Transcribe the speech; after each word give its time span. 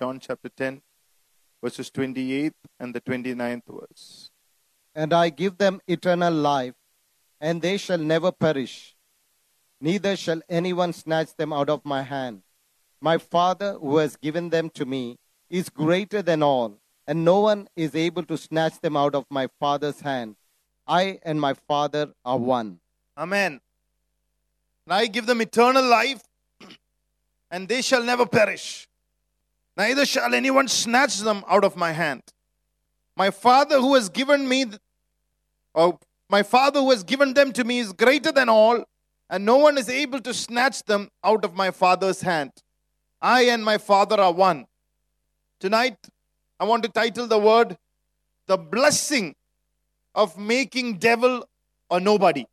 John 0.00 0.18
chapter 0.18 0.48
10, 0.48 0.80
verses 1.62 1.90
28 1.90 2.54
and 2.78 2.94
the 2.94 3.02
29th 3.02 3.64
verse. 3.68 4.30
And 4.94 5.12
I 5.12 5.28
give 5.28 5.58
them 5.58 5.78
eternal 5.86 6.32
life, 6.32 6.72
and 7.38 7.60
they 7.60 7.76
shall 7.76 7.98
never 7.98 8.32
perish, 8.32 8.96
neither 9.78 10.16
shall 10.16 10.40
anyone 10.48 10.94
snatch 10.94 11.36
them 11.36 11.52
out 11.52 11.68
of 11.68 11.84
my 11.84 12.00
hand. 12.00 12.40
My 13.02 13.18
Father, 13.18 13.74
who 13.74 13.98
has 13.98 14.16
given 14.16 14.48
them 14.48 14.70
to 14.70 14.86
me, 14.86 15.18
is 15.50 15.68
greater 15.68 16.22
than 16.22 16.42
all, 16.42 16.78
and 17.06 17.22
no 17.22 17.40
one 17.40 17.68
is 17.76 17.94
able 17.94 18.22
to 18.22 18.38
snatch 18.38 18.80
them 18.80 18.96
out 18.96 19.14
of 19.14 19.26
my 19.28 19.48
Father's 19.60 20.00
hand. 20.00 20.36
I 20.86 21.18
and 21.24 21.38
my 21.38 21.52
Father 21.52 22.14
are 22.24 22.38
one. 22.38 22.80
Amen. 23.18 23.60
And 24.86 24.94
I 24.94 25.08
give 25.08 25.26
them 25.26 25.42
eternal 25.42 25.84
life, 25.84 26.22
and 27.50 27.68
they 27.68 27.82
shall 27.82 28.02
never 28.02 28.24
perish. 28.24 28.86
Neither 29.80 30.04
shall 30.04 30.34
anyone 30.34 30.68
snatch 30.68 31.20
them 31.20 31.42
out 31.48 31.64
of 31.64 31.74
my 31.74 31.92
hand. 31.92 32.22
My 33.16 33.30
Father 33.30 33.80
who 33.80 33.94
has 33.94 34.10
given 34.10 34.46
me, 34.46 34.66
or 35.72 35.94
oh, 35.94 36.00
my 36.28 36.42
Father 36.42 36.80
who 36.80 36.90
has 36.90 37.02
given 37.02 37.32
them 37.32 37.50
to 37.52 37.64
me 37.64 37.78
is 37.78 37.94
greater 37.94 38.30
than 38.30 38.50
all, 38.50 38.84
and 39.30 39.46
no 39.46 39.56
one 39.56 39.78
is 39.78 39.88
able 39.88 40.20
to 40.20 40.34
snatch 40.34 40.82
them 40.82 41.08
out 41.24 41.46
of 41.46 41.54
my 41.54 41.70
Father's 41.70 42.20
hand. 42.20 42.50
I 43.22 43.44
and 43.44 43.64
my 43.64 43.78
Father 43.78 44.20
are 44.20 44.34
one. 44.34 44.66
Tonight, 45.60 45.96
I 46.58 46.64
want 46.64 46.82
to 46.82 46.90
title 46.90 47.26
the 47.26 47.38
word 47.38 47.78
The 48.48 48.58
Blessing 48.58 49.34
of 50.14 50.36
Making 50.36 50.98
Devil 50.98 51.48
a 51.90 51.98
Nobody. 51.98 52.44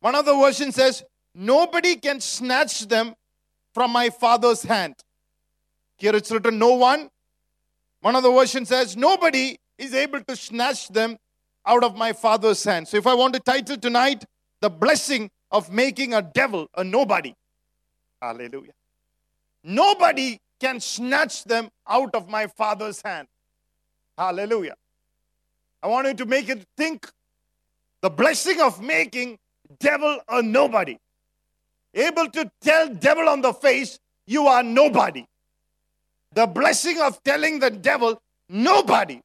One 0.00 0.14
of 0.14 0.26
the 0.26 0.36
versions 0.36 0.74
says, 0.74 1.02
Nobody 1.34 1.96
can 1.96 2.20
snatch 2.20 2.88
them 2.88 3.14
from 3.72 3.90
my 3.90 4.10
Father's 4.10 4.64
hand. 4.64 4.96
Here 5.98 6.14
it's 6.14 6.30
written, 6.30 6.58
No 6.58 6.74
one. 6.74 7.10
One 8.00 8.14
of 8.14 8.22
the 8.22 8.30
versions 8.30 8.68
says, 8.68 8.96
Nobody 8.96 9.58
is 9.78 9.94
able 9.94 10.22
to 10.22 10.36
snatch 10.36 10.88
them 10.88 11.16
out 11.66 11.82
of 11.82 11.96
my 11.96 12.12
Father's 12.12 12.62
hand. 12.62 12.88
So 12.88 12.96
if 12.96 13.06
I 13.06 13.14
want 13.14 13.34
to 13.34 13.40
title 13.40 13.76
tonight, 13.76 14.24
The 14.60 14.70
Blessing 14.70 15.30
of 15.50 15.72
Making 15.72 16.14
a 16.14 16.22
Devil 16.22 16.68
a 16.74 16.84
Nobody. 16.84 17.34
Hallelujah. 18.20 18.72
Nobody 19.62 20.38
can 20.60 20.80
snatch 20.80 21.44
them 21.44 21.68
out 21.86 22.14
of 22.14 22.28
my 22.28 22.46
Father's 22.46 23.02
hand. 23.02 23.28
Hallelujah. 24.16 24.76
I 25.82 25.88
want 25.88 26.06
you 26.06 26.14
to 26.14 26.26
make 26.26 26.48
it 26.48 26.64
think 26.76 27.10
the 28.00 28.10
blessing 28.10 28.60
of 28.60 28.80
making 28.80 29.38
devil 29.78 30.20
a 30.28 30.42
nobody. 30.42 30.98
Able 31.94 32.28
to 32.30 32.50
tell 32.60 32.88
devil 32.88 33.28
on 33.28 33.40
the 33.40 33.52
face, 33.52 33.98
you 34.26 34.46
are 34.46 34.62
nobody. 34.62 35.26
The 36.36 36.46
blessing 36.46 37.00
of 37.00 37.24
telling 37.24 37.60
the 37.60 37.70
devil, 37.70 38.20
nobody. 38.50 39.22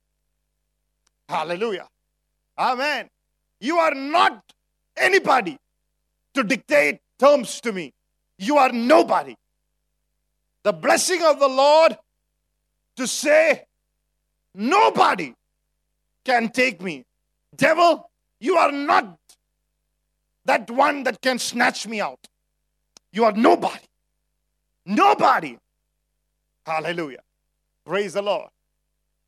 Hallelujah. 1.27 1.89
Amen. 2.57 3.09
You 3.59 3.79
are 3.79 3.93
not 3.93 4.41
anybody 4.95 5.57
to 6.33 6.43
dictate 6.43 6.99
terms 7.19 7.59
to 7.61 7.73
me. 7.73 7.91
You 8.37 8.55
are 8.55 8.71
nobody. 8.71 9.35
The 10.63 10.71
blessing 10.71 11.21
of 11.21 11.37
the 11.37 11.49
Lord 11.49 11.97
to 12.95 13.05
say, 13.05 13.65
nobody 14.55 15.33
can 16.23 16.47
take 16.47 16.81
me. 16.81 17.03
Devil, 17.53 18.09
you 18.39 18.55
are 18.55 18.71
not 18.71 19.17
that 20.45 20.71
one 20.71 21.03
that 21.03 21.19
can 21.19 21.39
snatch 21.39 21.85
me 21.85 21.99
out. 21.99 22.25
You 23.11 23.25
are 23.25 23.33
nobody. 23.33 23.83
Nobody. 24.85 25.57
Hallelujah. 26.70 27.22
Praise 27.86 28.14
the 28.14 28.22
Lord. 28.22 28.50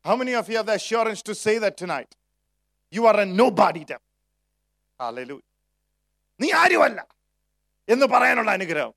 How 0.05 0.15
many 0.15 0.33
of 0.33 0.49
you 0.49 0.57
have 0.57 0.65
the 0.65 0.73
assurance 0.73 1.21
to 1.23 1.33
say 1.35 1.57
that 1.59 1.77
tonight? 1.77 2.11
You 2.93 3.05
are 3.05 3.19
a 3.19 3.25
nobody 3.41 3.83
devil. 3.85 4.07
Hallelujah. 4.99 5.45
നീ 6.39 6.49
ആരുമല്ല 6.61 6.99
എന്ന് 7.87 8.05
പറയാനുള്ള 8.13 8.51
അനുഗ്രഹം 8.57 8.91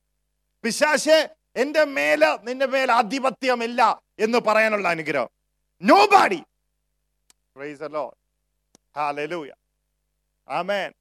പിശാശെ 0.64 1.18
എന്റെ 1.62 1.82
മേല് 1.96 2.28
നിന്റെ 2.48 2.66
മേൽ 2.74 2.90
ആധിപത്യമില്ല 3.00 3.80
എന്ന് 4.24 4.38
പറയാനുള്ള 4.48 4.88
അനുഗ്രഹം 4.96 5.30
no 5.82 6.00
Bari 6.14 6.40
Praise 7.56 7.78
the 7.78 7.88
Lord. 7.90 8.14
Hallelujah. 8.94 9.56
Amen. 10.48 10.92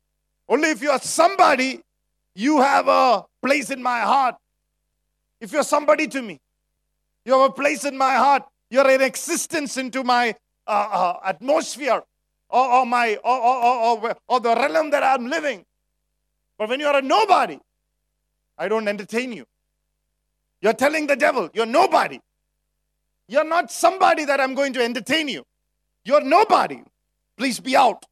Only 0.49 0.69
if 0.71 0.81
you 0.81 0.91
are 0.91 0.99
somebody, 0.99 1.69
you 2.37 2.59
have 2.61 2.87
a 2.89 3.03
place 3.45 3.69
in 3.69 3.81
my 3.81 3.99
heart. 4.01 4.35
If 5.41 5.53
you're 5.53 5.63
somebody 5.75 6.07
to 6.07 6.21
me, 6.21 6.35
you 7.26 7.32
have 7.32 7.50
a 7.50 7.52
place 7.52 7.84
in 7.84 7.98
my 7.98 8.14
heart. 8.14 8.44
You're 8.70 8.88
an 8.88 9.02
existence 9.02 9.76
into 9.76 10.04
my 10.04 10.36
uh, 10.66 10.70
uh, 10.70 11.20
atmosphere 11.24 12.02
or, 12.48 12.72
or 12.72 12.86
my 12.86 13.16
or, 13.16 13.40
or, 13.40 14.16
or, 14.28 14.40
the 14.40 14.54
realm 14.54 14.90
that 14.90 15.02
I'm 15.02 15.26
living. 15.28 15.64
But 16.56 16.68
when 16.68 16.78
you 16.78 16.86
are 16.86 16.98
a 16.98 17.02
nobody, 17.02 17.58
I 18.56 18.68
don't 18.68 18.86
entertain 18.86 19.32
you. 19.32 19.44
You're 20.62 20.72
telling 20.72 21.08
the 21.08 21.16
devil, 21.16 21.50
you're 21.52 21.66
nobody. 21.66 22.20
You're 23.28 23.44
not 23.44 23.72
somebody 23.72 24.24
that 24.24 24.40
I'm 24.40 24.54
going 24.54 24.72
to 24.74 24.82
entertain 24.82 25.26
you. 25.26 25.44
You're 26.04 26.22
nobody. 26.22 26.82
Please 27.36 27.58
be 27.58 27.76
out. 27.76 28.06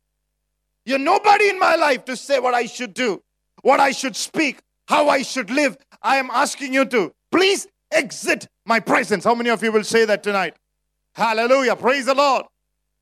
You're 0.84 0.98
nobody 0.98 1.48
in 1.48 1.58
my 1.60 1.76
life 1.76 2.04
to 2.06 2.16
say 2.16 2.40
what 2.40 2.52
I 2.52 2.66
should 2.66 2.92
do, 2.94 3.22
what 3.62 3.78
I 3.78 3.92
should 3.92 4.16
speak, 4.16 4.58
how 4.88 5.08
I 5.08 5.22
should 5.22 5.50
live. 5.50 5.78
I 6.02 6.16
am 6.16 6.30
asking 6.32 6.74
you 6.74 6.84
to 6.86 7.12
please 7.30 7.68
exit 7.92 8.48
my 8.64 8.80
presence. 8.80 9.24
How 9.24 9.34
many 9.34 9.50
of 9.50 9.62
you 9.62 9.72
will 9.72 9.84
say 9.84 10.04
that 10.04 10.22
tonight? 10.22 10.54
Hallelujah. 11.14 11.76
Praise 11.76 12.06
the 12.06 12.14
Lord. 12.14 12.46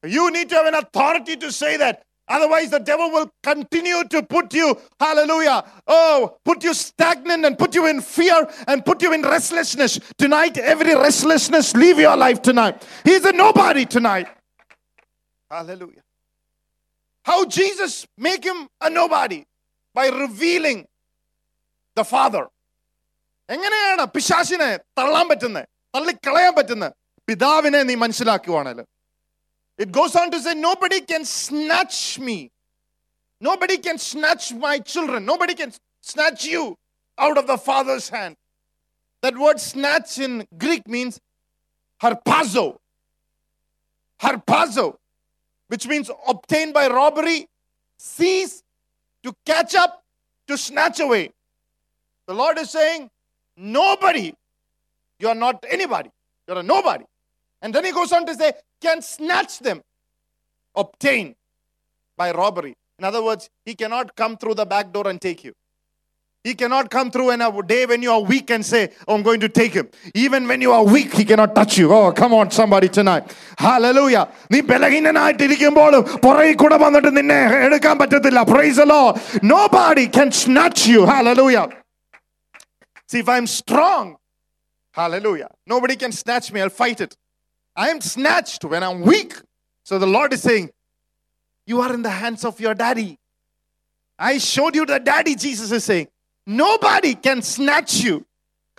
You 0.04 0.30
need 0.30 0.48
to 0.48 0.56
have 0.56 0.66
an 0.66 0.74
authority 0.74 1.36
to 1.36 1.52
say 1.52 1.76
that. 1.76 2.04
Otherwise, 2.28 2.70
the 2.70 2.78
devil 2.78 3.10
will 3.10 3.30
continue 3.42 4.04
to 4.04 4.22
put 4.22 4.54
you, 4.54 4.78
hallelujah, 4.98 5.64
oh, 5.86 6.36
put 6.44 6.62
you 6.62 6.72
stagnant 6.72 7.44
and 7.44 7.58
put 7.58 7.74
you 7.74 7.86
in 7.86 8.00
fear 8.00 8.48
and 8.68 8.84
put 8.84 9.02
you 9.02 9.12
in 9.12 9.22
restlessness. 9.22 9.98
Tonight, 10.16 10.56
every 10.56 10.94
restlessness, 10.94 11.74
leave 11.74 11.98
your 11.98 12.16
life 12.16 12.40
tonight. 12.40 12.86
He's 13.04 13.24
a 13.24 13.32
nobody 13.32 13.84
tonight. 13.84 14.28
Hallelujah. 15.50 16.02
How 17.24 17.44
Jesus 17.44 18.06
make 18.16 18.44
him 18.44 18.68
a 18.80 18.88
nobody? 18.88 19.44
By 19.92 20.08
revealing 20.08 20.86
the 21.94 22.04
Father. 22.04 22.48
എങ്ങനെയാണ് 23.51 24.03
പിശാശിനെ 24.15 24.69
തള്ളാൻ 24.99 25.25
പറ്റുന്നത് 25.31 25.67
തള്ളിക്കളയാൻ 25.93 26.53
പറ്റുന്നത് 26.59 26.93
പിതാവിനെ 27.27 27.81
നീ 27.89 27.95
മനസ്സിലാക്കുവാണല്ലോ 28.03 28.85
it 29.79 29.93
goes 29.99 30.17
on 30.21 30.29
to 30.35 30.39
say 30.47 30.53
nobody 30.67 30.99
can 31.11 31.23
snatch 31.37 32.01
me 32.27 32.37
nobody 33.41 33.77
can 33.85 33.97
snatch 34.09 34.55
my 34.65 34.75
children 34.93 35.23
nobody 35.31 35.55
can 35.61 35.71
snatch 36.05 36.49
you 36.55 36.63
out 37.17 37.37
of 37.41 37.47
the 37.53 37.57
father's 37.69 38.09
hand 38.17 38.35
that 39.23 39.39
word 39.45 39.63
snatch 39.71 40.13
in 40.27 40.35
Greek 40.65 40.89
means 40.97 41.19
ഹർപാസോ 42.01 42.67
harpazo, 44.19 44.95
which 45.71 45.87
means 45.87 46.09
obtained 46.27 46.73
by 46.73 46.87
robbery, 46.89 47.47
seize, 47.99 48.63
to 49.25 49.33
catch 49.45 49.75
up, 49.75 50.01
to 50.49 50.57
snatch 50.59 50.99
away. 50.99 51.31
The 52.27 52.33
Lord 52.33 52.57
is 52.57 52.69
saying, 52.69 53.09
nobody, 53.57 54.33
you 55.19 55.27
are 55.27 55.35
not 55.35 55.65
anybody, 55.69 56.09
you're 56.47 56.59
a 56.59 56.63
nobody. 56.63 57.05
And 57.61 57.73
then 57.73 57.85
he 57.85 57.91
goes 57.91 58.11
on 58.11 58.25
to 58.25 58.35
say, 58.35 58.53
can 58.81 59.01
snatch 59.01 59.59
them, 59.59 59.81
obtain 60.75 61.35
by 62.17 62.31
robbery. 62.31 62.75
In 62.99 63.05
other 63.05 63.23
words, 63.23 63.49
he 63.65 63.75
cannot 63.75 64.15
come 64.15 64.37
through 64.37 64.55
the 64.55 64.65
back 64.65 64.91
door 64.91 65.07
and 65.07 65.19
take 65.21 65.43
you. 65.43 65.53
He 66.43 66.53
cannot 66.53 66.89
come 66.89 67.11
through 67.11 67.31
in 67.31 67.41
a 67.41 67.61
day 67.63 67.85
when 67.85 68.01
you 68.01 68.11
are 68.11 68.21
weak 68.21 68.49
and 68.51 68.65
say, 68.65 68.91
oh, 69.07 69.15
I'm 69.15 69.23
going 69.23 69.41
to 69.41 69.49
take 69.49 69.73
him. 69.73 69.89
Even 70.13 70.47
when 70.47 70.61
you 70.61 70.71
are 70.71 70.83
weak, 70.83 71.13
he 71.13 71.25
cannot 71.25 71.53
touch 71.53 71.77
you. 71.77 71.91
Oh, 71.91 72.11
come 72.13 72.33
on, 72.33 72.51
somebody 72.51 72.87
tonight. 72.97 73.25
Hallelujah. 73.57 74.23
നീ 74.53 74.59
ബലഹീനനായിട്ടിരിക്കുമ്പോഴും 74.69 75.97
പുറകിൽ 76.25 76.55
കൂടെ 76.61 76.77
വന്നിട്ട് 76.85 77.11
നിന്നെ 77.17 77.39
എടുക്കാൻ 77.65 77.97
പറ്റത്തില്ല 78.01 78.41
price 78.51 78.85
law 78.93 79.01
no 79.51 79.59
Bari 79.75 80.05
can 80.17 80.31
snatch 80.43 80.85
U 80.93 81.01
hallelujah 81.11 81.57
See, 83.12 83.18
if 83.18 83.28
I'm 83.28 83.46
strong, 83.46 84.16
hallelujah, 84.92 85.50
nobody 85.66 85.96
can 85.96 86.12
snatch 86.12 86.50
me. 86.50 86.62
I'll 86.62 86.70
fight 86.70 86.98
it. 87.02 87.14
I 87.76 87.90
am 87.90 88.00
snatched 88.00 88.64
when 88.64 88.82
I'm 88.82 89.02
weak. 89.02 89.34
So 89.84 89.98
the 89.98 90.06
Lord 90.06 90.32
is 90.32 90.40
saying, 90.40 90.70
You 91.66 91.82
are 91.82 91.92
in 91.92 92.00
the 92.00 92.08
hands 92.08 92.42
of 92.42 92.58
your 92.58 92.72
daddy. 92.72 93.18
I 94.18 94.38
showed 94.38 94.74
you 94.74 94.86
the 94.86 94.98
daddy, 94.98 95.34
Jesus 95.34 95.70
is 95.72 95.84
saying. 95.84 96.08
Nobody 96.46 97.14
can 97.14 97.42
snatch 97.42 98.00
you 98.00 98.24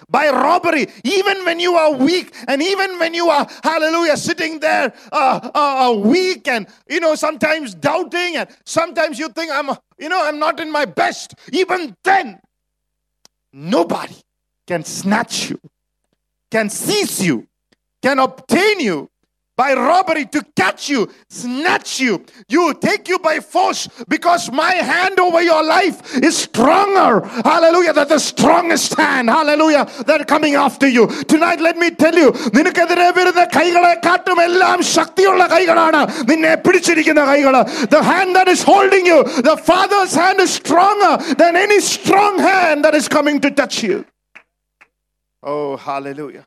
by 0.09 0.29
robbery, 0.31 0.87
even 1.03 1.45
when 1.45 1.59
you 1.59 1.75
are 1.75 1.93
weak, 1.93 2.33
and 2.47 2.59
even 2.59 2.97
when 2.97 3.13
you 3.13 3.29
are, 3.29 3.47
hallelujah, 3.63 4.17
sitting 4.17 4.59
there 4.59 4.91
uh, 5.11 5.51
uh, 5.53 5.91
uh, 5.91 5.93
weak 5.93 6.47
and, 6.47 6.65
you 6.89 6.99
know, 6.99 7.13
sometimes 7.13 7.75
doubting, 7.75 8.37
and 8.37 8.49
sometimes 8.65 9.19
you 9.19 9.29
think, 9.29 9.51
I'm, 9.51 9.77
you 9.99 10.09
know, 10.09 10.25
I'm 10.25 10.39
not 10.39 10.59
in 10.59 10.71
my 10.71 10.85
best. 10.85 11.35
Even 11.51 11.95
then, 12.03 12.39
nobody 13.53 14.15
can 14.67 14.83
snatch 14.83 15.49
you, 15.51 15.59
can 16.51 16.69
seize 16.69 17.25
you 17.25 17.47
can 18.03 18.19
obtain 18.19 18.81
you 18.81 19.09
by 19.58 19.74
robbery 19.74 20.24
to 20.24 20.40
catch 20.54 20.88
you, 20.88 21.10
snatch 21.28 21.98
you, 21.98 22.24
you 22.48 22.72
take 22.74 23.08
you 23.08 23.18
by 23.18 23.40
force 23.40 23.88
because 24.08 24.52
my 24.52 24.70
hand 24.72 25.18
over 25.18 25.42
your 25.42 25.64
life 25.64 26.16
is 26.18 26.38
stronger. 26.38 27.26
Hallelujah. 27.26 27.92
That 27.92 28.08
the 28.08 28.20
strongest 28.20 28.94
hand. 28.94 29.28
Hallelujah. 29.28 29.84
That 30.06 30.20
are 30.20 30.24
coming 30.24 30.54
after 30.54 30.86
you. 30.86 31.08
Tonight, 31.24 31.60
let 31.60 31.76
me 31.76 31.90
tell 32.02 32.14
you, 32.22 32.30
നിനക്കെതിരെ 32.56 33.08
വരുന്ന 33.18 33.42
കൈകളെ 33.56 33.92
കാട്ടും 34.06 34.38
എല്ലാം 34.48 34.78
ശക്തിയുള്ള 34.96 35.42
കൈകളാണ് 35.54 36.02
നിന്നെ 36.30 36.52
പിടിച്ചിരിക്കുന്ന 36.66 37.24
കൈകൾ 37.30 37.56
The 37.96 38.02
hand 38.10 38.30
that 38.38 38.48
is 38.54 38.62
holding 38.70 39.04
you, 39.12 39.18
the 39.50 39.56
Father's 39.70 40.14
hand 40.22 40.38
is 40.46 40.54
stronger 40.60 41.12
than 41.42 41.52
any 41.64 41.80
strong 41.94 42.38
hand 42.50 42.84
that 42.86 42.94
is 43.00 43.08
coming 43.16 43.40
to 43.46 43.50
touch 43.60 43.78
you. 43.88 43.98
Oh, 45.42 45.76
hallelujah. 45.88 46.46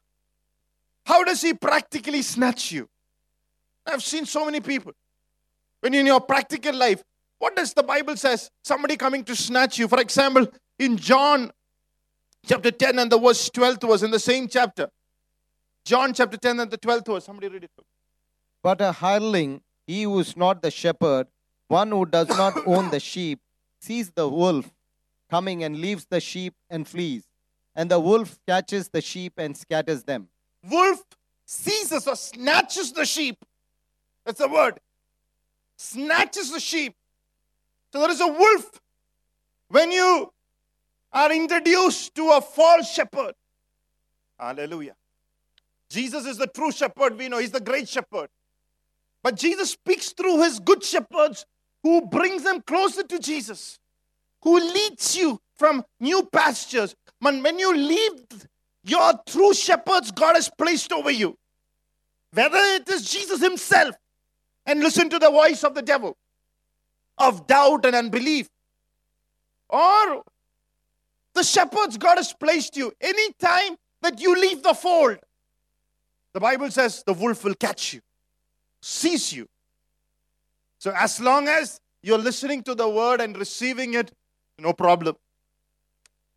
How 1.11 1.19
does 1.29 1.41
he 1.47 1.53
practically 1.67 2.23
snatch 2.33 2.65
you? 2.77 2.83
I've 3.86 4.02
seen 4.02 4.26
so 4.26 4.44
many 4.44 4.60
people. 4.60 4.92
When 5.80 5.94
in 5.94 6.06
your 6.06 6.20
practical 6.20 6.74
life, 6.74 7.02
what 7.38 7.54
does 7.54 7.72
the 7.74 7.82
Bible 7.82 8.16
says? 8.16 8.50
Somebody 8.64 8.96
coming 8.96 9.22
to 9.24 9.36
snatch 9.36 9.78
you. 9.78 9.88
For 9.88 10.00
example, 10.00 10.48
in 10.78 10.96
John 10.96 11.52
chapter 12.46 12.70
10 12.70 12.98
and 12.98 13.12
the 13.12 13.18
verse 13.18 13.50
12 13.50 13.82
was 13.84 14.02
in 14.02 14.10
the 14.10 14.18
same 14.18 14.48
chapter. 14.48 14.88
John 15.84 16.12
chapter 16.12 16.36
10 16.36 16.60
and 16.60 16.70
the 16.70 16.78
12th 16.78 17.06
verse. 17.06 17.24
Somebody 17.24 17.48
read 17.48 17.64
it. 17.64 17.70
But 18.62 18.80
a 18.80 18.90
hireling, 18.90 19.60
he 19.86 20.02
who 20.02 20.18
is 20.18 20.36
not 20.36 20.62
the 20.62 20.70
shepherd, 20.70 21.28
one 21.68 21.90
who 21.90 22.06
does 22.06 22.28
not 22.28 22.56
own 22.66 22.90
the 22.90 23.00
sheep, 23.00 23.40
sees 23.80 24.10
the 24.10 24.28
wolf 24.28 24.70
coming 25.30 25.62
and 25.62 25.78
leaves 25.78 26.06
the 26.10 26.20
sheep 26.20 26.54
and 26.70 26.88
flees. 26.88 27.24
And 27.74 27.90
the 27.90 28.00
wolf 28.00 28.38
catches 28.48 28.88
the 28.88 29.00
sheep 29.00 29.34
and 29.36 29.56
scatters 29.56 30.02
them. 30.02 30.28
Wolf 30.68 31.04
seizes 31.44 32.08
or 32.08 32.16
snatches 32.16 32.92
the 32.92 33.04
sheep. 33.04 33.44
That's 34.26 34.40
the 34.40 34.48
word. 34.48 34.80
Snatches 35.76 36.50
the 36.50 36.60
sheep. 36.60 36.94
So 37.92 38.00
there 38.00 38.10
is 38.10 38.20
a 38.20 38.26
wolf. 38.26 38.80
When 39.68 39.92
you 39.92 40.32
are 41.12 41.32
introduced 41.32 42.14
to 42.16 42.30
a 42.30 42.40
false 42.40 42.92
shepherd, 42.92 43.34
hallelujah. 44.38 44.96
Jesus 45.88 46.26
is 46.26 46.36
the 46.36 46.48
true 46.48 46.72
shepherd, 46.72 47.16
we 47.16 47.28
know 47.28 47.38
he's 47.38 47.52
the 47.52 47.60
great 47.60 47.88
shepherd. 47.88 48.28
But 49.22 49.36
Jesus 49.36 49.70
speaks 49.70 50.12
through 50.12 50.42
his 50.42 50.60
good 50.60 50.84
shepherds 50.84 51.46
who 51.82 52.06
brings 52.06 52.42
them 52.42 52.60
closer 52.62 53.02
to 53.04 53.18
Jesus, 53.18 53.78
who 54.42 54.58
leads 54.58 55.16
you 55.16 55.40
from 55.56 55.84
new 56.00 56.28
pastures. 56.32 56.94
Man, 57.20 57.42
when 57.42 57.58
you 57.58 57.74
leave 57.74 58.46
your 58.84 59.14
true 59.26 59.54
shepherds, 59.54 60.10
God 60.10 60.34
has 60.34 60.50
placed 60.58 60.92
over 60.92 61.10
you, 61.10 61.38
whether 62.32 62.58
it 62.58 62.88
is 62.88 63.08
Jesus 63.08 63.40
himself, 63.40 63.94
and 64.66 64.80
listen 64.80 65.08
to 65.10 65.18
the 65.18 65.30
voice 65.30 65.64
of 65.64 65.74
the 65.74 65.82
devil 65.82 66.16
of 67.18 67.46
doubt 67.46 67.86
and 67.86 67.96
unbelief, 67.96 68.48
or 69.68 70.22
the 71.32 71.42
shepherds 71.42 71.96
God 71.96 72.16
has 72.16 72.32
placed 72.32 72.76
you, 72.76 72.92
anytime 73.00 73.76
that 74.02 74.20
you 74.20 74.34
leave 74.34 74.62
the 74.62 74.74
fold, 74.74 75.18
the 76.34 76.40
Bible 76.40 76.70
says 76.70 77.02
the 77.06 77.14
wolf 77.14 77.44
will 77.44 77.54
catch 77.54 77.94
you, 77.94 78.00
seize 78.80 79.32
you. 79.32 79.48
So, 80.78 80.92
as 80.94 81.20
long 81.20 81.48
as 81.48 81.80
you're 82.02 82.18
listening 82.18 82.62
to 82.64 82.74
the 82.74 82.88
word 82.88 83.20
and 83.20 83.36
receiving 83.36 83.94
it, 83.94 84.12
no 84.58 84.72
problem. 84.72 85.16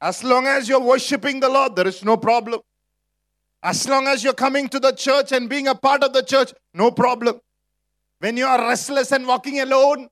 As 0.01 0.23
long 0.23 0.47
as 0.47 0.69
you're 0.69 0.79
worshiping 0.79 1.41
the 1.41 1.49
Lord, 1.49 1.75
there 1.75 1.87
is 1.87 2.03
no 2.05 2.15
problem. 2.15 2.61
As 3.61 3.87
long 3.89 4.07
as 4.07 4.23
you're 4.23 4.33
coming 4.33 4.69
to 4.69 4.79
the 4.79 4.93
church 4.93 5.33
and 5.33 5.49
being 5.49 5.67
a 5.67 5.75
part 5.75 6.03
of 6.03 6.13
the 6.13 6.23
church, 6.23 6.53
no 6.73 6.91
problem. 6.91 7.41
When 8.19 8.37
you 8.37 8.45
are 8.45 8.59
restless 8.59 9.11
and 9.11 9.25
walking 9.25 9.59
alone, 9.61 10.09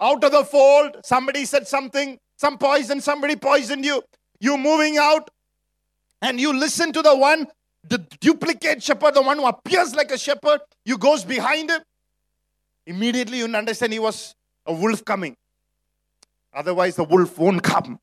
out 0.00 0.22
of 0.22 0.32
the 0.32 0.44
fold, 0.44 0.98
somebody 1.04 1.44
said 1.44 1.66
something, 1.66 2.18
some 2.36 2.58
poison, 2.58 3.00
somebody 3.00 3.36
poisoned 3.36 3.84
you, 3.84 4.02
you 4.40 4.58
moving 4.58 4.98
out, 4.98 5.30
and 6.20 6.40
you 6.40 6.52
listen 6.52 6.92
to 6.92 7.00
the 7.02 7.16
one, 7.16 7.46
the 7.88 7.98
duplicate 8.20 8.82
shepherd, 8.82 9.14
the 9.14 9.22
one 9.22 9.38
who 9.38 9.46
appears 9.46 9.94
like 9.94 10.10
a 10.10 10.18
shepherd, 10.18 10.60
you 10.84 10.98
goes 10.98 11.24
behind 11.24 11.70
him. 11.70 11.80
Immediately 12.86 13.38
you 13.38 13.44
understand 13.44 13.92
he 13.92 13.98
was 13.98 14.34
a 14.66 14.72
wolf 14.72 15.04
coming. 15.04 15.36
Otherwise, 16.52 16.96
the 16.96 17.04
wolf 17.04 17.38
won't 17.38 17.62
come. 17.62 17.98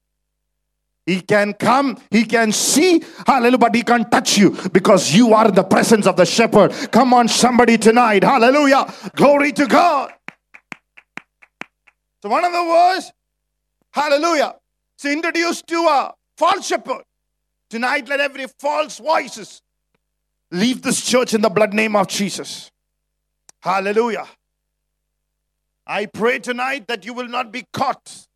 He 1.06 1.20
can 1.22 1.54
come, 1.54 1.98
he 2.12 2.26
can 2.26 2.52
see, 2.52 3.04
hallelujah, 3.26 3.58
but 3.58 3.76
he 3.76 3.82
can't 3.82 4.10
touch 4.12 4.38
you 4.38 4.52
because 4.72 5.14
you 5.14 5.34
are 5.34 5.50
the 5.50 5.64
presence 5.64 6.06
of 6.06 6.16
the 6.16 6.26
shepherd. 6.26 6.72
Come 6.92 7.14
on, 7.14 7.28
somebody 7.28 7.78
tonight, 7.78 8.24
hallelujah. 8.24 8.92
Glory 9.16 9.52
to 9.54 9.66
God. 9.66 10.14
So, 12.22 12.30
one 12.30 12.46
of 12.46 12.54
the 12.54 12.64
words, 12.64 13.12
hallelujah, 13.92 14.56
is 15.00 15.12
introduced 15.12 15.66
to 15.68 15.76
a 15.76 16.14
false 16.38 16.68
shepherd. 16.68 17.04
Tonight, 17.70 18.08
let 18.08 18.20
every 18.20 18.46
false 18.60 19.00
voices 19.00 19.62
leave 20.52 20.84
this 20.84 21.04
church 21.04 21.34
in 21.34 21.42
the 21.42 21.50
blood 21.50 21.74
name 21.74 21.96
of 21.96 22.08
Jesus. 22.08 22.70
Hallelujah. 23.62 24.28
I 25.88 26.06
pray 26.06 26.40
tonight 26.40 26.88
that 26.88 27.06
you 27.06 27.14
will 27.14 27.28
not 27.28 27.52
be 27.52 27.66
caught 27.74 28.28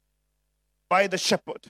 by 0.90 1.08
the 1.08 1.18
shepherd. 1.18 1.70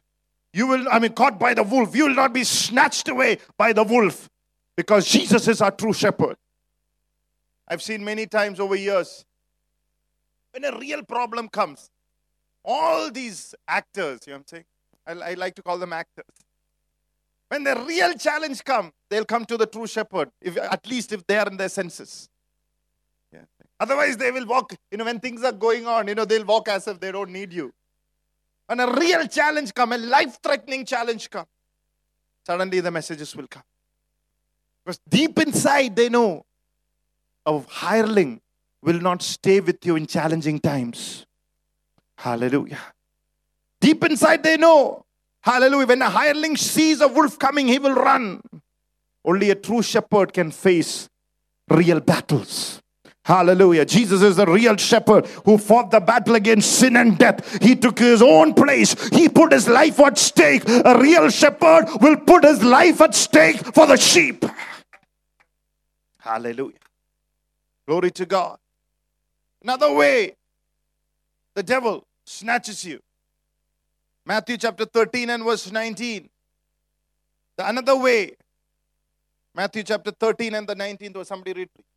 You 0.55 0.67
will, 0.67 0.85
I 0.89 0.99
mean, 0.99 1.11
caught 1.11 1.37
by 1.37 1.53
the 1.53 1.63
wolf. 1.63 1.93
You 1.93 2.05
will 2.05 2.15
not 2.15 2.31
be 2.31 2.45
snatched 2.45 3.09
away 3.09 3.39
by 3.57 3.73
the 3.73 3.83
wolf 3.83 4.29
because 4.77 5.05
Jesus 5.05 5.49
is 5.49 5.59
our 5.59 5.69
true 5.69 5.91
shepherd. 5.91 6.37
I've 7.67 7.81
seen 7.81 8.05
many 8.05 8.25
times 8.25 8.61
over 8.61 8.77
years 8.77 9.25
when 10.51 10.63
a 10.63 10.79
real 10.79 11.03
problem 11.03 11.49
comes, 11.49 11.91
all 12.63 13.11
these 13.11 13.53
actors, 13.67 14.21
you 14.25 14.31
know 14.31 14.37
what 14.37 14.39
I'm 14.39 14.45
saying? 14.47 15.21
I, 15.23 15.31
I 15.31 15.33
like 15.33 15.55
to 15.55 15.61
call 15.61 15.77
them 15.77 15.91
actors. 15.91 16.23
When 17.49 17.65
the 17.65 17.75
real 17.85 18.13
challenge 18.13 18.63
come, 18.63 18.93
they'll 19.09 19.25
come 19.25 19.43
to 19.47 19.57
the 19.57 19.65
true 19.65 19.87
shepherd, 19.87 20.31
if, 20.41 20.55
at 20.55 20.87
least 20.87 21.11
if 21.11 21.27
they 21.27 21.37
are 21.37 21.47
in 21.47 21.57
their 21.57 21.67
senses. 21.67 22.29
Yeah. 23.33 23.41
Otherwise, 23.77 24.15
they 24.15 24.31
will 24.31 24.45
walk, 24.45 24.73
you 24.89 24.97
know, 24.97 25.03
when 25.03 25.19
things 25.19 25.43
are 25.43 25.51
going 25.51 25.85
on, 25.85 26.07
you 26.07 26.15
know, 26.15 26.23
they'll 26.23 26.45
walk 26.45 26.69
as 26.69 26.87
if 26.87 26.97
they 27.01 27.11
don't 27.11 27.31
need 27.31 27.51
you. 27.51 27.73
When 28.67 28.79
a 28.79 28.91
real 28.91 29.27
challenge 29.27 29.73
come, 29.73 29.94
a 29.94 29.97
life-threatening 29.97 30.85
challenge 30.85 31.29
come, 31.29 31.45
suddenly 32.45 32.79
the 32.79 32.91
messages 32.91 33.35
will 33.35 33.47
come. 33.47 33.63
Because 34.83 35.00
deep 35.07 35.38
inside 35.39 35.95
they 35.95 36.09
know 36.09 36.45
a 37.45 37.59
hireling 37.59 38.41
will 38.81 39.00
not 39.00 39.22
stay 39.22 39.60
with 39.60 39.86
you 39.86 39.95
in 39.95 40.07
challenging 40.07 40.60
times. 40.60 41.25
Hallelujah. 42.17 42.79
Deep 43.79 44.03
inside 44.03 44.41
they 44.41 44.57
know, 44.57 45.05
hallelujah, 45.41 45.88
when 45.88 46.01
a 46.01 46.10
hireling 46.10 46.57
sees 46.57 47.01
a 47.01 47.07
wolf 47.07 47.38
coming, 47.38 47.67
he 47.67 47.77
will 47.77 47.93
run. 47.93 48.41
Only 49.24 49.50
a 49.51 49.55
true 49.55 49.81
shepherd 49.81 50.34
can 50.34 50.51
face 50.51 51.10
real 51.69 52.00
battles. 52.00 52.81
Hallelujah. 53.25 53.86
Jesus 53.86 54.22
is 54.22 54.36
the 54.36 54.46
real 54.46 54.77
shepherd 54.77 55.25
who 55.46 55.58
fought 55.58 55.89
the 55.89 56.00
battle 56.00 56.36
against 56.36 56.77
sin 56.77 56.96
and 56.96 57.17
death. 57.17 57.60
He 57.60 57.75
took 57.75 57.98
his 57.98 58.22
own 58.22 58.53
place. 58.53 58.94
He 59.10 59.27
put 59.27 59.51
his 59.51 59.67
life 59.67 60.00
at 60.00 60.20
stake. 60.20 60.62
A 60.67 60.96
real 61.00 61.32
shepherd 61.32 61.88
will 62.01 62.17
put 62.17 62.44
his 62.44 62.63
life 62.63 63.01
at 63.01 63.15
stake 63.15 63.58
for 63.74 63.88
the 63.88 63.98
sheep. 63.98 64.46
Hallelujah. 66.20 66.77
Glory 67.88 68.12
to 68.12 68.27
God. 68.27 68.60
Another 69.63 69.91
way 69.91 70.36
the 71.55 71.63
devil 71.63 72.05
snatches 72.27 72.86
you. 72.86 73.00
Matthew 74.24 74.58
chapter 74.58 74.86
13 74.86 75.32
and 75.32 75.44
verse 75.44 75.72
19. 75.72 76.29
The 77.58 77.67
another 77.67 77.98
way. 77.98 78.34
Matthew 79.55 79.82
chapter 79.82 80.12
13 80.12 80.53
and 80.53 80.67
the 80.67 80.75
19th 80.75 81.13
verse. 81.15 81.27
Somebody 81.27 81.53
read, 81.53 81.70
please. 81.74 81.94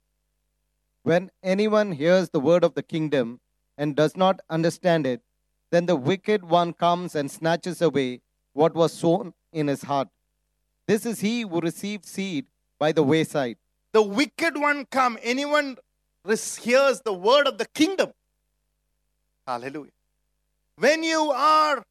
When 1.03 1.31
anyone 1.43 1.93
hears 1.93 2.31
the 2.31 2.41
word 2.41 2.65
of 2.65 2.75
the 2.75 2.83
kingdom 2.83 3.41
and 3.77 3.95
does 3.97 4.17
not 4.17 4.41
understand 4.51 5.07
it, 5.07 5.23
then 5.71 5.87
the 5.87 5.97
wicked 5.97 6.45
one 6.45 6.73
comes 6.73 7.15
and 7.15 7.31
snatches 7.31 7.81
away 7.81 8.21
what 8.53 8.75
was 8.75 8.93
sown 8.93 9.35
in 9.53 9.69
his 9.69 9.83
heart. 9.83 10.09
This 10.87 11.07
is 11.07 11.21
he 11.21 11.43
who 11.43 11.61
received 11.61 12.05
seed 12.07 12.47
by 12.79 12.93
the 12.93 13.03
wayside. 13.03 13.57
the 13.93 14.03
wicked 14.03 14.57
one 14.63 14.85
come 14.95 15.15
anyone 15.23 15.77
hears 16.63 17.01
the 17.05 17.13
word 17.13 17.47
of 17.51 17.57
the 17.61 17.65
kingdom 17.81 18.11
hallelujah 19.47 19.93
when 20.85 21.03
you 21.03 21.23
are 21.33 21.83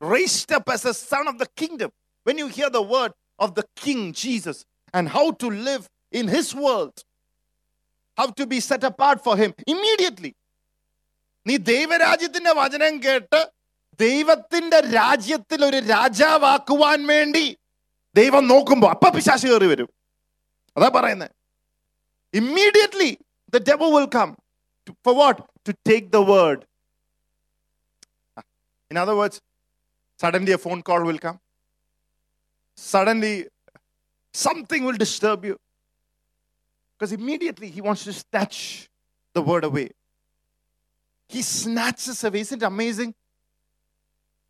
raised 0.00 0.50
up 0.58 0.68
as 0.74 0.84
a 0.84 0.94
son 0.94 1.28
of 1.28 1.36
the 1.42 1.46
kingdom 1.62 1.90
when 2.24 2.38
you 2.38 2.46
hear 2.48 2.70
the 2.70 2.82
word 2.94 3.12
of 3.38 3.54
the 3.58 3.64
king 3.76 4.12
jesus 4.22 4.64
and 4.94 5.10
how 5.16 5.26
to 5.32 5.48
live 5.50 5.88
in 6.10 6.28
his 6.28 6.54
world 6.54 7.04
how 8.20 8.26
to 8.40 8.46
be 8.52 8.58
set 8.68 8.84
apart 8.90 9.18
for 9.26 9.34
him 9.42 9.50
immediately. 9.74 10.32
നീ 11.46 11.56
ദൈവരാജ്യത്തിന്റെ 11.72 12.52
വചനം 12.60 12.94
കേട്ട് 13.04 13.40
ദൈവത്തിന്റെ 14.00 14.78
രാജ്യത്തിൽ 14.98 15.60
ഒരു 15.64 15.78
രാജാവാക്കുവാൻ 15.92 17.00
വേണ്ടി 17.06 17.46
ദൈവം 18.16 18.44
നോക്കുമ്പോ 18.46 18.86
അപ്പ 18.94 19.08
പിശാശ് 19.16 19.46
കയറി 19.50 19.68
വരും. 19.72 19.88
അതാ 20.76 20.88
പറയുന്നത് 20.96 21.32
immediately 22.34 23.10
the 23.52 23.60
devil 23.70 23.90
will 23.96 24.08
come 24.16 24.28
for 25.06 25.14
what 25.22 25.40
to 25.68 25.72
take 25.90 26.08
the 26.16 26.20
word 26.32 26.62
in 28.90 28.98
other 29.04 29.16
words 29.20 29.40
suddenly 30.20 30.54
a 30.58 30.60
phone 30.66 30.80
call 30.90 31.02
will 31.10 31.22
come 31.26 31.36
suddenly 32.78 33.32
something 34.34 34.82
will 34.86 34.98
disturb 35.02 35.40
you. 35.48 35.56
Because 37.00 37.12
immediately 37.12 37.70
he 37.70 37.80
wants 37.80 38.04
to 38.04 38.12
snatch 38.12 38.90
the 39.34 39.40
word 39.40 39.64
away. 39.64 39.88
He 41.30 41.40
snatches 41.40 42.22
away. 42.24 42.40
Isn't 42.40 42.62
it 42.62 42.66
amazing 42.66 43.14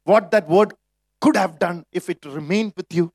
what 0.07 0.33
that 0.33 0.49
word 0.49 0.75
could 1.23 1.37
have 1.37 1.61
done 1.61 1.85
if 1.93 2.11
it 2.11 2.19
remained 2.27 2.73
with 2.77 2.93
you? 2.93 3.13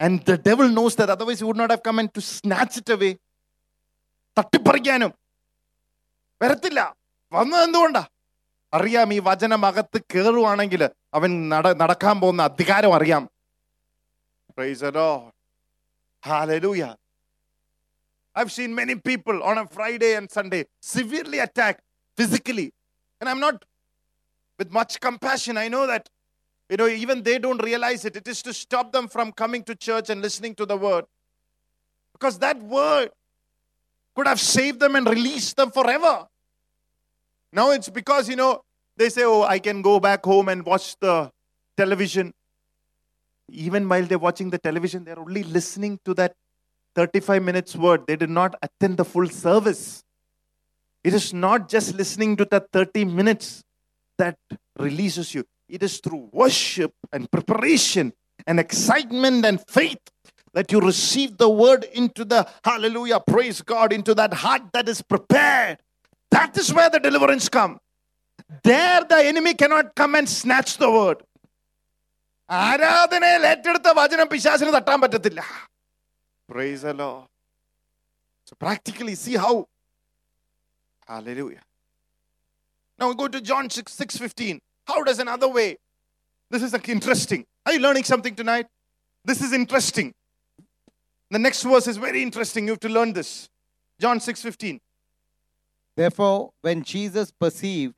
And 0.00 0.20
the 0.24 0.36
devil 0.36 0.68
knows 0.68 0.96
that 0.96 1.10
otherwise 1.10 1.38
he 1.38 1.44
would 1.44 1.56
not 1.56 1.70
have 1.70 1.80
come 1.80 2.00
in 2.00 2.08
to 2.08 2.20
snatch 2.20 2.78
it 2.78 2.90
away. 2.96 3.12
തട്ടിപ്പറിക്കാനും 4.36 5.10
വരത്തില്ല 6.40 6.80
വന്നത് 7.32 7.60
എന്തുകൊണ്ടാ 7.66 8.02
അറിയാം 8.72 9.12
ഈ 9.16 9.18
വചനം 9.28 9.62
അകത്ത് 9.68 9.98
കയറുവാണെങ്കിൽ 10.12 10.82
അവൻ 11.18 11.30
നട 11.52 11.66
നടക്കാൻ 11.82 12.16
പോകുന്ന 12.24 12.48
അധികാരം 12.50 12.94
അറിയാം 12.98 13.22
Lord. 14.98 15.32
Hallelujah. 16.22 16.92
I've 18.34 18.50
seen 18.50 18.74
many 18.74 18.96
people 18.96 19.42
on 19.42 19.58
a 19.58 19.66
Friday 19.66 20.14
and 20.14 20.30
Sunday 20.30 20.66
severely 20.80 21.38
attacked 21.38 21.80
physically. 22.16 22.72
And 23.20 23.28
I'm 23.28 23.40
not 23.40 23.64
with 24.58 24.72
much 24.72 25.00
compassion. 25.00 25.56
I 25.56 25.68
know 25.68 25.86
that, 25.86 26.08
you 26.68 26.76
know, 26.76 26.86
even 26.86 27.22
they 27.22 27.38
don't 27.38 27.62
realize 27.62 28.04
it. 28.04 28.16
It 28.16 28.26
is 28.26 28.42
to 28.42 28.52
stop 28.52 28.92
them 28.92 29.08
from 29.08 29.32
coming 29.32 29.62
to 29.64 29.74
church 29.74 30.10
and 30.10 30.20
listening 30.20 30.54
to 30.56 30.66
the 30.66 30.76
word. 30.76 31.04
Because 32.12 32.38
that 32.40 32.60
word 32.62 33.10
could 34.14 34.26
have 34.26 34.40
saved 34.40 34.80
them 34.80 34.96
and 34.96 35.08
released 35.08 35.56
them 35.56 35.70
forever. 35.70 36.26
Now 37.52 37.70
it's 37.70 37.88
because, 37.88 38.28
you 38.28 38.36
know, 38.36 38.62
they 38.96 39.08
say, 39.08 39.22
oh, 39.24 39.42
I 39.42 39.58
can 39.58 39.82
go 39.82 40.00
back 40.00 40.24
home 40.24 40.48
and 40.48 40.64
watch 40.64 40.96
the 41.00 41.30
television 41.76 42.32
even 43.48 43.88
while 43.88 44.04
they're 44.04 44.18
watching 44.18 44.50
the 44.50 44.58
television, 44.58 45.04
they're 45.04 45.18
only 45.18 45.42
listening 45.42 45.98
to 46.04 46.14
that 46.14 46.34
35 46.95 47.43
minutes 47.43 47.75
word. 47.75 48.07
They 48.07 48.15
did 48.15 48.29
not 48.29 48.55
attend 48.61 48.97
the 48.97 49.05
full 49.05 49.27
service. 49.27 50.03
It 51.03 51.13
is 51.13 51.33
not 51.33 51.69
just 51.69 51.95
listening 51.95 52.35
to 52.37 52.45
that 52.45 52.71
30 52.71 53.05
minutes 53.05 53.63
that 54.17 54.37
releases 54.77 55.33
you, 55.33 55.45
it 55.69 55.81
is 55.81 55.99
through 55.99 56.29
worship 56.31 56.93
and 57.13 57.31
preparation 57.31 58.13
and 58.45 58.59
excitement 58.59 59.45
and 59.45 59.61
faith 59.67 59.99
that 60.53 60.71
you 60.71 60.79
receive 60.79 61.37
the 61.37 61.49
word 61.49 61.85
into 61.93 62.25
the 62.25 62.47
hallelujah, 62.65 63.19
praise 63.25 63.61
God, 63.61 63.93
into 63.93 64.13
that 64.15 64.33
heart 64.33 64.63
that 64.73 64.89
is 64.89 65.01
prepared. 65.01 65.77
That 66.31 66.57
is 66.57 66.73
where 66.73 66.89
the 66.89 66.99
deliverance 66.99 67.47
come. 67.49 67.79
There, 68.63 69.03
the 69.03 69.17
enemy 69.17 69.53
cannot 69.53 69.95
come 69.95 70.15
and 70.15 70.27
snatch 70.27 70.77
the 70.77 70.91
word. 70.91 71.17
ആരാധനയിൽ 72.49 73.43
ഏറ്റെടുത്ത 73.49 73.89
വചനം 73.97 74.27
പിശാസിന് 74.29 74.71
തട്ടാൻ 74.75 74.99
പറ്റത്തില്ല 75.01 75.41
Praise 76.48 76.82
the 76.82 76.94
Lord. 76.94 77.26
So 78.44 78.54
practically 78.56 79.14
see 79.14 79.36
how. 79.36 79.68
Hallelujah. 81.06 81.62
Now 82.98 83.08
we 83.08 83.14
go 83.14 83.28
to 83.28 83.40
John 83.40 83.68
6, 83.68 83.92
6 83.92 84.18
15. 84.18 84.60
How 84.86 85.02
does 85.02 85.18
another 85.18 85.48
way? 85.48 85.78
This 86.50 86.62
is 86.62 86.72
like 86.72 86.88
interesting. 86.88 87.46
Are 87.66 87.72
you 87.72 87.80
learning 87.80 88.04
something 88.04 88.34
tonight? 88.34 88.66
This 89.24 89.40
is 89.40 89.52
interesting. 89.52 90.14
The 91.30 91.38
next 91.38 91.62
verse 91.62 91.86
is 91.86 91.96
very 91.96 92.22
interesting. 92.22 92.66
You 92.66 92.72
have 92.72 92.80
to 92.80 92.88
learn 92.88 93.12
this. 93.12 93.48
John 93.98 94.20
6 94.20 94.42
15. 94.42 94.80
Therefore, 95.96 96.52
when 96.60 96.82
Jesus 96.82 97.30
perceived 97.30 97.94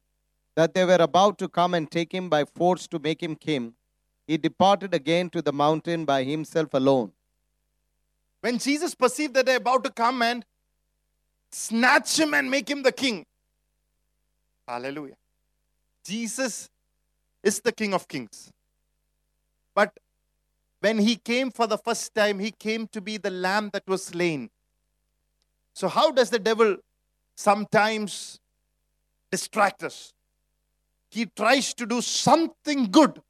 that 0.55 0.75
they 0.75 0.85
were 0.85 0.95
about 0.95 1.39
to 1.39 1.49
come 1.49 1.75
and 1.75 1.91
take 1.91 2.13
him 2.13 2.29
by 2.29 2.45
force 2.45 2.87
to 2.89 2.99
make 2.99 3.23
him 3.23 3.35
king, 3.35 3.75
he 4.27 4.37
departed 4.37 4.95
again 4.95 5.31
to 5.31 5.43
the 5.43 5.53
mountain 5.53 6.05
by 6.05 6.25
himself 6.25 6.75
alone. 6.75 7.13
When 8.47 8.59
Jesus 8.59 8.95
perceived 8.95 9.35
that 9.35 9.45
they're 9.47 9.57
about 9.57 9.83
to 9.83 9.91
come 9.91 10.23
and 10.23 10.45
snatch 11.51 12.17
him 12.17 12.33
and 12.33 12.49
make 12.49 12.71
him 12.71 12.85
the 12.85 12.93
king. 12.93 13.27
Hallelujah. 14.69 15.17
Jesus 16.05 16.71
is 17.43 17.61
the 17.61 17.73
King 17.73 17.93
of 17.93 18.07
Kings. 18.07 18.53
But 19.75 19.99
when 20.79 20.99
he 20.99 21.17
came 21.17 21.51
for 21.51 21.67
the 21.67 21.77
first 21.77 22.15
time, 22.15 22.39
he 22.39 22.53
came 22.53 22.87
to 22.93 23.01
be 23.01 23.17
the 23.17 23.31
lamb 23.31 23.71
that 23.73 23.83
was 23.89 24.05
slain. 24.05 24.49
So, 25.73 25.89
how 25.89 26.13
does 26.13 26.31
the 26.31 26.39
devil 26.39 26.77
sometimes 27.35 28.39
distract 29.33 29.83
us? 29.83 30.13
He 31.11 31.27
tries 31.27 31.75
to 31.75 31.85
do 31.85 32.01
something 32.01 32.93
good 32.93 33.21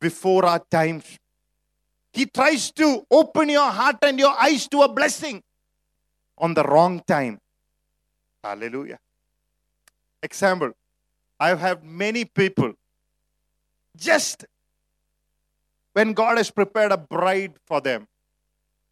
before 0.00 0.44
our 0.44 0.58
time. 0.58 1.04
He 2.12 2.26
tries 2.26 2.70
to 2.72 3.06
open 3.10 3.48
your 3.48 3.70
heart 3.70 3.96
and 4.02 4.18
your 4.18 4.34
eyes 4.38 4.68
to 4.68 4.82
a 4.82 4.88
blessing 4.88 5.42
on 6.36 6.54
the 6.54 6.62
wrong 6.62 7.02
time. 7.06 7.38
Hallelujah. 8.44 8.98
Example 10.22 10.72
I've 11.40 11.58
had 11.58 11.82
many 11.82 12.24
people 12.24 12.74
just 13.96 14.44
when 15.92 16.12
God 16.12 16.38
has 16.38 16.50
prepared 16.50 16.92
a 16.92 16.96
bride 16.96 17.54
for 17.66 17.80
them, 17.80 18.06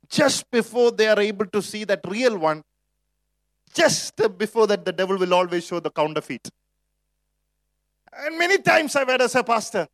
just 0.09 0.51
before 0.51 0.91
they 0.91 1.09
are 1.09 1.21
able 1.21 1.47
to 1.47 1.63
see 1.63 1.85
that 1.85 2.01
real 2.07 2.37
one, 2.37 2.63
just 3.73 4.21
before 4.37 4.67
that, 4.67 4.85
the 4.85 4.93
devil 4.93 5.17
will 5.17 5.33
always 5.33 5.67
show 5.67 5.81
the 5.81 5.91
counterfeit. 5.91 6.49
And 8.13 8.39
many 8.39 8.59
times 8.59 8.97
I've 8.97 9.09
had 9.09 9.23
as 9.23 9.35
a 9.35 9.45
pastor, 9.45 9.87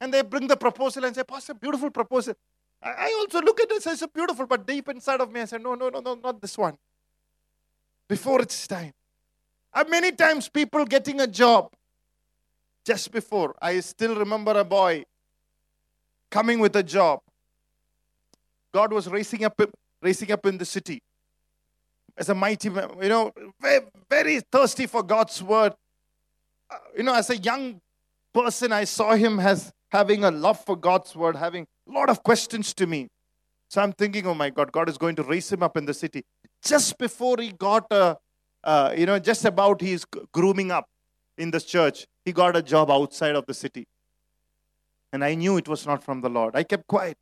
and 0.00 0.12
they 0.12 0.22
bring 0.22 0.46
the 0.46 0.56
proposal 0.56 1.04
and 1.04 1.14
say, 1.14 1.24
Pastor, 1.24 1.54
beautiful 1.54 1.90
proposal. 1.90 2.34
I 2.82 3.12
also 3.18 3.40
look 3.40 3.60
at 3.60 3.68
this 3.68 3.84
say, 3.84 3.92
it's 3.92 4.06
beautiful, 4.06 4.46
but 4.46 4.66
deep 4.66 4.88
inside 4.88 5.20
of 5.20 5.32
me, 5.32 5.40
I 5.40 5.44
say, 5.46 5.58
no, 5.58 5.74
no, 5.74 5.88
no, 5.88 6.00
no, 6.00 6.14
not 6.14 6.40
this 6.40 6.56
one. 6.56 6.76
Before 8.08 8.40
it's 8.40 8.66
time. 8.66 8.92
And 9.74 9.90
many 9.90 10.12
times 10.12 10.48
people 10.48 10.84
getting 10.84 11.20
a 11.20 11.26
job 11.26 11.72
just 12.84 13.10
before. 13.10 13.54
I 13.60 13.80
still 13.80 14.14
remember 14.14 14.52
a 14.52 14.64
boy 14.64 15.04
coming 16.30 16.60
with 16.60 16.76
a 16.76 16.82
job. 16.82 17.20
God 18.72 18.92
was 18.92 19.08
raising 19.08 19.44
up, 19.44 19.60
raising 20.00 20.30
up 20.30 20.46
in 20.46 20.58
the 20.58 20.64
city 20.64 21.02
as 22.16 22.28
a 22.28 22.34
mighty 22.34 22.68
man, 22.68 22.90
you 23.02 23.08
know, 23.08 23.32
very, 23.60 23.80
very 24.08 24.40
thirsty 24.40 24.86
for 24.86 25.02
God's 25.02 25.42
word. 25.42 25.74
Uh, 26.70 26.76
you 26.96 27.02
know, 27.02 27.14
as 27.14 27.30
a 27.30 27.36
young 27.36 27.80
person, 28.32 28.72
I 28.72 28.84
saw 28.84 29.14
him 29.14 29.38
as 29.38 29.72
having 29.90 30.24
a 30.24 30.30
love 30.30 30.64
for 30.64 30.76
God's 30.76 31.14
word, 31.14 31.36
having 31.36 31.66
a 31.88 31.92
lot 31.92 32.10
of 32.10 32.22
questions 32.22 32.74
to 32.74 32.86
me. 32.86 33.08
So 33.68 33.82
I'm 33.82 33.92
thinking, 33.92 34.26
oh 34.26 34.34
my 34.34 34.50
God, 34.50 34.72
God 34.72 34.88
is 34.88 34.98
going 34.98 35.16
to 35.16 35.22
raise 35.22 35.50
him 35.50 35.62
up 35.62 35.76
in 35.76 35.86
the 35.86 35.94
city. 35.94 36.24
Just 36.62 36.98
before 36.98 37.36
he 37.38 37.52
got 37.52 37.86
a, 37.90 38.16
uh, 38.64 38.94
you 38.96 39.06
know, 39.06 39.18
just 39.18 39.44
about 39.44 39.80
he's 39.80 40.04
grooming 40.32 40.70
up 40.70 40.88
in 41.36 41.50
this 41.50 41.64
church, 41.64 42.06
he 42.24 42.32
got 42.32 42.56
a 42.56 42.62
job 42.62 42.90
outside 42.90 43.34
of 43.34 43.46
the 43.46 43.54
city. 43.54 43.86
And 45.12 45.24
I 45.24 45.34
knew 45.34 45.56
it 45.56 45.68
was 45.68 45.86
not 45.86 46.02
from 46.02 46.20
the 46.20 46.28
Lord. 46.28 46.56
I 46.56 46.62
kept 46.62 46.86
quiet. 46.86 47.18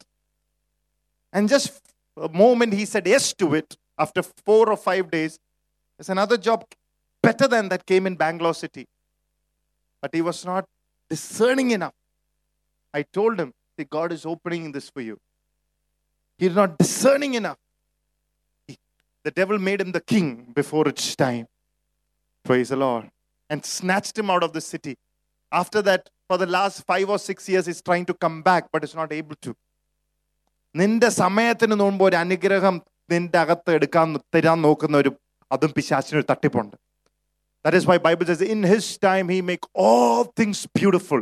And 1.33 1.49
just 1.49 1.81
a 2.17 2.29
moment 2.29 2.73
he 2.73 2.85
said 2.85 3.07
yes 3.07 3.33
to 3.35 3.55
it, 3.55 3.77
after 3.99 4.23
four 4.23 4.71
or 4.71 4.77
five 4.77 5.11
days, 5.11 5.39
there's 5.97 6.09
another 6.09 6.37
job 6.37 6.65
better 7.23 7.47
than 7.49 7.69
that 7.69 7.87
came 7.87 8.07
in 8.07 8.17
Bangalore 8.17 8.55
city. 8.55 8.87
But 10.01 10.15
he 10.15 10.21
was 10.21 10.45
not 10.45 10.67
discerning 11.09 11.71
enough. 11.71 11.95
I 12.93 13.03
told 13.03 13.39
him, 13.39 13.53
see, 13.79 13.87
God 13.91 14.13
is 14.13 14.25
opening 14.25 14.73
this 14.73 14.89
for 14.91 15.03
you. 15.03 15.17
He's 16.41 16.55
not 16.55 16.79
discerning 16.79 17.35
enough. 17.35 17.61
He- 18.69 18.81
the 19.25 19.31
devil 19.31 19.59
made 19.59 19.81
him 19.81 19.93
the 19.93 20.05
king 20.15 20.53
before 20.55 20.89
its 20.89 21.17
time. 21.17 21.47
Praise 22.45 22.69
the 22.69 22.77
Lord. 22.77 23.11
And 23.51 23.65
snatched 23.65 24.19
him 24.19 24.31
out 24.31 24.43
of 24.43 24.53
the 24.53 24.61
city. 24.61 24.95
After 25.53 25.81
that, 25.83 26.03
for 26.29 26.39
the 26.39 26.47
last 26.47 26.85
five 26.87 27.09
or 27.09 27.19
six 27.19 27.49
years, 27.49 27.67
he's 27.67 27.83
trying 27.83 28.07
to 28.07 28.15
come 28.15 28.43
back, 28.43 28.65
but 28.73 28.85
is 28.85 28.95
not 28.95 29.13
able 29.13 29.39
to. 29.47 29.53
നിന്റെ 30.75 31.09
സമയത്തിന് 31.11 31.81
നോമ്പ് 31.81 32.05
ഒരു 32.05 32.17
അനുഗ്രഹം 32.17 32.83
നിന്റെ 33.11 33.39
അകത്ത് 33.39 33.71
എടുക്കാൻ 33.71 34.17
തരാൻ 34.37 34.63
നോക്കുന്ന 34.63 34.97
ഒരു 34.97 35.13
അതും 35.53 35.73
പിശാചിനൊരു 35.73 36.27
തട്ടിപ്പുണ്ട് 36.31 36.77
That 37.65 37.75
is 37.75 37.85
why 37.89 37.97
Bible 37.97 38.27
says, 38.27 38.43
in 38.43 38.63
his 38.63 38.87
time 38.99 39.29
he 39.29 39.39
make 39.51 39.65
all 39.85 40.19
things 40.39 40.59
beautiful. 40.79 41.21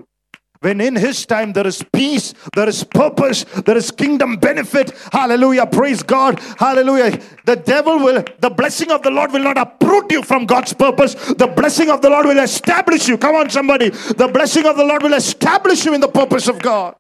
When 0.62 0.80
in 0.80 0.94
his 0.94 1.26
time 1.26 1.52
there 1.52 1.66
is 1.66 1.82
peace, 1.92 2.34
there 2.54 2.68
is 2.68 2.84
purpose, 2.84 3.44
there 3.66 3.76
is 3.76 3.90
kingdom 3.90 4.36
benefit. 4.36 4.92
Hallelujah. 5.12 5.66
Praise 5.66 6.04
God. 6.04 6.38
Hallelujah. 6.56 7.20
The 7.44 7.56
devil 7.56 7.98
will, 7.98 8.22
the 8.38 8.48
blessing 8.48 8.92
of 8.92 9.02
the 9.02 9.10
Lord 9.10 9.32
will 9.32 9.42
not 9.42 9.58
uproot 9.58 10.12
you 10.12 10.22
from 10.22 10.46
God's 10.46 10.72
purpose. 10.72 11.14
The 11.14 11.48
blessing 11.48 11.90
of 11.90 12.00
the 12.00 12.10
Lord 12.10 12.26
will 12.26 12.38
establish 12.38 13.08
you. 13.08 13.18
Come 13.18 13.34
on, 13.34 13.50
somebody. 13.50 13.88
The 13.88 14.30
blessing 14.32 14.64
of 14.64 14.76
the 14.76 14.84
Lord 14.84 15.02
will 15.02 15.14
establish 15.14 15.84
you 15.84 15.94
in 15.94 16.00
the 16.00 16.06
purpose 16.06 16.46
of 16.46 16.60
God. 16.60 16.94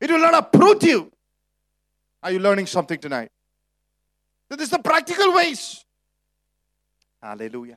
It 0.00 0.10
will 0.10 0.20
not 0.20 0.34
uproot 0.34 0.82
you. 0.82 1.12
Are 2.22 2.32
you 2.32 2.38
learning 2.38 2.68
something 2.68 2.98
tonight? 2.98 3.30
This 4.48 4.62
is 4.62 4.70
the 4.70 4.78
practical 4.78 5.34
ways. 5.34 5.84
Hallelujah. 7.22 7.76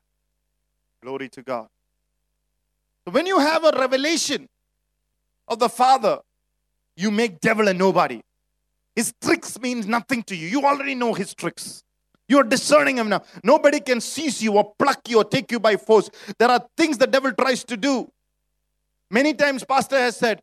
Glory 1.01 1.27
to 1.30 1.42
God. 1.42 1.68
When 3.10 3.26
you 3.26 3.40
have 3.40 3.64
a 3.64 3.72
revelation 3.78 4.50
of 5.48 5.60
the 5.60 5.70
Father, 5.70 6.20
you 6.96 7.10
make 7.10 7.40
devil 7.40 7.68
a 7.68 7.74
nobody. 7.74 8.22
His 8.96 9.14
tricks 9.22 9.60
means 9.60 9.88
nothing 9.88 10.24
to 10.24 10.36
you. 10.36 10.48
You 10.48 10.66
already 10.66 10.96
know 10.96 11.14
his 11.14 11.34
tricks. 11.34 11.84
You're 12.28 12.44
discerning 12.44 12.98
him 12.98 13.08
now. 13.08 13.24
Nobody 13.44 13.80
can 13.80 14.02
seize 14.02 14.42
you 14.42 14.54
or 14.54 14.74
pluck 14.78 15.08
you 15.08 15.20
or 15.20 15.24
take 15.24 15.52
you 15.52 15.60
by 15.60 15.78
force. 15.78 16.10
There 16.38 16.50
are 16.50 16.66
things 16.76 16.98
the 16.98 17.08
devil 17.08 17.32
tries 17.32 17.64
to 17.66 17.78
do. 17.78 18.12
Many 19.10 19.34
times, 19.34 19.64
Pastor 19.64 19.98
has 19.98 20.18
said, 20.18 20.42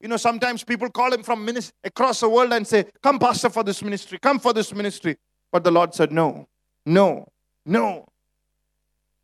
you 0.00 0.08
know, 0.08 0.16
sometimes 0.16 0.64
people 0.64 0.90
call 0.90 1.12
him 1.12 1.22
from 1.22 1.48
across 1.84 2.20
the 2.20 2.28
world 2.28 2.52
and 2.52 2.66
say, 2.66 2.86
Come, 3.02 3.18
Pastor, 3.20 3.48
for 3.50 3.62
this 3.62 3.82
ministry, 3.82 4.18
come 4.20 4.40
for 4.40 4.52
this 4.52 4.74
ministry. 4.74 5.16
But 5.52 5.62
the 5.62 5.70
Lord 5.70 5.94
said, 5.94 6.10
No, 6.10 6.48
no, 6.84 7.28
no. 7.64 8.08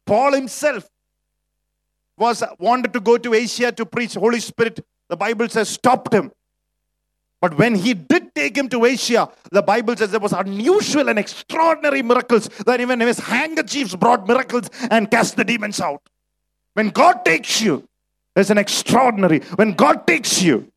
Paul 0.07 0.35
himself 0.35 0.89
was 2.21 2.45
wanted 2.59 2.93
to 2.93 3.00
go 3.00 3.17
to 3.17 3.35
Asia 3.35 3.73
to 3.73 3.87
preach. 3.87 4.15
Holy 4.15 4.41
Spirit, 4.41 4.85
the 5.09 5.17
Bible 5.17 5.49
says, 5.49 5.71
stopped 5.71 6.12
him. 6.12 6.31
But 7.41 7.57
when 7.57 7.75
he 7.75 7.95
did 7.95 8.35
take 8.35 8.57
him 8.57 8.69
to 8.69 8.85
Asia, 8.85 9.31
the 9.50 9.62
Bible 9.62 9.97
says 9.97 10.11
there 10.11 10.21
was 10.21 10.35
unusual 10.35 11.09
and 11.09 11.19
extraordinary 11.19 12.03
miracles 12.03 12.49
that 12.67 12.83
even 12.83 13.00
his 13.00 13.19
handkerchiefs 13.19 13.97
brought 13.97 14.29
miracles 14.29 14.69
and 14.91 15.11
cast 15.11 15.37
the 15.37 15.45
demons 15.45 15.81
out. 15.81 16.03
When 16.75 16.91
God 16.91 17.25
takes 17.25 17.62
you, 17.62 17.89
there's 18.35 18.50
an 18.50 18.59
extraordinary. 18.59 19.41
When 19.57 19.73
God 19.73 20.07
takes 20.07 20.43
you, 20.43 20.71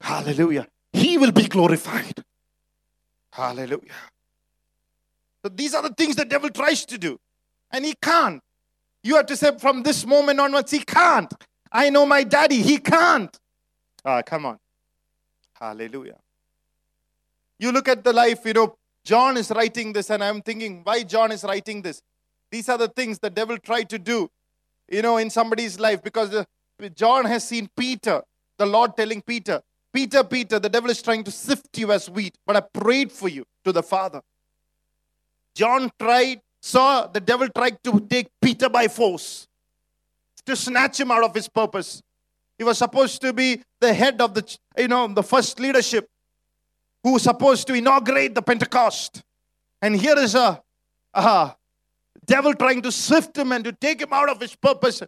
hallelujah, 0.00 0.66
he 0.92 1.16
will 1.16 1.32
be 1.32 1.46
glorified. 1.46 2.24
Hallelujah. 3.30 3.92
So 5.44 5.50
these 5.50 5.74
are 5.74 5.82
the 5.82 5.94
things 5.94 6.16
the 6.16 6.24
devil 6.24 6.50
tries 6.50 6.84
to 6.86 6.98
do, 6.98 7.20
and 7.70 7.84
he 7.84 7.94
can't. 8.02 8.42
You 9.06 9.14
have 9.14 9.26
to 9.26 9.36
say 9.36 9.56
from 9.56 9.84
this 9.84 10.04
moment 10.04 10.40
onwards, 10.40 10.72
he 10.72 10.80
can't. 10.80 11.32
I 11.70 11.90
know 11.90 12.04
my 12.06 12.24
daddy, 12.24 12.60
he 12.60 12.78
can't. 12.78 13.38
Ah, 14.04 14.22
come 14.22 14.46
on. 14.46 14.58
Hallelujah. 15.54 16.18
You 17.60 17.70
look 17.70 17.86
at 17.86 18.02
the 18.02 18.12
life, 18.12 18.40
you 18.44 18.52
know, 18.52 18.76
John 19.04 19.36
is 19.36 19.52
writing 19.52 19.92
this, 19.92 20.10
and 20.10 20.24
I'm 20.24 20.42
thinking, 20.42 20.80
why 20.82 21.04
John 21.04 21.30
is 21.30 21.44
writing 21.44 21.82
this? 21.82 22.02
These 22.50 22.68
are 22.68 22.78
the 22.78 22.88
things 22.88 23.20
the 23.20 23.30
devil 23.30 23.56
tried 23.58 23.88
to 23.90 23.98
do, 23.98 24.28
you 24.88 25.02
know, 25.02 25.18
in 25.18 25.30
somebody's 25.30 25.78
life 25.78 26.02
because 26.02 26.34
uh, 26.34 26.44
John 26.94 27.26
has 27.26 27.46
seen 27.46 27.70
Peter, 27.76 28.22
the 28.58 28.66
Lord 28.66 28.96
telling 28.96 29.22
Peter, 29.22 29.62
Peter, 29.92 30.24
Peter, 30.24 30.58
the 30.58 30.68
devil 30.68 30.90
is 30.90 31.00
trying 31.00 31.22
to 31.22 31.30
sift 31.30 31.78
you 31.78 31.92
as 31.92 32.10
wheat, 32.10 32.36
but 32.44 32.56
I 32.56 32.60
prayed 32.60 33.12
for 33.12 33.28
you 33.28 33.46
to 33.64 33.70
the 33.70 33.84
Father. 33.84 34.20
John 35.54 35.92
tried, 35.98 36.40
saw 36.66 37.06
the 37.06 37.20
devil 37.20 37.48
tried 37.48 37.82
to 37.84 38.00
take 38.00 38.26
Peter 38.40 38.68
by 38.68 38.88
force, 38.88 39.46
to 40.44 40.56
snatch 40.56 40.98
him 40.98 41.12
out 41.12 41.22
of 41.22 41.32
his 41.32 41.48
purpose. 41.48 42.02
He 42.58 42.64
was 42.64 42.78
supposed 42.78 43.20
to 43.22 43.32
be 43.32 43.62
the 43.78 43.94
head 43.94 44.20
of 44.20 44.34
the, 44.34 44.58
you 44.76 44.88
know, 44.88 45.06
the 45.06 45.22
first 45.22 45.60
leadership 45.60 46.08
who 47.04 47.12
was 47.12 47.22
supposed 47.22 47.68
to 47.68 47.74
inaugurate 47.74 48.34
the 48.34 48.42
Pentecost. 48.42 49.22
And 49.80 49.94
here 49.94 50.18
is 50.18 50.34
a, 50.34 50.60
a 51.14 51.54
devil 52.24 52.52
trying 52.52 52.82
to 52.82 52.90
sift 52.90 53.36
him 53.36 53.52
and 53.52 53.62
to 53.64 53.72
take 53.72 54.00
him 54.00 54.12
out 54.12 54.28
of 54.28 54.40
his 54.40 54.56
purpose. 54.56 55.02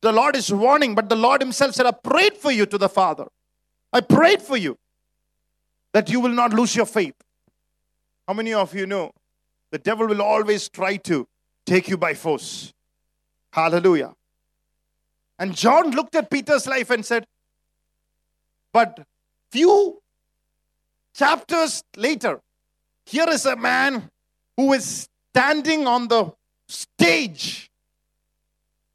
The 0.00 0.12
Lord 0.12 0.36
is 0.36 0.50
warning, 0.50 0.94
but 0.94 1.10
the 1.10 1.16
Lord 1.16 1.42
Himself 1.42 1.74
said, 1.74 1.84
I 1.84 1.90
prayed 1.90 2.36
for 2.36 2.50
you 2.50 2.64
to 2.64 2.78
the 2.78 2.88
Father. 2.88 3.26
I 3.92 4.00
prayed 4.00 4.40
for 4.40 4.56
you 4.56 4.78
that 5.92 6.08
you 6.08 6.20
will 6.20 6.32
not 6.42 6.54
lose 6.54 6.74
your 6.74 6.86
faith. 6.86 7.14
How 8.26 8.32
many 8.34 8.54
of 8.54 8.74
you 8.74 8.86
know 8.86 9.12
the 9.70 9.78
devil 9.78 10.06
will 10.06 10.22
always 10.22 10.68
try 10.68 10.96
to 10.96 11.26
take 11.66 11.88
you 11.88 11.96
by 11.96 12.14
force? 12.14 12.72
Hallelujah. 13.52 14.14
And 15.38 15.54
John 15.54 15.90
looked 15.90 16.14
at 16.14 16.30
Peter's 16.30 16.66
life 16.66 16.90
and 16.90 17.04
said, 17.04 17.26
But 18.72 19.06
few 19.52 20.02
chapters 21.14 21.84
later, 21.96 22.40
here 23.06 23.28
is 23.28 23.46
a 23.46 23.56
man 23.56 24.10
who 24.56 24.72
is 24.72 25.08
standing 25.30 25.86
on 25.86 26.08
the 26.08 26.32
stage 26.68 27.70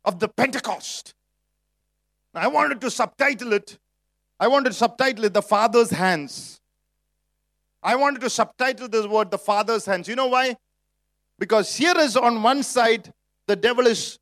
of 0.05 0.19
the 0.19 0.27
Pentecost. 0.27 1.15
I 2.35 2.47
wanted 2.47 2.81
to 2.81 2.91
subtitle 2.91 3.53
it. 3.53 3.77
I 4.39 4.47
wanted 4.47 4.71
to 4.71 4.75
subtitle 4.75 5.25
it 5.25 5.33
The 5.33 5.41
Father's 5.41 5.91
Hands. 5.91 6.59
I 7.83 7.95
wanted 7.95 8.21
to 8.21 8.29
subtitle 8.29 8.87
this 8.87 9.05
word 9.05 9.29
The 9.29 9.37
Father's 9.37 9.85
Hands. 9.85 10.07
You 10.07 10.15
know 10.15 10.27
why? 10.27 10.55
Because 11.37 11.75
here 11.75 11.97
is 11.97 12.15
on 12.15 12.41
one 12.41 12.63
side, 12.63 13.11
the 13.47 13.55
devil 13.55 13.85
is 13.85 14.19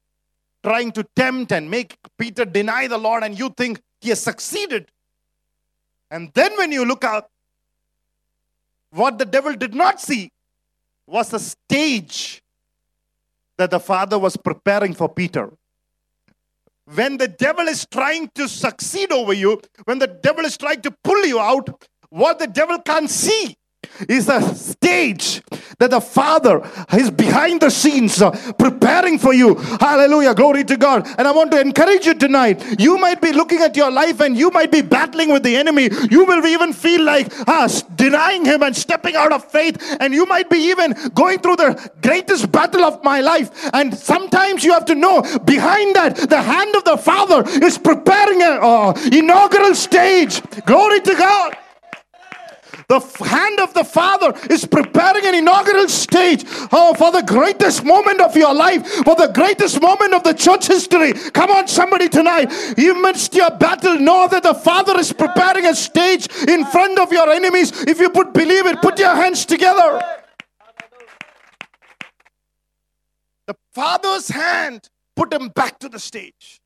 trying 0.63 0.91
to 0.93 1.04
tempt 1.15 1.52
and 1.52 1.69
make 1.69 1.95
Peter 2.17 2.43
deny 2.45 2.88
the 2.88 2.97
Lord, 2.97 3.24
and 3.24 3.38
you 3.38 3.50
think 3.50 3.82
he 4.00 4.10
has 4.10 4.19
succeeded. 4.19 4.88
And 6.10 6.32
then 6.34 6.58
when 6.58 6.71
you 6.71 6.86
look 6.86 7.04
out, 7.04 7.30
what 8.91 9.17
the 9.17 9.26
devil 9.26 9.54
did 9.54 9.74
not 9.74 10.02
see 10.02 10.32
was 11.06 11.32
a 11.34 11.39
stage 11.39 12.41
that 13.58 13.71
the 13.71 13.80
Father 13.80 14.17
was 14.17 14.36
preparing 14.36 14.93
for 14.93 15.08
Peter. 15.08 15.52
When 16.93 17.17
the 17.17 17.28
devil 17.28 17.67
is 17.67 17.86
trying 17.86 18.30
to 18.36 18.50
succeed 18.50 19.12
over 19.12 19.34
you, 19.34 19.62
when 19.86 20.00
the 20.00 20.08
devil 20.08 20.45
is 20.45 20.58
trying 20.58 20.82
to 20.82 20.91
pull 21.04 21.26
you 21.26 21.39
out, 21.39 21.88
what 22.12 22.39
the 22.39 22.47
devil 22.47 22.78
can't 22.80 23.10
see 23.10 23.58
is 24.08 24.30
a 24.30 24.54
stage 24.54 25.41
that 25.80 25.91
the 25.91 26.02
Father 26.02 26.62
is 26.93 27.10
behind 27.10 27.62
the 27.62 27.69
scenes 27.69 28.21
uh, 28.21 28.32
preparing 28.54 29.17
for 29.17 29.34
you. 29.34 29.56
Hallelujah. 29.56 30.36
Glory 30.36 30.63
to 30.65 30.78
God. 30.78 31.08
And 31.17 31.28
I 31.28 31.32
want 31.32 31.52
to 31.52 31.60
encourage 31.60 32.06
you 32.06 32.13
tonight. 32.13 32.80
You 32.80 32.97
might 32.97 33.21
be 33.21 33.32
looking 33.32 33.60
at 33.60 33.76
your 33.76 33.89
life 33.89 34.19
and 34.19 34.38
you 34.38 34.52
might 34.52 34.71
be 34.71 34.82
battling 34.82 35.32
with 35.32 35.43
the 35.43 35.56
enemy. 35.56 35.89
You 36.10 36.26
will 36.26 36.45
even 36.45 36.74
feel 36.74 37.04
like 37.04 37.32
ah, 37.47 37.67
denying 37.95 38.45
him 38.45 38.62
and 38.62 38.76
stepping 38.76 39.15
out 39.15 39.32
of 39.32 39.45
faith. 39.45 39.78
And 40.00 40.13
you 40.13 40.26
might 40.26 40.50
be 40.50 40.58
even 40.58 40.93
going 41.13 41.39
through 41.39 41.56
the 41.58 41.91
greatest 42.02 42.52
battle 42.52 42.84
of 42.84 43.04
my 43.04 43.21
life. 43.21 43.69
And 43.74 43.97
sometimes 43.97 44.63
you 44.63 44.74
have 44.74 44.86
to 44.86 44.95
know 44.95 45.21
behind 45.45 45.95
that, 45.95 46.15
the 46.15 46.41
hand 46.41 46.76
of 46.76 46.84
the 46.84 46.97
Father 46.97 47.43
is 47.63 47.78
preparing 47.78 48.41
an 48.41 48.60
uh, 48.62 48.93
inaugural 49.12 49.76
stage. 49.76 50.41
Glory 50.65 51.00
to 51.02 51.15
God. 51.15 51.58
The 52.91 52.99
hand 53.23 53.62
of 53.62 53.73
the 53.73 53.86
Father 53.86 54.34
is 54.49 54.65
preparing 54.65 55.25
an 55.25 55.34
inaugural 55.34 55.88
stage 55.88 56.43
oh, 56.73 56.93
for 56.93 57.10
the 57.10 57.21
greatest 57.21 57.86
moment 57.86 58.19
of 58.19 58.36
your 58.36 58.54
life, 58.54 58.86
for 58.86 59.15
the 59.15 59.32
greatest 59.34 59.82
moment 59.82 60.13
of 60.13 60.23
the 60.23 60.34
church 60.34 60.67
history. 60.67 61.13
Come 61.13 61.51
on, 61.51 61.69
somebody 61.69 62.10
tonight. 62.10 62.51
You 62.77 63.01
missed 63.01 63.34
your 63.34 63.49
battle, 63.51 63.97
know 63.97 64.27
that 64.27 64.43
the 64.43 64.54
Father 64.54 64.99
is 64.99 65.13
preparing 65.13 65.67
a 65.67 65.73
stage 65.73 66.27
in 66.49 66.65
front 66.65 66.99
of 66.99 67.13
your 67.13 67.30
enemies. 67.30 67.71
If 67.84 68.01
you 68.01 68.10
put 68.10 68.34
believe 68.34 68.65
it, 68.65 68.82
put 68.82 68.99
your 68.99 69.15
hands 69.15 69.45
together. 69.45 70.01
The 73.47 73.56
Father's 73.73 74.27
hand 74.27 74.89
put 75.15 75.32
him 75.32 75.47
back 75.47 75.80
to 75.80 75.88
the 75.88 75.97
stage. 75.97 76.60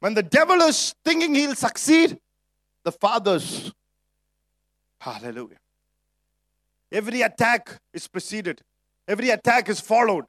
When 0.00 0.12
the 0.12 0.22
devil 0.22 0.60
is 0.60 0.94
thinking 1.02 1.34
he'll 1.34 1.54
succeed, 1.54 2.18
the 2.84 2.92
Father's 2.92 3.72
Hallelujah. 5.04 5.58
Every 6.90 7.20
attack 7.20 7.78
is 7.92 8.08
preceded, 8.08 8.62
every 9.06 9.28
attack 9.28 9.68
is 9.68 9.78
followed 9.78 10.24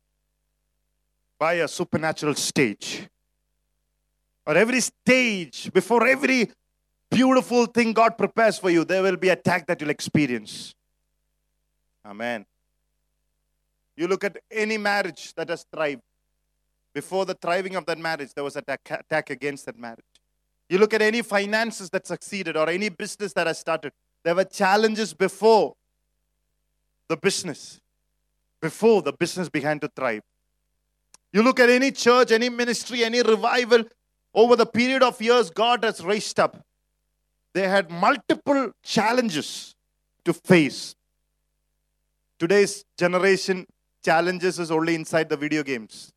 by 1.39 1.53
a 1.53 1.67
supernatural 1.67 2.35
stage. 2.35 3.07
Or 4.45 4.57
every 4.57 4.81
stage, 4.81 5.71
before 5.71 6.05
every 6.05 6.51
beautiful 7.09 7.67
thing 7.67 7.93
God 7.93 8.17
prepares 8.17 8.57
for 8.57 8.69
you, 8.69 8.83
there 8.83 9.01
will 9.01 9.15
be 9.15 9.29
attack 9.29 9.65
that 9.67 9.79
you'll 9.79 9.91
experience. 9.91 10.75
Amen. 12.05 12.45
You 13.95 14.09
look 14.09 14.25
at 14.25 14.38
any 14.51 14.77
marriage 14.77 15.33
that 15.35 15.47
has 15.47 15.65
thrived. 15.73 16.01
Before 16.93 17.25
the 17.25 17.33
thriving 17.33 17.77
of 17.77 17.85
that 17.85 17.97
marriage, 17.97 18.33
there 18.35 18.43
was 18.43 18.57
an 18.57 18.63
attack, 18.67 19.05
attack 19.05 19.29
against 19.29 19.65
that 19.67 19.79
marriage. 19.79 20.03
You 20.67 20.79
look 20.79 20.93
at 20.93 21.01
any 21.01 21.21
finances 21.21 21.89
that 21.91 22.05
succeeded 22.05 22.57
or 22.57 22.69
any 22.69 22.89
business 22.89 23.31
that 23.33 23.47
has 23.47 23.59
started. 23.59 23.93
There 24.25 24.33
were 24.33 24.43
challenges 24.43 25.13
before 25.13 25.75
the 27.07 27.15
business, 27.15 27.79
before 28.59 29.03
the 29.03 29.13
business 29.13 29.49
began 29.49 29.79
to 29.81 29.88
thrive. 29.88 30.23
You 31.31 31.43
look 31.43 31.59
at 31.59 31.69
any 31.69 31.91
church, 31.91 32.31
any 32.31 32.49
ministry, 32.49 33.03
any 33.03 33.21
revival, 33.21 33.83
over 34.33 34.55
the 34.55 34.65
period 34.65 35.03
of 35.03 35.21
years 35.21 35.51
God 35.51 35.83
has 35.83 36.03
raised 36.03 36.39
up. 36.39 36.59
They 37.53 37.67
had 37.67 37.91
multiple 37.91 38.71
challenges 38.81 39.75
to 40.23 40.33
face. 40.33 40.95
Today's 42.39 42.83
generation 42.97 43.67
challenges 44.03 44.57
is 44.57 44.71
only 44.71 44.95
inside 44.95 45.29
the 45.29 45.38
video 45.38 45.61
games. 45.61 46.11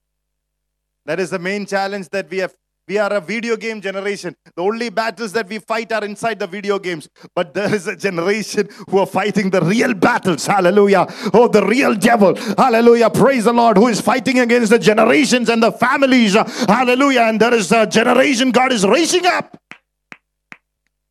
That 1.05 1.21
is 1.21 1.29
the 1.29 1.38
main 1.38 1.66
challenge 1.66 2.09
that 2.09 2.31
we 2.31 2.38
have 2.38 2.55
We 2.88 2.96
are 2.96 3.12
a 3.12 3.20
video 3.20 3.57
game 3.59 3.83
generation. 3.83 4.35
The 4.57 4.62
only 4.62 4.88
battles 4.88 5.33
that 5.33 5.46
we 5.46 5.59
fight 5.59 5.92
are 5.92 6.03
inside 6.05 6.38
the 6.38 6.46
video 6.46 6.79
games. 6.79 7.07
But 7.35 7.53
there 7.53 7.74
is 7.74 7.87
a 7.87 7.94
generation 7.94 8.66
who 8.88 8.98
are 8.98 9.07
fighting 9.07 9.51
the 9.51 9.61
real 9.61 9.92
battles. 9.92 10.46
Hallelujah. 10.46 11.07
Oh, 11.35 11.48
the 11.48 11.66
real 11.66 11.94
devil. 11.94 12.35
Hallelujah. 12.57 13.11
Praise 13.11 13.44
the 13.44 13.53
Lord 13.53 13.77
who 13.77 13.88
is 13.88 14.01
fighting 14.01 14.38
against 14.38 14.70
the 14.70 14.79
generations 14.79 15.51
and 15.51 15.62
the 15.62 15.70
families. 15.70 16.33
Hallelujah. 16.33 17.22
And 17.22 17.38
there 17.38 17.53
is 17.53 17.70
a 17.72 17.87
generation 17.87 18.53
God 18.53 18.72
is 18.72 18.87
raising 18.87 19.27
up. 19.27 19.61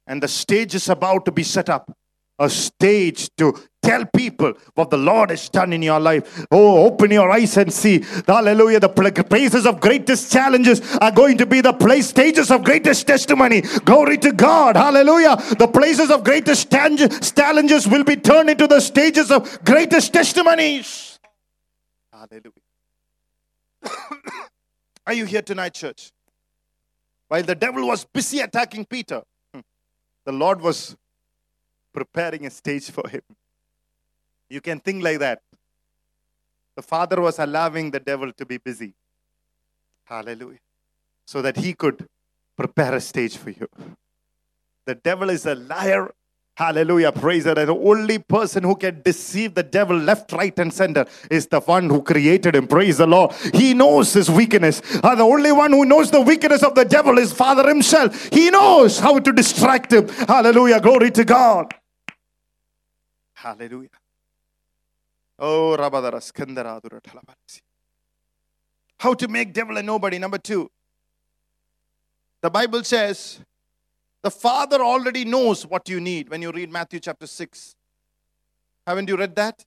And 0.07 0.23
the 0.23 0.27
stage 0.27 0.73
is 0.73 0.89
about 0.89 1.25
to 1.25 1.31
be 1.31 1.43
set 1.43 1.69
up. 1.69 1.95
A 2.39 2.49
stage 2.49 3.29
to 3.37 3.55
tell 3.88 4.06
people 4.06 4.54
what 4.76 4.89
the 4.89 4.97
Lord 4.97 5.30
has 5.30 5.47
done 5.47 5.71
in 5.71 5.82
your 5.82 6.00
life. 6.00 6.45
Oh, 6.52 6.86
open 6.86 7.12
your 7.12 7.32
eyes 7.32 7.56
and 7.56 7.71
see. 7.71 8.04
Hallelujah. 8.28 8.82
The 8.82 8.89
places 8.89 9.65
of 9.65 9.80
greatest 9.80 10.32
challenges 10.32 10.82
are 10.97 11.12
going 11.12 11.38
to 11.38 11.45
be 11.45 11.62
the 11.62 11.73
place 11.73 12.08
stages 12.10 12.52
of 12.52 12.65
greatest 12.65 13.08
testimony. 13.08 13.62
Glory 13.86 14.17
to 14.17 14.34
God. 14.34 14.76
Hallelujah. 14.76 15.38
The 15.58 15.67
places 15.67 16.12
of 16.12 16.26
greatest 16.26 16.69
challenges 16.69 17.88
will 17.88 18.04
be 18.04 18.17
turned 18.17 18.50
into 18.50 18.67
the 18.67 18.82
stages 18.82 19.32
of 19.32 19.63
greatest 19.63 20.12
testimonies. 20.12 21.19
Hallelujah. 22.12 22.52
are 25.08 25.13
you 25.13 25.26
here 25.26 25.41
tonight, 25.41 25.73
church? 25.73 26.12
While 27.30 27.43
the 27.43 27.56
devil 27.56 27.88
was 27.88 28.04
busy 28.06 28.39
attacking 28.39 28.86
Peter, 28.86 29.21
hmm, 29.54 29.62
the 30.26 30.32
Lord 30.32 30.60
was 30.62 30.95
preparing 31.93 32.45
a 32.45 32.50
stage 32.50 32.91
for 32.91 33.08
him. 33.08 33.21
You 34.49 34.62
can 34.62 34.79
think 34.79 35.03
like 35.03 35.19
that. 35.19 35.41
The 36.75 36.81
Father 36.81 37.19
was 37.19 37.39
allowing 37.39 37.91
the 37.91 37.99
devil 37.99 38.31
to 38.31 38.45
be 38.45 38.57
busy. 38.57 38.93
Hallelujah. 40.05 40.60
So 41.25 41.41
that 41.41 41.57
he 41.57 41.73
could 41.73 42.07
prepare 42.55 42.93
a 42.95 43.01
stage 43.01 43.36
for 43.36 43.49
you. 43.49 43.67
The 44.86 44.95
devil 44.95 45.29
is 45.29 45.45
a 45.45 45.55
liar. 45.55 46.13
Hallelujah. 46.55 47.12
Praise 47.12 47.43
God. 47.43 47.57
The 47.57 47.75
only 47.75 48.19
person 48.19 48.63
who 48.63 48.75
can 48.75 49.01
deceive 49.03 49.53
the 49.53 49.63
devil 49.63 49.97
left, 49.97 50.31
right, 50.31 50.57
and 50.57 50.73
center 50.73 51.05
is 51.29 51.47
the 51.47 51.60
one 51.60 51.89
who 51.89 52.01
created 52.01 52.55
him. 52.55 52.67
Praise 52.67 52.97
the 52.97 53.05
Lord. 53.05 53.33
He 53.53 53.73
knows 53.73 54.13
his 54.13 54.29
weakness. 54.29 54.79
The 54.79 55.19
only 55.21 55.51
one 55.51 55.71
who 55.71 55.86
knows 55.86 56.10
the 56.10 56.21
weakness 56.21 56.63
of 56.63 56.73
the 56.73 56.86
devil 56.86 57.17
is 57.17 57.33
Father 57.33 57.67
himself. 57.67 58.29
He 58.31 58.49
knows 58.49 58.97
how 58.97 59.19
to 59.19 59.31
distract 59.31 59.93
him. 59.93 60.07
Hallelujah. 60.07 60.79
Glory 60.79 61.12
to 61.12 61.25
God. 61.25 61.73
Hallelujah. 63.33 63.89
Oh, 65.39 65.76
Rabadara 65.78 66.19
Skandara 66.19 66.82
Adura 66.82 67.02
Talabarasi. 67.02 67.62
How 69.00 69.13
to 69.13 69.28
make 69.28 69.54
devil 69.54 69.78
a 69.78 69.84
nobody. 69.84 70.17
Number 70.17 70.38
two. 70.38 70.69
The 72.41 72.50
Bible 72.50 72.84
says 72.84 73.39
the 74.21 74.32
Father 74.32 74.82
already 74.82 75.26
knows 75.26 75.65
what 75.65 75.88
you 75.89 76.00
need 76.00 76.30
when 76.30 76.41
you 76.41 76.52
read 76.52 76.71
Matthew 76.71 77.00
chapter 77.00 77.28
6. 77.28 77.76
Haven't 78.86 79.10
you 79.10 79.17
read 79.17 79.36
that? 79.36 79.65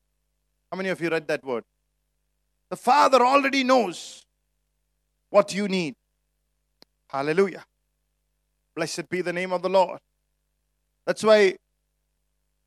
How 0.70 0.76
many 0.76 0.88
of 0.88 1.00
you 1.00 1.08
read 1.08 1.28
that 1.28 1.44
word? 1.44 1.64
The 2.68 2.76
Father 2.76 3.24
already 3.24 3.64
knows 3.64 4.24
what 5.30 5.52
you 5.54 5.68
need. 5.68 5.94
Hallelujah. 7.08 7.64
Blessed 8.74 9.08
be 9.08 9.20
the 9.20 9.32
name 9.32 9.52
of 9.52 9.62
the 9.62 9.68
Lord. 9.68 10.00
That's 11.06 11.24
why 11.24 11.56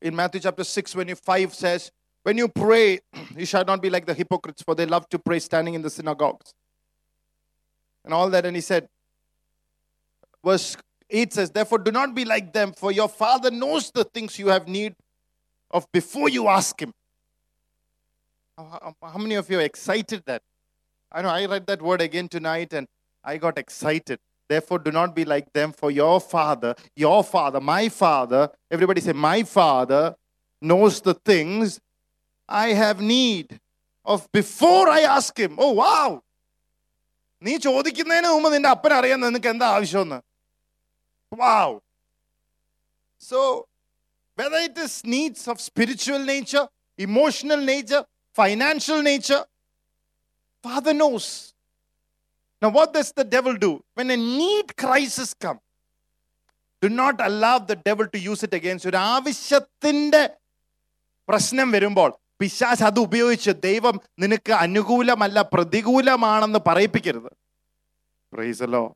in 0.02 0.14
Matthew 0.14 0.40
chapter 0.40 0.64
6, 0.64 0.94
when 0.94 1.08
you 1.08 1.14
5 1.14 1.54
says, 1.54 1.90
When 2.24 2.38
you 2.38 2.48
pray, 2.48 3.00
you 3.36 3.46
shall 3.46 3.64
not 3.64 3.80
be 3.80 3.90
like 3.90 4.06
the 4.06 4.14
hypocrites, 4.14 4.62
for 4.62 4.74
they 4.74 4.86
love 4.86 5.08
to 5.10 5.18
pray 5.18 5.38
standing 5.38 5.74
in 5.74 5.82
the 5.82 5.90
synagogues. 5.90 6.52
And 8.04 8.12
all 8.12 8.28
that. 8.30 8.44
And 8.44 8.56
he 8.56 8.62
said, 8.62 8.88
verse 10.44 10.76
8 11.10 11.32
says, 11.32 11.50
Therefore, 11.50 11.78
do 11.78 11.92
not 11.92 12.14
be 12.14 12.24
like 12.24 12.52
them, 12.52 12.72
for 12.72 12.90
your 12.90 13.08
Father 13.08 13.50
knows 13.50 13.90
the 13.90 14.04
things 14.04 14.38
you 14.38 14.48
have 14.48 14.66
need 14.66 14.94
of 15.70 15.86
before 15.92 16.28
you 16.30 16.48
ask 16.48 16.80
Him. 16.80 16.92
How, 18.56 18.94
how- 19.00 19.08
how 19.12 19.18
many 19.18 19.34
of 19.34 19.50
you 19.50 19.58
are 19.58 19.62
excited 19.62 20.22
that? 20.26 20.42
I 21.12 21.22
know 21.22 21.28
I 21.28 21.44
read 21.46 21.66
that 21.66 21.82
word 21.82 22.00
again 22.00 22.28
tonight 22.28 22.72
and 22.72 22.86
I 23.22 23.36
got 23.36 23.58
excited. 23.58 24.18
Therefore, 24.48 24.78
do 24.78 24.90
not 24.90 25.14
be 25.14 25.24
like 25.24 25.52
them, 25.52 25.72
for 25.72 25.90
your 25.90 26.20
Father, 26.20 26.74
your 26.96 27.22
Father, 27.22 27.60
my 27.60 27.88
Father, 27.88 28.50
everybody 28.70 29.00
say, 29.00 29.12
My 29.12 29.42
Father 29.42 30.16
knows 30.60 31.00
the 31.00 31.14
things 31.14 31.80
I 32.49 32.69
have 32.73 32.99
need 33.01 33.59
of 34.05 34.31
before 34.31 34.89
I 34.89 35.01
ask 35.17 35.37
Him. 35.37 35.55
Oh, 35.57 35.73
wow! 35.73 36.09
നീ 37.41 37.53
ചോദിക്കുന്നതിന് 37.65 38.29
മുമ്പ് 38.35 38.49
നിന്റെ 38.53 38.69
അപ്പൻ 38.75 38.93
അറിയാൻ 38.99 39.19
നിനക്ക് 39.25 39.49
എന്താ 39.53 39.67
ആവശ്യമെന്ന് 39.75 40.19
Wow. 41.31 41.69
So, 43.21 43.67
whether 44.37 44.57
it 44.67 44.77
is 44.77 44.93
needs 45.05 45.47
of 45.47 45.61
spiritual 45.61 46.19
nature, 46.19 46.67
emotional 46.97 47.57
nature, 47.57 48.03
financial 48.33 49.01
nature, 49.01 49.43
Father 50.63 50.93
knows. 50.93 51.53
Now, 52.61 52.69
what 52.69 52.93
does 52.93 53.11
the 53.11 53.23
devil 53.23 53.55
do? 53.55 53.83
When 53.93 54.09
a 54.09 54.17
need 54.17 54.75
crisis 54.75 55.33
comes, 55.33 55.61
do 56.81 56.89
not 56.89 57.15
allow 57.19 57.59
the 57.59 57.75
devil 57.75 58.07
to 58.07 58.19
use 58.31 58.43
it 58.43 58.53
against 58.53 58.85
you. 58.85 58.91
ഒരു 58.91 58.99
ആവശ്യത്തിന്റെ 59.13 60.23
പ്രശ്നം 61.27 61.71
വരുമ്പോൾ 61.71 62.09
പിശാച് 62.41 62.83
അത് 62.89 62.99
ഉപയോഗിച്ച് 63.07 63.51
ദൈവം 63.67 63.95
നിനക്ക് 64.23 64.53
അനുകൂലമല്ല 64.65 65.41
പ്രതികൂലമാണെന്ന് 65.55 66.61
പറയിപ്പിക്കരുത് 66.69 67.31
Praise 68.31 68.59
the 68.59 68.67
Lord. 68.67 68.95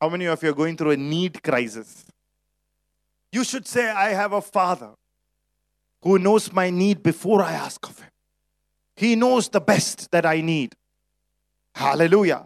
How 0.00 0.08
many 0.08 0.26
of 0.26 0.42
you 0.42 0.50
are 0.50 0.58
going 0.60 0.76
through 0.76 0.92
a 0.92 0.96
need 1.14 1.42
crisis? 1.42 1.88
You 3.32 3.42
should 3.48 3.66
say, 3.66 3.84
I 4.06 4.10
have 4.20 4.32
a 4.32 4.40
father 4.56 4.90
who 6.04 6.18
knows 6.18 6.52
my 6.52 6.68
need 6.70 7.02
before 7.02 7.42
I 7.42 7.52
ask 7.66 7.80
of 7.90 7.98
him. 7.98 8.12
He 9.02 9.10
knows 9.16 9.48
the 9.48 9.60
best 9.72 10.10
that 10.12 10.24
I 10.34 10.40
need. 10.52 10.70
Hallelujah. 11.74 12.42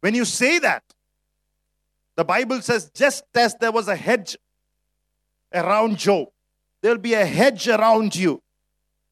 When 0.00 0.14
you 0.14 0.24
say 0.24 0.58
that, 0.60 0.84
the 2.14 2.24
Bible 2.24 2.60
says, 2.62 2.90
just 2.94 3.24
as 3.34 3.54
there 3.60 3.72
was 3.72 3.88
a 3.88 3.96
hedge 3.96 4.36
around 5.52 5.98
Job, 5.98 6.28
there'll 6.81 6.97
be 6.97 7.13
a 7.13 7.25
hedge 7.25 7.67
around 7.67 8.15
you. 8.15 8.41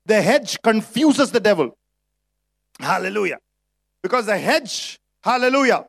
The 0.06 0.22
hedge 0.22 0.62
confuses 0.62 1.32
the 1.32 1.40
devil. 1.40 1.78
Hallelujah. 2.80 3.38
Because 4.02 4.26
the 4.26 4.38
hedge, 4.38 5.00
hallelujah, 5.24 5.86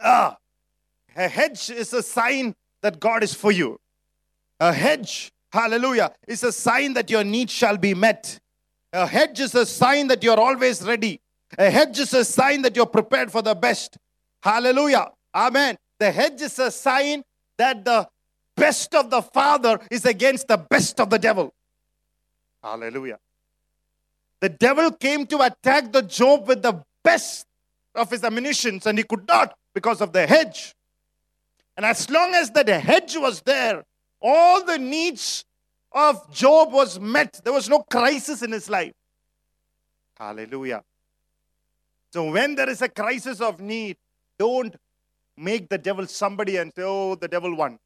ah, 0.00 0.36
a 1.16 1.28
hedge 1.28 1.70
is 1.70 1.92
a 1.92 2.02
sign 2.02 2.54
that 2.82 3.00
God 3.00 3.22
is 3.22 3.34
for 3.34 3.50
you. 3.50 3.78
A 4.60 4.72
hedge, 4.72 5.32
hallelujah, 5.52 6.12
is 6.26 6.44
a 6.44 6.52
sign 6.52 6.94
that 6.94 7.10
your 7.10 7.24
needs 7.24 7.52
shall 7.52 7.76
be 7.76 7.94
met. 7.94 8.38
A 8.92 9.06
hedge 9.06 9.40
is 9.40 9.54
a 9.54 9.64
sign 9.64 10.08
that 10.08 10.22
you're 10.22 10.38
always 10.38 10.82
ready. 10.82 11.20
A 11.58 11.70
hedge 11.70 11.98
is 11.98 12.12
a 12.14 12.24
sign 12.24 12.62
that 12.62 12.76
you're 12.76 12.86
prepared 12.86 13.32
for 13.32 13.42
the 13.42 13.54
best. 13.54 13.96
Hallelujah. 14.42 15.10
Amen. 15.34 15.76
The 15.98 16.10
hedge 16.10 16.40
is 16.42 16.58
a 16.58 16.70
sign 16.70 17.22
that 17.58 17.84
the 17.84 18.08
best 18.62 18.94
of 18.94 19.10
the 19.10 19.22
Father 19.22 19.74
is 19.90 20.04
against 20.04 20.46
the 20.46 20.56
best 20.56 21.00
of 21.00 21.10
the 21.10 21.18
devil. 21.18 21.52
Hallelujah. 22.62 23.18
The 24.38 24.50
devil 24.50 24.92
came 24.92 25.26
to 25.32 25.40
attack 25.48 25.92
the 25.92 26.02
Job 26.02 26.46
with 26.46 26.62
the 26.62 26.74
best 27.02 27.46
of 27.94 28.10
his 28.10 28.22
ammunitions, 28.22 28.86
and 28.86 28.96
he 28.98 29.04
could 29.04 29.26
not 29.26 29.48
because 29.74 30.00
of 30.00 30.12
the 30.12 30.26
hedge. 30.26 30.74
And 31.76 31.84
as 31.84 32.08
long 32.08 32.34
as 32.34 32.50
that 32.52 32.68
hedge 32.68 33.16
was 33.16 33.42
there, 33.42 33.82
all 34.20 34.64
the 34.64 34.78
needs 34.78 35.44
of 35.90 36.32
Job 36.32 36.72
was 36.72 37.00
met. 37.00 37.40
There 37.42 37.52
was 37.52 37.68
no 37.68 37.80
crisis 37.80 38.42
in 38.42 38.52
his 38.52 38.70
life. 38.70 38.92
Hallelujah. 40.16 40.82
So 42.12 42.30
when 42.30 42.54
there 42.54 42.68
is 42.68 42.82
a 42.82 42.88
crisis 42.88 43.40
of 43.40 43.58
need, 43.58 43.96
don't 44.38 44.76
make 45.36 45.68
the 45.68 45.78
devil 45.78 46.06
somebody 46.06 46.58
and 46.58 46.72
say, 46.76 46.82
oh, 46.84 47.16
the 47.16 47.26
devil 47.26 47.56
won. 47.56 47.78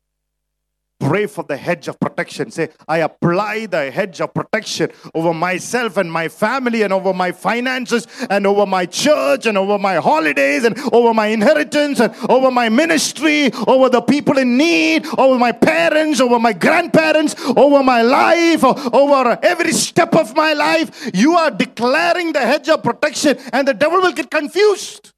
Pray 0.99 1.27
for 1.27 1.45
the 1.45 1.57
hedge 1.59 1.89
of 1.89 2.01
protection. 2.01 2.51
Say, 2.51 2.71
I 2.89 2.99
apply 2.99 3.67
the 3.67 3.91
hedge 3.91 4.21
of 4.23 4.33
protection 4.33 4.91
over 5.15 5.35
myself 5.35 5.99
and 5.99 6.11
my 6.11 6.29
family 6.29 6.83
and 6.83 6.93
over 6.93 7.13
my 7.13 7.33
finances 7.33 8.07
and 8.31 8.47
over 8.47 8.65
my 8.65 8.87
church 8.87 9.45
and 9.45 9.59
over 9.59 9.79
my 9.79 9.97
holidays 9.97 10.65
and 10.65 10.79
over 10.93 11.13
my 11.13 11.27
inheritance 11.27 12.01
and 12.01 12.15
over 12.31 12.51
my 12.51 12.71
ministry, 12.71 13.51
over 13.67 13.91
the 13.91 14.01
people 14.01 14.39
in 14.39 14.57
need, 14.57 15.07
over 15.19 15.39
my 15.39 15.53
parents, 15.53 16.19
over 16.19 16.39
my 16.39 16.55
grandparents, 16.55 17.37
over 17.45 17.83
my 17.83 18.01
life, 18.01 18.65
over 18.65 19.39
every 19.43 19.73
step 19.73 20.15
of 20.15 20.35
my 20.35 20.55
life. 20.55 21.11
You 21.13 21.35
are 21.35 21.51
declaring 21.51 22.33
the 22.33 22.41
hedge 22.41 22.71
of 22.71 22.83
protection 22.83 23.37
and 23.53 23.69
the 23.69 23.75
devil 23.75 24.01
will 24.01 24.13
get 24.13 24.31
confused. 24.31 25.13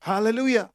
Hallelujah. 0.00 0.70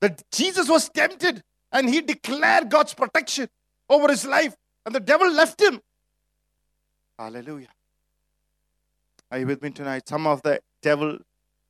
That 0.00 0.22
Jesus 0.30 0.68
was 0.68 0.88
tempted 0.88 1.42
and 1.72 1.88
he 1.88 2.00
declared 2.00 2.70
God's 2.70 2.94
protection 2.94 3.48
over 3.88 4.08
his 4.08 4.24
life, 4.26 4.54
and 4.84 4.94
the 4.94 5.00
devil 5.00 5.30
left 5.30 5.60
him. 5.60 5.80
Hallelujah. 7.18 7.68
Are 9.30 9.38
you 9.38 9.46
with 9.46 9.62
me 9.62 9.70
tonight? 9.70 10.08
Some 10.08 10.26
of 10.26 10.42
the 10.42 10.60
devil 10.82 11.18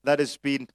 that 0.04 0.18
has 0.18 0.36
been 0.36 0.68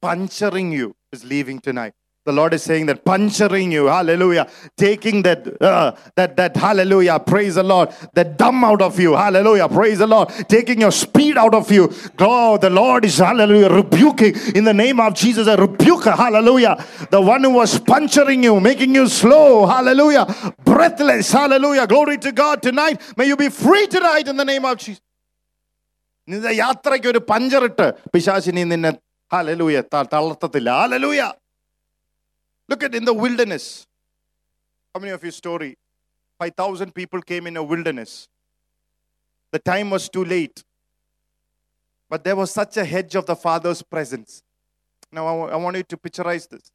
puncturing 0.00 0.72
you 0.72 0.94
is 1.10 1.24
leaving 1.24 1.60
tonight. 1.60 1.94
The 2.25 2.31
Lord 2.31 2.53
is 2.53 2.61
saying 2.61 2.85
that 2.85 3.03
puncturing 3.03 3.71
you, 3.71 3.87
hallelujah, 3.87 4.47
taking 4.77 5.23
that, 5.23 5.59
uh, 5.59 5.93
that, 6.15 6.37
that, 6.37 6.55
hallelujah, 6.55 7.17
praise 7.17 7.55
the 7.55 7.63
Lord, 7.63 7.89
that 8.13 8.37
dumb 8.37 8.63
out 8.63 8.79
of 8.79 8.99
you, 8.99 9.13
hallelujah, 9.13 9.67
praise 9.67 9.97
the 9.97 10.05
Lord, 10.05 10.29
taking 10.47 10.81
your 10.81 10.91
speed 10.91 11.35
out 11.35 11.55
of 11.55 11.71
you. 11.71 11.91
Oh, 12.19 12.59
the 12.59 12.69
Lord 12.69 13.05
is, 13.05 13.17
hallelujah, 13.17 13.69
rebuking 13.69 14.35
in 14.53 14.65
the 14.65 14.73
name 14.73 14.99
of 14.99 15.15
Jesus, 15.15 15.47
a 15.47 15.57
rebuker, 15.57 16.11
hallelujah. 16.11 16.85
The 17.09 17.19
one 17.19 17.43
who 17.43 17.49
was 17.53 17.79
puncturing 17.79 18.43
you, 18.43 18.59
making 18.59 18.93
you 18.93 19.07
slow, 19.07 19.65
hallelujah, 19.65 20.27
breathless, 20.63 21.31
hallelujah, 21.31 21.87
glory 21.87 22.19
to 22.19 22.31
God 22.31 22.61
tonight. 22.61 23.01
May 23.17 23.25
you 23.29 23.35
be 23.35 23.49
free 23.49 23.87
tonight 23.87 24.27
in 24.27 24.37
the 24.37 24.45
name 24.45 24.65
of 24.65 24.77
Jesus. 24.77 25.01
നിന്റെ 26.31 26.51
യാത്രയ്ക്ക് 26.63 27.07
ഒരു 27.11 27.19
പഞ്ചറിട്ട് 27.29 27.85
പിശാചിനി 28.13 28.63
നിന്നെ 28.71 28.89
hallelujah 29.33 29.77
തളർത്തത്തില്ല 30.13 30.69
hallelujah 30.79 31.21
Look 32.68 32.82
at 32.82 32.94
in 32.94 33.04
the 33.04 33.14
wilderness. 33.14 33.86
How 34.94 35.00
many 35.00 35.12
of 35.12 35.22
you 35.22 35.30
story? 35.30 35.76
5,000 36.38 36.94
people 36.94 37.22
came 37.22 37.46
in 37.46 37.56
a 37.56 37.62
wilderness. 37.62 38.28
The 39.52 39.58
time 39.58 39.90
was 39.90 40.08
too 40.08 40.24
late. 40.24 40.64
But 42.08 42.24
there 42.24 42.36
was 42.36 42.50
such 42.50 42.76
a 42.76 42.84
hedge 42.84 43.14
of 43.14 43.26
the 43.26 43.36
Father's 43.36 43.82
presence. 43.82 44.42
Now, 45.12 45.46
I 45.46 45.56
want 45.56 45.76
you 45.76 45.82
to 45.84 45.96
picturize 45.96 46.48
this. 46.48 46.70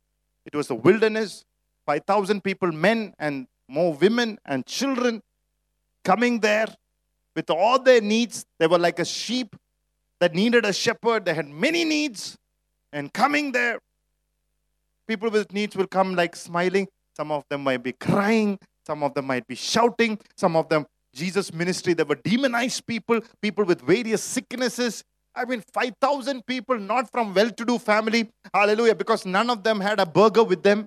It 0.45 0.55
was 0.55 0.69
a 0.69 0.75
wilderness, 0.75 1.45
5,000 1.85 2.43
people, 2.43 2.71
men 2.71 3.13
and 3.19 3.47
more 3.67 3.93
women 3.93 4.39
and 4.45 4.65
children 4.65 5.21
coming 6.03 6.39
there 6.39 6.67
with 7.35 7.49
all 7.49 7.79
their 7.79 8.01
needs. 8.01 8.45
They 8.57 8.67
were 8.67 8.79
like 8.79 8.99
a 8.99 9.05
sheep 9.05 9.55
that 10.19 10.33
needed 10.33 10.65
a 10.65 10.73
shepherd. 10.73 11.25
They 11.25 11.33
had 11.33 11.47
many 11.47 11.85
needs. 11.85 12.37
And 12.91 13.13
coming 13.13 13.51
there, 13.51 13.79
people 15.11 15.29
with 15.29 15.51
needs 15.51 15.75
will 15.75 15.91
come 15.97 16.15
like 16.15 16.37
smiling. 16.37 16.87
Some 17.17 17.31
of 17.31 17.43
them 17.49 17.61
might 17.65 17.83
be 17.83 17.91
crying. 17.91 18.57
Some 18.87 19.03
of 19.03 19.13
them 19.13 19.25
might 19.25 19.45
be 19.45 19.55
shouting. 19.55 20.17
Some 20.37 20.55
of 20.55 20.69
them, 20.69 20.85
Jesus' 21.13 21.53
ministry, 21.53 21.93
they 21.93 22.03
were 22.03 22.15
demonized 22.15 22.87
people, 22.87 23.19
people 23.41 23.65
with 23.65 23.81
various 23.81 24.23
sicknesses. 24.23 25.03
I 25.35 25.43
mean, 25.43 25.61
5,000 25.73 26.45
people, 26.45 26.77
not 26.79 27.11
from 27.11 27.33
well 27.33 27.49
to 27.49 27.65
do 27.65 27.77
family. 27.77 28.29
Hallelujah. 28.53 28.95
Because 28.95 29.25
none 29.25 29.49
of 29.49 29.63
them 29.63 29.81
had 29.81 29.99
a 29.99 30.05
burger 30.05 30.45
with 30.45 30.63
them. 30.63 30.79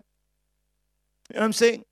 You 1.29 1.35
know 1.35 1.41
what 1.41 1.45
I'm 1.45 1.53
saying? 1.53 1.85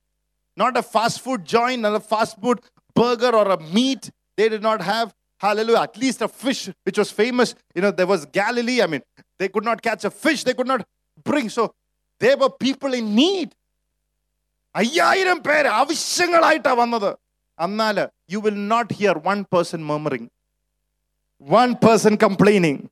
Not 0.56 0.76
a 0.78 0.82
fast 0.82 1.20
food 1.20 1.44
joint, 1.44 1.82
not 1.82 1.94
a 1.94 2.00
fast 2.00 2.40
food 2.40 2.60
burger 2.94 3.34
or 3.34 3.48
a 3.50 3.60
meat. 3.60 4.10
They 4.38 4.48
did 4.48 4.62
not 4.62 4.80
have. 4.80 5.14
Hallelujah. 5.38 5.80
At 5.80 5.96
least 5.98 6.22
a 6.22 6.28
fish, 6.28 6.70
which 6.84 6.96
was 6.96 7.10
famous. 7.10 7.54
You 7.74 7.82
know, 7.82 7.90
there 7.90 8.06
was 8.06 8.24
Galilee. 8.26 8.80
I 8.80 8.86
mean, 8.86 9.02
they 9.38 9.48
could 9.48 9.64
not 9.64 9.82
catch 9.82 10.04
a 10.04 10.10
fish. 10.10 10.44
They 10.44 10.54
could 10.54 10.66
not 10.66 10.86
bring. 11.22 11.48
So 11.50 11.74
they 12.21 12.35
were 12.35 12.53
people 12.65 12.93
in 13.01 13.07
need. 13.23 13.49
അയ്യായിരം 14.81 15.37
പേര് 15.45 15.69
ആവശ്യങ്ങളായിട്ടാണ് 15.81 16.77
വന്നത് 16.81 17.09
എന്നാല് 17.65 18.03
U 18.33 18.39
will 18.45 18.59
not 18.73 18.91
hear 18.99 19.15
one 19.29 19.39
person 19.53 19.81
murmuring 19.91 20.29
one 21.55 21.71
person 21.85 22.15
complaining 22.25 22.83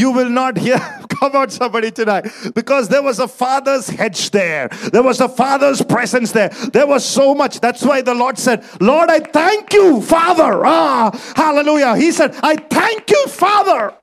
You 0.00 0.08
will 0.12 0.28
not 0.28 0.58
hear, 0.58 0.78
come 1.10 1.34
on, 1.40 1.48
somebody 1.50 1.90
tonight, 1.90 2.24
because 2.54 2.88
there 2.88 3.02
was 3.02 3.18
a 3.18 3.26
father's 3.26 3.88
hedge 3.88 4.30
there. 4.30 4.68
There 4.94 5.02
was 5.02 5.20
a 5.20 5.28
father's 5.28 5.80
presence 5.82 6.32
there. 6.32 6.50
There 6.76 6.86
was 6.86 7.04
so 7.04 7.34
much. 7.34 7.60
That's 7.60 7.82
why 7.82 8.02
the 8.02 8.14
Lord 8.14 8.38
said, 8.38 8.64
Lord, 8.80 9.08
I 9.10 9.20
thank 9.20 9.72
you, 9.72 10.00
Father. 10.02 10.62
Ah, 10.64 11.10
hallelujah. 11.34 11.96
He 11.96 12.10
said, 12.12 12.34
I 12.42 12.56
thank 12.56 13.10
you, 13.10 13.26
Father. 13.28 13.94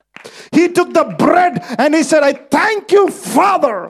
He 0.52 0.68
took 0.70 0.94
the 0.94 1.04
bread 1.04 1.64
and 1.78 1.94
he 1.94 2.04
said, 2.04 2.24
I 2.24 2.34
thank 2.34 2.92
you, 2.92 3.10
Father. 3.10 3.90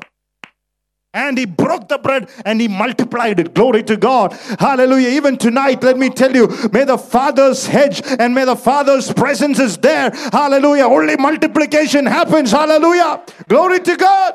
And 1.15 1.37
he 1.37 1.45
broke 1.45 1.89
the 1.89 1.99
bread 1.99 2.31
and 2.47 2.59
he 2.61 2.69
multiplied 2.69 3.39
it. 3.39 3.53
Glory 3.55 3.83
to 3.83 3.99
God. 3.99 4.33
Hallelujah. 4.59 5.11
Even 5.11 5.37
tonight, 5.37 5.83
let 5.83 5.99
me 5.99 6.09
tell 6.09 6.35
you, 6.35 6.49
may 6.73 6.85
the 6.85 6.97
Father's 6.97 7.67
hedge 7.67 8.03
and 8.19 8.35
may 8.35 8.47
the 8.47 8.57
Father's 8.57 9.13
presence 9.13 9.59
is 9.59 9.77
there. 9.77 10.11
Hallelujah. 10.33 10.87
Only 10.87 11.17
multiplication 11.17 12.07
happens. 12.07 12.51
Hallelujah. 12.51 13.23
Glory 13.47 13.81
to 13.81 13.97
God. 13.97 14.35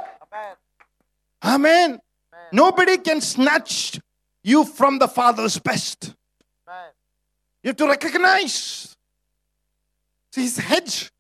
Amen. 1.44 2.00
Nobody 2.52 2.98
can 2.98 3.22
snatch 3.22 4.00
you 4.44 4.64
from 4.64 5.00
the 5.00 5.08
Father's 5.08 5.58
best. 5.58 6.14
You 7.64 7.70
have 7.70 7.78
to 7.78 7.88
recognize. 7.88 8.96
His 10.34 10.58
hedge 10.58 11.12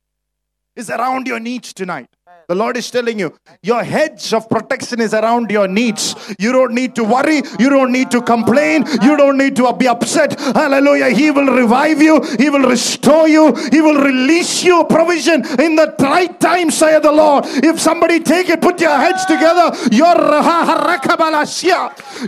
is 0.76 0.92
around 0.92 1.26
your 1.26 1.40
needs 1.40 1.74
tonight. 1.74 2.10
The 2.48 2.56
Lord 2.56 2.78
is 2.78 2.90
telling 2.90 3.20
you, 3.20 3.34
your 3.62 3.84
hedge 3.84 4.34
of 4.34 4.48
protection 4.50 5.02
is 5.02 5.14
around 5.14 5.52
your 5.52 5.68
needs. 5.68 6.16
You 6.40 6.54
don't 6.54 6.74
need 6.74 6.96
to 6.96 7.04
worry. 7.04 7.42
You 7.60 7.70
don't 7.70 7.92
need 7.92 8.10
to 8.12 8.22
complain. 8.22 8.86
You 9.02 9.18
don't 9.18 9.38
need 9.38 9.58
to 9.58 9.74
be 9.74 9.86
upset. 9.86 10.40
Hallelujah. 10.40 11.10
He 11.10 11.30
will 11.30 11.54
revive 11.54 12.02
you. 12.02 12.22
He 12.40 12.50
will 12.50 12.70
restore 12.70 13.28
you. 13.28 13.54
He 13.70 13.82
will 13.82 14.02
release 14.02 14.64
you 14.64 14.86
provision 14.86 15.46
in 15.60 15.76
the 15.76 15.94
right 16.00 16.40
time, 16.40 16.72
saith 16.72 17.04
the 17.04 17.12
Lord. 17.12 17.44
If 17.48 17.82
somebody 17.82 18.22
take 18.22 18.48
it, 18.48 18.62
put 18.62 18.80
your 18.80 18.98
heads 18.98 19.26
together. 19.26 19.76
Your, 19.92 20.16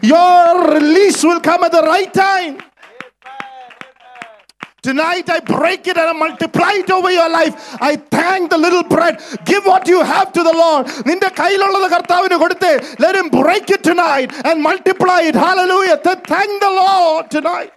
your 0.03 0.73
release 0.73 1.23
will 1.23 1.39
come 1.39 1.63
at 1.63 1.71
the 1.71 1.83
right 1.83 2.13
time. 2.13 2.68
Tonight 4.86 5.30
I 5.30 5.40
break 5.40 5.86
it 5.86 5.96
and 5.96 6.08
I 6.12 6.12
multiply 6.12 6.72
it 6.82 6.90
over 6.90 7.10
your 7.10 7.30
life. 7.30 7.54
I 7.80 7.96
thank 7.96 8.50
the 8.50 8.58
little 8.58 8.82
bread. 8.82 9.14
Give 9.46 9.64
what 9.64 9.88
you 9.88 10.00
have 10.02 10.30
to 10.36 10.42
the 10.48 10.52
Lord. 10.62 10.84
നിന്റെ 11.08 11.28
കയ്യിലുള്ളത് 11.40 11.86
കർത്താവിന് 11.94 12.36
കൊടുത്തേ. 12.42 12.72
Let 13.04 13.14
him 13.20 13.28
break 13.42 13.66
it 13.76 13.82
tonight 13.90 14.30
and 14.48 14.56
multiply 14.68 15.20
it. 15.30 15.36
Hallelujah. 15.46 15.96
Th- 16.06 16.22
Thank 16.34 16.52
the 16.66 16.72
Lord 16.82 17.30
tonight. 17.36 17.72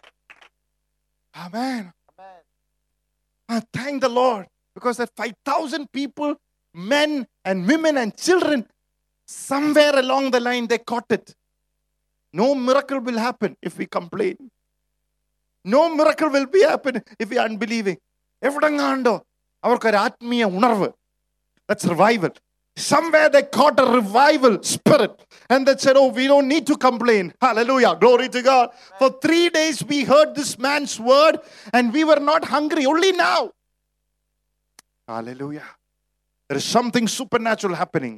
Amen. 1.46 1.84
I 3.56 3.62
thank 3.78 4.02
the 4.06 4.10
Lord 4.22 4.46
because 4.76 4.98
that 4.98 5.12
5,000 5.16 5.92
people, 6.00 6.32
men 6.74 7.26
and 7.46 7.68
women 7.68 7.96
and 7.98 8.16
children, 8.18 8.68
somewhere 9.26 9.96
along 10.04 10.32
the 10.32 10.42
line 10.50 10.68
they 10.68 10.80
caught 10.80 11.10
it. 11.18 11.34
No 12.34 12.54
miracle 12.54 13.00
will 13.00 13.18
happen 13.18 13.56
if 13.62 13.78
we 13.78 13.86
complain. 14.00 14.38
No 15.66 15.82
miracle 16.00 16.28
will 16.36 16.48
be 16.56 16.62
happen 16.72 16.96
if 17.24 17.30
U 17.36 17.40
unbelieving 17.48 18.02
എവിടെങ്ങാണ്ടോ 18.42 19.16
അവർക്കൊരു 19.64 20.00
ആത്മീയ 20.08 20.44
ഉണർവ് 20.58 20.90
that's 21.70 21.90
revival 21.96 22.34
Somewhere 22.78 23.30
they 23.30 23.42
caught 23.58 23.80
a 23.80 23.86
revival 23.92 24.62
spirit 24.64 25.14
and 25.50 25.68
they 25.68 25.76
said, 25.78 25.96
Oh, 25.98 26.10
we 26.10 26.28
don't 26.28 26.48
need 26.48 26.68
to 26.68 26.78
complain. 26.78 27.34
Hallelujah. 27.42 27.96
Glory 27.96 28.30
to 28.30 28.42
God. 28.44 28.70
For 29.00 29.10
three 29.20 29.50
days 29.50 29.84
we 29.84 30.04
heard 30.04 30.36
this 30.36 30.60
man's 30.60 31.00
word 31.00 31.40
and 31.74 31.92
we 31.92 32.04
were 32.04 32.20
not 32.22 32.46
hungry. 32.46 32.86
Only 32.86 33.14
now. 33.14 33.40
Hallelujah. 35.08 35.66
There 36.50 36.58
is 36.58 36.66
something 36.66 37.08
supernatural 37.08 37.76
happening. 37.76 38.16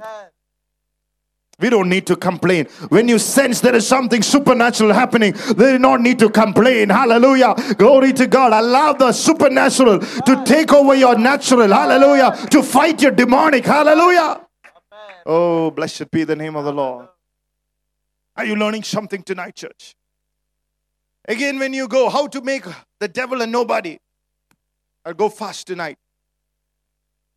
We 1.58 1.70
don't 1.70 1.88
need 1.88 2.06
to 2.08 2.16
complain. 2.16 2.66
When 2.88 3.06
you 3.06 3.18
sense 3.18 3.60
there 3.60 3.74
is 3.74 3.86
something 3.86 4.22
supernatural 4.22 4.92
happening, 4.92 5.34
they 5.56 5.72
do 5.72 5.78
not 5.78 6.00
need 6.00 6.18
to 6.18 6.28
complain. 6.28 6.90
Hallelujah. 6.90 7.54
Glory 7.78 8.12
to 8.14 8.26
God. 8.26 8.52
Allow 8.52 8.94
the 8.94 9.12
supernatural 9.12 10.00
to 10.00 10.42
take 10.44 10.72
over 10.72 10.94
your 10.94 11.16
natural. 11.16 11.68
Hallelujah. 11.68 12.32
To 12.50 12.62
fight 12.62 13.02
your 13.02 13.12
demonic. 13.12 13.64
Hallelujah. 13.64 14.40
Oh, 15.26 15.70
blessed 15.70 16.10
be 16.10 16.24
the 16.24 16.36
name 16.36 16.56
of 16.56 16.64
the 16.64 16.72
Lord. 16.72 17.08
Are 18.36 18.44
you 18.44 18.56
learning 18.56 18.82
something 18.82 19.22
tonight, 19.22 19.54
church? 19.54 19.94
Again, 21.26 21.58
when 21.58 21.72
you 21.72 21.88
go, 21.88 22.10
how 22.10 22.26
to 22.26 22.40
make 22.42 22.64
the 22.98 23.08
devil 23.08 23.40
a 23.40 23.46
nobody. 23.46 23.98
I'll 25.04 25.14
go 25.14 25.28
fast 25.28 25.66
tonight. 25.66 25.98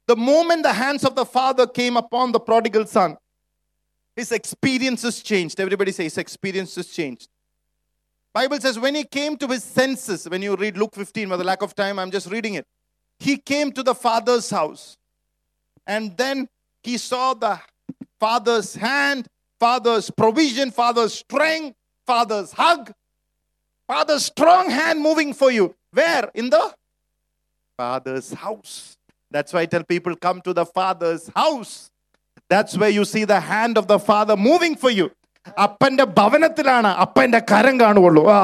The 0.08 0.16
moment 0.16 0.64
the 0.64 0.74
hands 0.74 1.04
of 1.04 1.16
the 1.16 1.26
Father 1.26 1.68
came 1.68 1.98
upon 1.98 2.32
the 2.32 2.40
prodigal 2.40 2.86
son, 2.88 3.18
his 4.18 4.32
experiences 4.32 5.22
changed. 5.22 5.60
Everybody 5.60 5.92
say 5.92 6.06
his 6.06 6.18
experiences 6.18 6.88
changed. 6.88 7.30
Bible 8.34 8.60
says 8.60 8.80
when 8.80 8.96
he 8.96 9.04
came 9.04 9.38
to 9.38 9.48
his 9.48 9.64
senses, 9.64 10.28
when 10.28 10.42
you 10.42 10.56
read 10.56 10.76
Luke 10.76 10.96
15, 10.96 11.30
for 11.30 11.38
the 11.38 11.44
lack 11.44 11.62
of 11.62 11.76
time, 11.76 12.00
I'm 12.00 12.10
just 12.10 12.30
reading 12.32 12.56
it. 12.56 12.66
He 13.20 13.38
came 13.38 13.72
to 13.74 13.84
the 13.84 13.94
father's 13.94 14.50
house. 14.50 14.98
And 15.86 16.18
then 16.18 16.50
he 16.82 16.98
saw 16.98 17.36
the 17.36 17.60
father's 18.20 18.74
hand, 18.74 19.28
father's 19.60 20.10
provision, 20.10 20.72
father's 20.72 21.14
strength, 21.14 21.78
father's 22.08 22.52
hug, 22.52 22.92
father's 23.86 24.26
strong 24.26 24.72
hand 24.72 25.00
moving 25.00 25.32
for 25.34 25.52
you. 25.52 25.76
Where? 25.92 26.32
In 26.34 26.50
the 26.50 26.74
father's 27.78 28.34
house. 28.34 28.98
That's 29.30 29.54
why 29.54 29.62
I 29.62 29.66
tell 29.68 29.84
people 29.84 30.16
come 30.16 30.42
to 30.42 30.54
the 30.54 30.66
father's 30.66 31.30
house. 31.36 31.92
That's 32.51 32.77
where 32.77 32.91
you 32.91 33.05
see 33.07 33.25
the 33.27 33.41
hand 33.43 33.79
of 33.79 33.87
the 33.87 33.99
father 34.01 34.37
moving 34.41 34.77
for 34.77 34.91
you. 34.91 35.09
അപ്പന്റെ 35.59 36.05
ഭവനത്തിലാണ് 36.19 36.91
അപ്പന്റെ 37.05 37.41
കരം 37.51 37.75
കാണുകയുള്ളൂ 37.79 38.23
ആ 38.33 38.43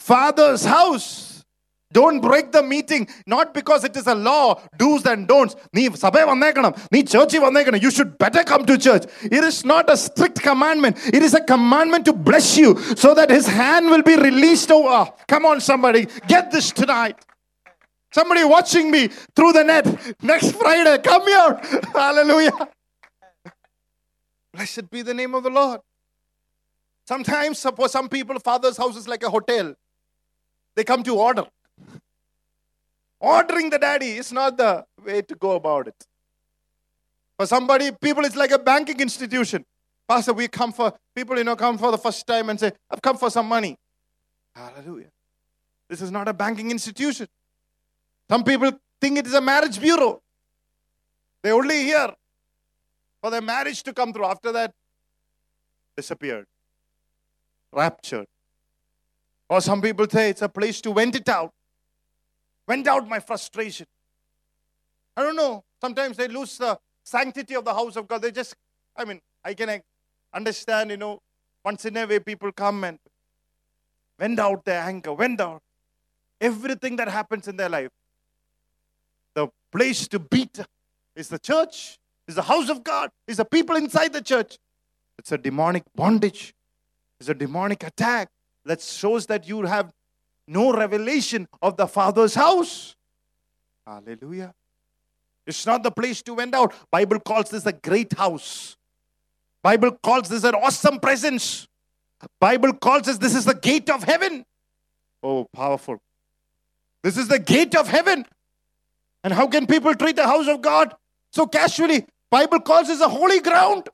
fathers 0.00 0.66
house 0.68 1.10
Don't 1.92 2.20
break 2.20 2.50
the 2.50 2.62
meeting, 2.64 3.02
not 3.26 3.52
because 3.52 3.84
it 3.84 3.96
is 3.96 4.06
a 4.06 4.14
law, 4.28 4.44
do's 4.78 5.02
and 5.06 5.22
don'ts. 5.26 5.54
നീ 5.76 5.82
സഭയെ 6.04 6.24
വന്നേക്കണം 6.30 6.72
നീ 6.94 7.00
ചേർച്ചിൽ 7.12 7.40
വന്നേക്കണം 7.46 7.78
you 7.84 7.90
should 7.96 8.14
better 8.22 8.44
come 8.50 8.62
to 8.70 8.76
church 8.86 9.06
it 9.28 9.48
is 9.50 9.60
not 9.72 9.90
a 9.94 9.96
strict 10.04 10.40
commandment 10.46 10.96
it 11.14 11.26
is 11.28 11.36
a 11.40 11.42
commandment 11.52 12.06
to 12.10 12.14
bless 12.28 12.52
you 12.62 12.70
so 13.02 13.10
that 13.18 13.36
his 13.38 13.52
hand 13.60 13.90
will 13.94 14.04
be 14.10 14.16
released 14.28 14.74
over 14.78 15.02
come 15.34 15.44
on 15.52 15.60
somebody 15.70 16.02
get 16.32 16.50
this 16.56 16.72
tonight 16.80 17.20
Somebody 18.11 18.43
watching 18.43 18.89
me 18.89 19.07
through 19.35 19.53
the 19.53 19.63
net 19.63 20.15
next 20.21 20.51
Friday, 20.53 20.97
come 21.03 21.23
here. 21.23 21.81
Hallelujah. 21.93 22.69
Blessed 24.53 24.89
be 24.89 25.01
the 25.01 25.13
name 25.13 25.35
of 25.35 25.43
the 25.43 25.49
Lord. 25.49 25.81
Sometimes, 27.07 27.61
for 27.61 27.87
some 27.87 28.09
people, 28.09 28.39
Father's 28.39 28.77
house 28.77 28.97
is 28.97 29.07
like 29.07 29.23
a 29.23 29.29
hotel. 29.29 29.73
They 30.75 30.83
come 30.83 31.03
to 31.03 31.15
order. 31.15 31.45
Ordering 33.19 33.69
the 33.69 33.79
daddy 33.79 34.17
is 34.17 34.31
not 34.31 34.57
the 34.57 34.85
way 35.03 35.21
to 35.21 35.35
go 35.35 35.51
about 35.55 35.87
it. 35.87 36.07
For 37.37 37.45
somebody, 37.45 37.91
people, 37.91 38.25
it's 38.25 38.35
like 38.35 38.51
a 38.51 38.59
banking 38.59 38.99
institution. 38.99 39.65
Pastor, 40.07 40.33
we 40.33 40.47
come 40.47 40.71
for, 40.71 40.93
people, 41.15 41.37
you 41.37 41.43
know, 41.43 41.55
come 41.55 41.77
for 41.77 41.91
the 41.91 41.97
first 41.97 42.25
time 42.25 42.49
and 42.49 42.59
say, 42.59 42.71
I've 42.89 43.01
come 43.01 43.17
for 43.17 43.29
some 43.29 43.47
money. 43.47 43.77
Hallelujah. 44.55 45.11
This 45.89 46.01
is 46.01 46.11
not 46.11 46.27
a 46.27 46.33
banking 46.33 46.71
institution. 46.71 47.27
Some 48.29 48.43
people 48.43 48.71
think 48.99 49.17
it 49.17 49.27
is 49.27 49.33
a 49.33 49.41
marriage 49.41 49.79
bureau. 49.79 50.21
They 51.41 51.51
only 51.51 51.83
here 51.83 52.13
for 53.21 53.29
their 53.29 53.41
marriage 53.41 53.83
to 53.83 53.93
come 53.93 54.11
through. 54.11 54.25
After 54.25 54.51
that, 54.51 54.73
disappeared, 55.95 56.45
raptured. 57.71 58.27
Or 59.49 59.61
some 59.61 59.81
people 59.81 60.07
say 60.09 60.29
it's 60.29 60.41
a 60.41 60.49
place 60.49 60.81
to 60.81 60.93
vent 60.93 61.15
it 61.15 61.29
out. 61.29 61.53
Vent 62.67 62.85
out 62.87 63.07
my 63.07 63.19
frustration. 63.19 63.87
I 65.15 65.23
don't 65.23 65.37
know. 65.37 65.63
Sometimes 65.79 66.17
they 66.17 66.27
lose 66.27 66.57
the 66.57 66.77
sanctity 67.03 67.55
of 67.55 67.63
the 67.63 67.73
house 67.73 67.95
of 67.95 68.07
God. 68.07 68.21
They 68.21 68.31
just, 68.31 68.55
I 68.95 69.05
mean, 69.05 69.21
I 69.43 69.53
can 69.53 69.81
understand, 70.33 70.91
you 70.91 70.97
know, 70.97 71.21
once 71.63 71.85
in 71.85 71.95
a 71.95 72.05
way 72.05 72.19
people 72.19 72.51
come 72.51 72.83
and 72.83 72.99
vent 74.19 74.39
out 74.39 74.65
their 74.65 74.81
anger, 74.81 75.15
vent 75.15 75.39
out 75.39 75.61
everything 76.41 76.97
that 76.97 77.07
happens 77.07 77.47
in 77.47 77.55
their 77.55 77.69
life. 77.69 77.89
Place 79.71 80.07
to 80.09 80.19
beat 80.19 80.59
is 81.15 81.29
the 81.29 81.39
church, 81.39 81.97
is 82.27 82.35
the 82.35 82.41
house 82.41 82.69
of 82.69 82.83
God, 82.83 83.09
is 83.27 83.37
the 83.37 83.45
people 83.45 83.75
inside 83.75 84.13
the 84.13 84.21
church. 84.21 84.57
It's 85.17 85.31
a 85.31 85.37
demonic 85.37 85.83
bondage, 85.95 86.53
it's 87.19 87.29
a 87.29 87.33
demonic 87.33 87.83
attack 87.83 88.29
that 88.65 88.81
shows 88.81 89.25
that 89.27 89.47
you 89.47 89.63
have 89.63 89.91
no 90.47 90.71
revelation 90.71 91.47
of 91.61 91.75
the 91.77 91.87
Father's 91.87 92.35
house. 92.35 92.95
Hallelujah. 93.85 94.53
It's 95.45 95.65
not 95.65 95.81
the 95.81 95.91
place 95.91 96.21
to 96.23 96.35
vent 96.35 96.53
out. 96.53 96.73
Bible 96.91 97.19
calls 97.19 97.49
this 97.49 97.65
a 97.65 97.71
great 97.71 98.13
house. 98.13 98.75
Bible 99.63 99.91
calls 99.91 100.29
this 100.29 100.43
an 100.43 100.55
awesome 100.55 100.99
presence. 100.99 101.67
Bible 102.39 102.73
calls 102.73 103.03
this 103.03 103.17
this 103.17 103.35
is 103.35 103.45
the 103.45 103.53
gate 103.53 103.89
of 103.89 104.03
heaven. 104.03 104.45
Oh, 105.23 105.45
powerful. 105.45 105.99
This 107.01 107.17
is 107.17 107.27
the 107.27 107.39
gate 107.39 107.75
of 107.75 107.87
heaven. 107.87 108.25
And 109.23 109.33
how 109.33 109.47
can 109.47 109.67
people 109.67 109.93
treat 109.95 110.15
the 110.15 110.27
house 110.27 110.47
of 110.47 110.61
God 110.61 110.95
so 111.31 111.47
casually? 111.47 112.05
Bible 112.29 112.59
calls 112.59 112.87
this 112.87 113.01
a 113.01 113.09
holy 113.09 113.39
ground. 113.39 113.89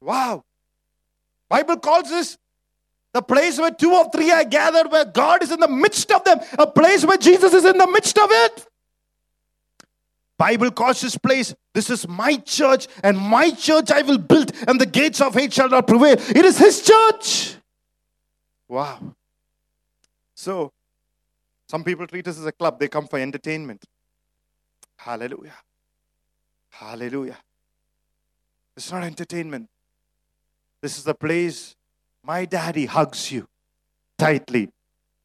Wow. 0.00 0.44
Bible 1.48 1.76
calls 1.76 2.10
this 2.10 2.38
the 3.12 3.22
place 3.22 3.58
where 3.58 3.70
two 3.70 3.92
or 3.92 4.10
three 4.10 4.30
are 4.30 4.44
gathered, 4.44 4.92
where 4.92 5.04
God 5.04 5.42
is 5.42 5.50
in 5.50 5.60
the 5.60 5.68
midst 5.68 6.12
of 6.12 6.24
them, 6.24 6.40
a 6.58 6.66
place 6.66 7.04
where 7.04 7.16
Jesus 7.16 7.54
is 7.54 7.64
in 7.64 7.78
the 7.78 7.86
midst 7.86 8.18
of 8.18 8.28
it. 8.30 8.66
Bible 10.36 10.70
calls 10.70 11.00
this 11.00 11.16
place, 11.16 11.52
this 11.74 11.90
is 11.90 12.06
my 12.06 12.36
church, 12.36 12.86
and 13.02 13.18
my 13.18 13.50
church 13.50 13.90
I 13.90 14.02
will 14.02 14.18
build, 14.18 14.52
and 14.68 14.80
the 14.80 14.86
gates 14.86 15.20
of 15.20 15.34
hate 15.34 15.52
shall 15.52 15.68
not 15.68 15.88
prevail. 15.88 16.12
It 16.12 16.44
is 16.44 16.58
his 16.58 16.82
church. 16.82 17.56
Wow. 18.68 19.16
So, 20.34 20.72
some 21.68 21.82
people 21.82 22.06
treat 22.06 22.28
us 22.28 22.38
as 22.38 22.46
a 22.46 22.52
club, 22.52 22.78
they 22.78 22.86
come 22.86 23.08
for 23.08 23.18
entertainment. 23.18 23.84
Hallelujah. 24.98 25.54
Hallelujah. 26.70 27.38
It's 28.76 28.92
not 28.92 29.04
entertainment. 29.04 29.68
This 30.82 30.98
is 30.98 31.04
the 31.04 31.14
place 31.14 31.74
my 32.22 32.44
daddy 32.44 32.86
hugs 32.86 33.32
you 33.32 33.48
tightly. 34.18 34.70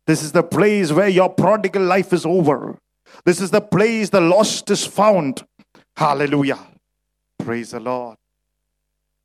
This 0.06 0.24
is 0.24 0.32
the 0.32 0.44
place 0.44 0.92
where 0.92 1.08
your 1.08 1.30
prodigal 1.30 1.84
life 1.84 2.14
is 2.14 2.26
over. 2.26 2.78
This 3.26 3.42
is 3.42 3.52
the 3.52 3.62
place 3.62 4.10
the 4.10 4.22
lost 4.22 4.70
is 4.70 4.86
found. 4.86 5.44
Hallelujah. 5.96 6.60
Praise 7.40 7.72
the 7.72 7.80
Lord. 7.80 8.18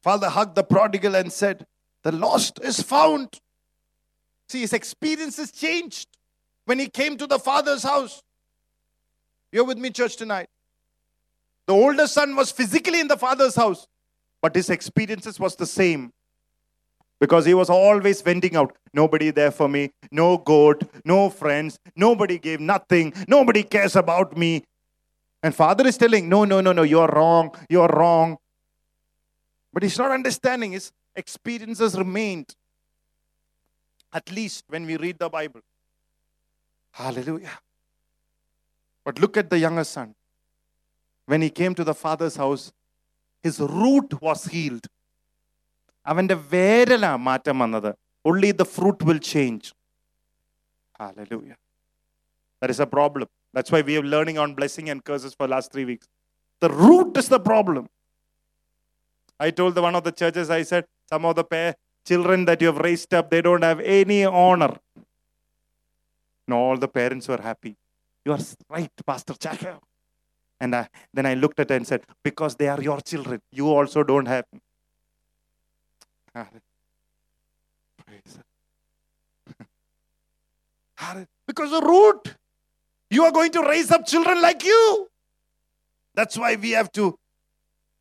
Father 0.02 0.28
hugged 0.28 0.54
the 0.54 0.64
prodigal 0.64 1.14
and 1.14 1.32
said, 1.32 1.66
The 2.02 2.12
lost 2.12 2.60
is 2.62 2.82
found. 2.82 3.40
See, 4.48 4.60
his 4.60 4.72
experiences 4.72 5.52
changed 5.52 6.08
when 6.64 6.78
he 6.78 6.88
came 6.88 7.16
to 7.18 7.26
the 7.26 7.38
father's 7.38 7.82
house. 7.82 8.22
You're 9.50 9.64
with 9.64 9.78
me, 9.78 9.90
church, 9.90 10.16
tonight. 10.16 10.48
The 11.66 11.74
older 11.74 12.06
son 12.06 12.34
was 12.36 12.50
physically 12.50 13.00
in 13.00 13.08
the 13.08 13.16
father's 13.16 13.54
house, 13.54 13.86
but 14.40 14.54
his 14.54 14.70
experiences 14.70 15.38
was 15.38 15.56
the 15.56 15.66
same. 15.66 16.12
Because 17.20 17.44
he 17.44 17.52
was 17.52 17.68
always 17.68 18.22
venting 18.22 18.56
out 18.56 18.76
nobody 18.94 19.30
there 19.30 19.50
for 19.50 19.68
me 19.68 19.90
no 20.10 20.38
goat 20.38 20.84
no 21.04 21.28
friends 21.28 21.78
nobody 21.94 22.38
gave 22.38 22.58
nothing 22.58 23.12
nobody 23.26 23.62
cares 23.64 23.96
about 23.96 24.36
me. 24.36 24.64
And 25.42 25.54
father 25.54 25.86
is 25.86 25.98
telling 25.98 26.28
no 26.28 26.44
no 26.44 26.60
no 26.60 26.72
no 26.72 26.82
you're 26.82 27.08
wrong 27.08 27.54
you're 27.68 27.88
wrong. 27.88 28.38
But 29.72 29.82
he's 29.82 29.98
not 29.98 30.12
understanding 30.12 30.72
his 30.72 30.92
experiences 31.16 31.98
remained 31.98 32.54
at 34.12 34.30
least 34.30 34.64
when 34.68 34.86
we 34.86 34.96
read 34.96 35.18
the 35.18 35.28
bible. 35.28 35.60
Hallelujah 36.92 37.58
but 39.07 39.19
look 39.23 39.35
at 39.41 39.49
the 39.53 39.59
younger 39.65 39.83
son 39.95 40.09
when 41.31 41.41
he 41.45 41.49
came 41.59 41.73
to 41.79 41.85
the 41.89 41.97
father's 42.03 42.37
house 42.43 42.65
his 43.45 43.59
root 43.59 44.09
was 44.27 44.41
healed 44.55 44.85
അവന്റെ 46.11 46.35
വേരലാ 46.53 47.11
മാറ്റം 47.27 47.57
വന്നത് 47.63 47.91
only 48.29 48.49
the 48.61 48.67
fruit 48.75 48.99
will 49.07 49.21
change 49.33 49.65
hallelujah 51.01 51.57
that 52.59 52.71
is 52.73 52.79
a 52.85 52.89
problem 52.97 53.27
that's 53.55 53.71
why 53.73 53.81
we 53.89 53.95
are 53.99 54.07
learning 54.15 54.37
on 54.43 54.49
blessing 54.59 54.87
and 54.91 55.01
curses 55.09 55.33
for 55.39 55.47
last 55.53 55.69
3 55.71 55.85
weeks 55.91 56.07
the 56.63 56.71
root 56.83 57.17
is 57.21 57.27
the 57.35 57.41
problem 57.49 57.85
i 59.45 59.51
told 59.59 59.73
the 59.77 59.83
one 59.87 59.95
of 59.99 60.03
the 60.07 60.15
churches 60.21 60.49
i 60.59 60.63
said 60.71 60.85
some 61.11 61.25
of 61.29 61.35
the 61.39 61.45
pair, 61.53 61.71
children 62.09 62.39
that 62.49 62.61
you 62.61 62.67
have 62.71 62.81
raised 62.87 63.11
up 63.17 63.25
they 63.33 63.41
don't 63.47 63.65
have 63.69 63.81
any 63.99 64.19
honor 64.45 64.73
no 66.51 66.57
all 66.65 66.77
the 66.85 66.91
parents 66.99 67.27
were 67.31 67.41
happy 67.49 67.73
you 68.28 68.34
are 68.36 68.44
right 68.76 69.04
pastor 69.10 69.34
Chaka. 69.34 69.78
and 70.60 70.74
I, 70.76 70.88
then 71.14 71.26
i 71.26 71.34
looked 71.34 71.60
at 71.60 71.70
her 71.70 71.76
and 71.76 71.86
said 71.86 72.02
because 72.22 72.56
they 72.56 72.68
are 72.68 72.80
your 72.88 73.00
children 73.00 73.40
you 73.50 73.68
also 73.68 74.02
don't 74.02 74.26
have 74.26 74.44
Praise 78.06 78.38
because 81.46 81.70
the 81.70 81.80
root, 81.80 82.34
you 83.10 83.24
are 83.24 83.32
going 83.32 83.50
to 83.52 83.62
raise 83.62 83.90
up 83.90 84.06
children 84.06 84.42
like 84.42 84.64
you. 84.64 85.08
That's 86.14 86.36
why 86.36 86.56
we 86.56 86.72
have 86.72 86.92
to 86.92 87.18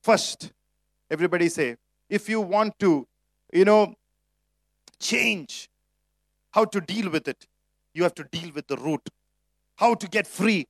first, 0.02 0.52
everybody 1.10 1.50
say, 1.50 1.78
if 2.10 2.28
you 2.30 2.42
want 2.42 2.78
to, 2.80 3.08
you 3.54 3.66
know, 3.66 3.94
change 5.00 5.70
how 6.52 6.66
to 6.66 6.82
deal 6.82 7.10
with 7.10 7.28
it, 7.28 7.48
you 7.94 8.04
have 8.04 8.16
to 8.16 8.24
deal 8.24 8.52
with 8.54 8.68
the 8.68 8.78
root. 8.78 9.02
How 9.78 9.96
to 9.96 10.08
get 10.08 10.28
free, 10.28 10.66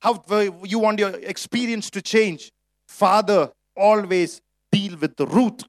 how 0.00 0.22
you 0.64 0.78
want 0.78 0.98
your 0.98 1.10
experience 1.10 1.90
to 1.90 2.02
change. 2.02 2.52
Father, 2.86 3.50
always 3.76 4.40
deal 4.70 4.96
with 4.96 5.16
the 5.16 5.26
root. 5.26 5.64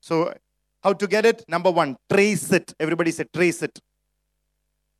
So, 0.00 0.34
how 0.82 0.92
to 0.92 1.06
get 1.06 1.24
it? 1.24 1.44
Number 1.48 1.70
one, 1.70 1.96
trace 2.10 2.52
it. 2.52 2.74
Everybody 2.78 3.12
say, 3.12 3.24
trace 3.32 3.62
it. 3.62 3.78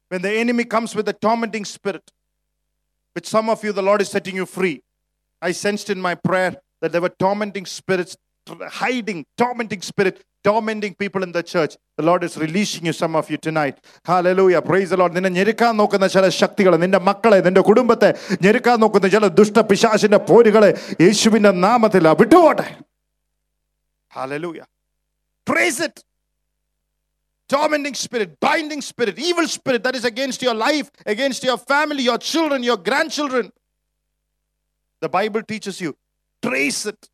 When 0.08 0.22
the 0.22 0.32
enemy 0.32 0.64
comes 0.64 0.94
with 0.94 1.08
a 1.08 1.12
tormenting 1.12 1.64
spirit, 1.64 2.10
which 3.14 3.26
some 3.28 3.50
of 3.50 3.62
you, 3.64 3.72
the 3.72 3.82
Lord 3.82 4.00
is 4.00 4.10
setting 4.10 4.36
you 4.36 4.46
free. 4.46 4.82
I 5.40 5.52
sensed 5.52 5.90
in 5.90 6.00
my 6.00 6.14
prayer 6.14 6.56
that 6.80 6.92
there 6.92 7.00
were 7.00 7.08
tormenting 7.08 7.66
spirits, 7.66 8.16
hiding, 8.79 9.25
tormenting 9.37 9.81
spirit, 9.81 10.23
tormenting 10.43 10.93
people 10.95 11.23
in 11.23 11.31
the 11.31 11.43
church. 11.43 11.75
The 11.97 12.03
Lord 12.09 12.23
is 12.23 12.37
releasing 12.37 12.85
you, 12.85 12.93
some 12.93 13.15
of 13.15 13.29
you 13.29 13.37
tonight. 13.37 13.75
Hallelujah. 14.05 14.61
Praise 14.61 14.89
the 14.93 14.97
Lord. 15.01 15.13
നിന്നെ 15.17 15.31
ഞെരുക്കാൻ 15.37 15.75
നോക്കുന്ന 15.81 16.07
ചില 16.15 16.29
ശക്തികൾ 16.41 16.75
നിന്റെ 16.83 16.99
മക്കളെ 17.09 17.39
നിന്റെ 17.47 17.61
കുടുംബത്തെ 17.69 18.09
ഞെരുക്കാൻ 18.45 18.79
നോക്കുന്ന 18.85 19.07
ചില 19.15 19.27
ദുഷ്ട 19.39 19.59
പിശാചിന്റെ 19.71 20.19
പോരുകളെ 20.31 20.71
യേശുവിന്റെ 21.05 21.53
നാമത്തിൽ 21.67 22.07
വിട്ടുപോട്ടെ 22.23 22.67
Hallelujah. 24.17 24.67
Trace 25.47 25.79
it. 25.87 25.95
tormenting 27.49 27.93
spirit, 27.93 28.39
binding 28.39 28.81
spirit, 28.81 29.17
evil 29.17 29.47
spirit 29.47 29.83
that 29.83 29.95
is 29.95 30.05
against 30.05 30.41
your 30.41 30.53
life, 30.53 30.91
against 31.05 31.43
your 31.43 31.57
family, 31.57 32.03
your 32.03 32.17
children, 32.17 32.61
your 32.63 32.77
grandchildren. 32.77 33.51
The 35.01 35.09
Bible 35.09 35.43
teaches 35.43 35.79
you 35.79 35.95
trace 36.41 36.85
it. 36.85 37.09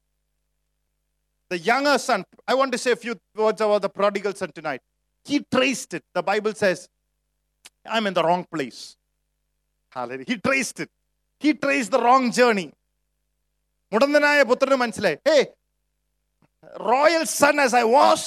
The 1.49 1.58
younger 1.58 1.97
son, 1.97 2.24
I 2.47 2.54
want 2.56 2.72
to 2.72 2.78
say 2.78 2.91
a 2.91 2.95
few 2.95 3.16
words 3.36 3.62
about 3.62 3.82
the 3.82 3.89
prodigal 3.89 4.34
son 4.34 4.51
tonight. 4.51 4.82
He 5.26 5.45
traced 5.56 5.93
it. 5.93 6.04
The 6.14 6.24
Bible 6.24 6.54
says, 6.54 6.89
I'm 7.86 8.08
in 8.08 8.14
the 8.14 8.24
wrong 8.24 8.45
place. 8.54 8.95
Hallelujah. 9.91 10.26
He 10.28 10.38
traced 10.38 10.80
it. 10.80 10.89
He 11.39 11.54
traced 11.54 11.91
the 11.91 12.01
wrong 12.06 12.26
journey. 12.39 12.70
മുടന്തനായ 13.91 14.43
പുത്രന് 14.49 14.78
മനസ്സിലായി 14.82 15.18
ഹേ 15.28 15.36
royal 16.91 17.24
sun 17.39 17.60
as 17.64 17.76
I 17.82 17.84
was 17.97 18.26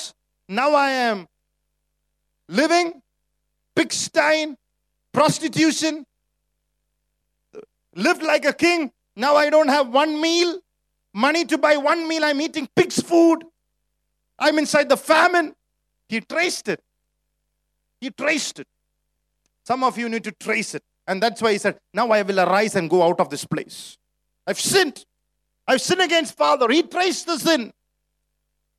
now 0.49 0.69
I 0.83 0.91
am 1.09 1.19
living 2.49 2.93
പിക്സ്റ്റൈൻ 3.77 4.47
prostitution 5.15 5.95
lived 7.97 8.23
like 8.31 8.45
a 8.45 8.53
king 8.65 8.81
now 9.17 9.31
i 9.43 9.47
don't 9.55 9.73
have 9.77 9.87
one 10.03 10.13
meal 10.25 10.51
money 11.14 11.46
to 11.46 11.58
buy 11.58 11.78
one 11.78 12.08
meal 12.08 12.24
i'm 12.24 12.42
eating 12.42 12.68
pig's 12.76 13.02
food. 13.02 13.44
I'm 14.40 14.58
inside 14.58 14.90
the 14.90 14.98
famine. 14.98 15.54
He 16.10 16.20
traced 16.20 16.68
it. 16.68 16.82
He 18.00 18.10
traced 18.10 18.60
it. 18.60 18.68
Some 19.64 19.84
of 19.84 19.98
you 19.98 20.10
need 20.10 20.24
to 20.24 20.32
trace 20.32 20.74
it. 20.74 20.84
And 21.08 21.22
that's 21.22 21.42
why 21.42 21.52
he 21.52 21.58
said 21.58 21.80
now 21.94 22.10
i 22.10 22.22
will 22.22 22.40
arise 22.40 22.76
and 22.76 22.90
go 22.90 23.04
out 23.04 23.20
of 23.20 23.30
this 23.30 23.46
place. 23.46 23.98
I've 24.48 24.60
sinned. 24.60 25.06
I've 25.68 25.82
sinned 25.82 26.02
against 26.02 26.36
father. 26.36 26.68
He 26.70 26.84
traced 26.84 27.28
the 27.28 27.38
sin. 27.38 27.72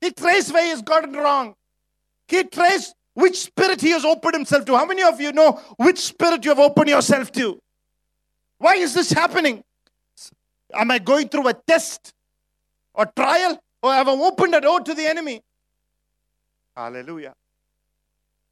He 0.01 0.11
traced 0.11 0.53
where 0.53 0.65
he's 0.65 0.81
gotten 0.81 1.13
wrong. 1.13 1.55
He 2.27 2.43
traced 2.43 2.93
which 3.13 3.39
spirit 3.39 3.79
he 3.79 3.91
has 3.91 4.03
opened 4.03 4.33
himself 4.33 4.65
to. 4.65 4.75
How 4.75 4.85
many 4.85 5.03
of 5.03 5.21
you 5.21 5.31
know 5.31 5.61
which 5.77 5.99
spirit 5.99 6.43
you 6.43 6.51
have 6.51 6.59
opened 6.59 6.89
yourself 6.89 7.31
to? 7.33 7.59
Why 8.57 8.75
is 8.75 8.93
this 8.93 9.11
happening? 9.11 9.63
Am 10.73 10.91
I 10.91 10.99
going 10.99 11.29
through 11.29 11.47
a 11.47 11.53
test 11.53 12.13
or 12.93 13.05
trial 13.05 13.61
or 13.81 13.93
have 13.93 14.07
opened 14.07 14.55
a 14.55 14.61
door 14.61 14.79
to 14.79 14.93
the 14.93 15.05
enemy? 15.05 15.41
Hallelujah. 16.75 17.33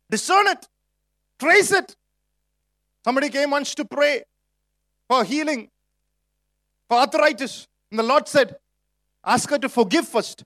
Discern 0.09 0.47
it, 0.47 0.67
trace 1.39 1.71
it. 1.71 1.95
Somebody 3.03 3.29
came 3.29 3.49
once 3.49 3.73
to 3.75 3.85
pray 3.85 4.23
for 5.07 5.23
healing, 5.23 5.69
for 6.87 6.97
arthritis. 6.97 7.67
And 7.89 7.99
the 7.99 8.03
Lord 8.03 8.27
said, 8.27 8.57
Ask 9.23 9.49
her 9.49 9.57
to 9.57 9.69
forgive 9.69 10.07
first. 10.07 10.43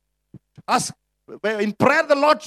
Ask 0.68 0.94
in 1.44 1.74
prayer, 1.74 2.04
the 2.04 2.16
Lord 2.16 2.40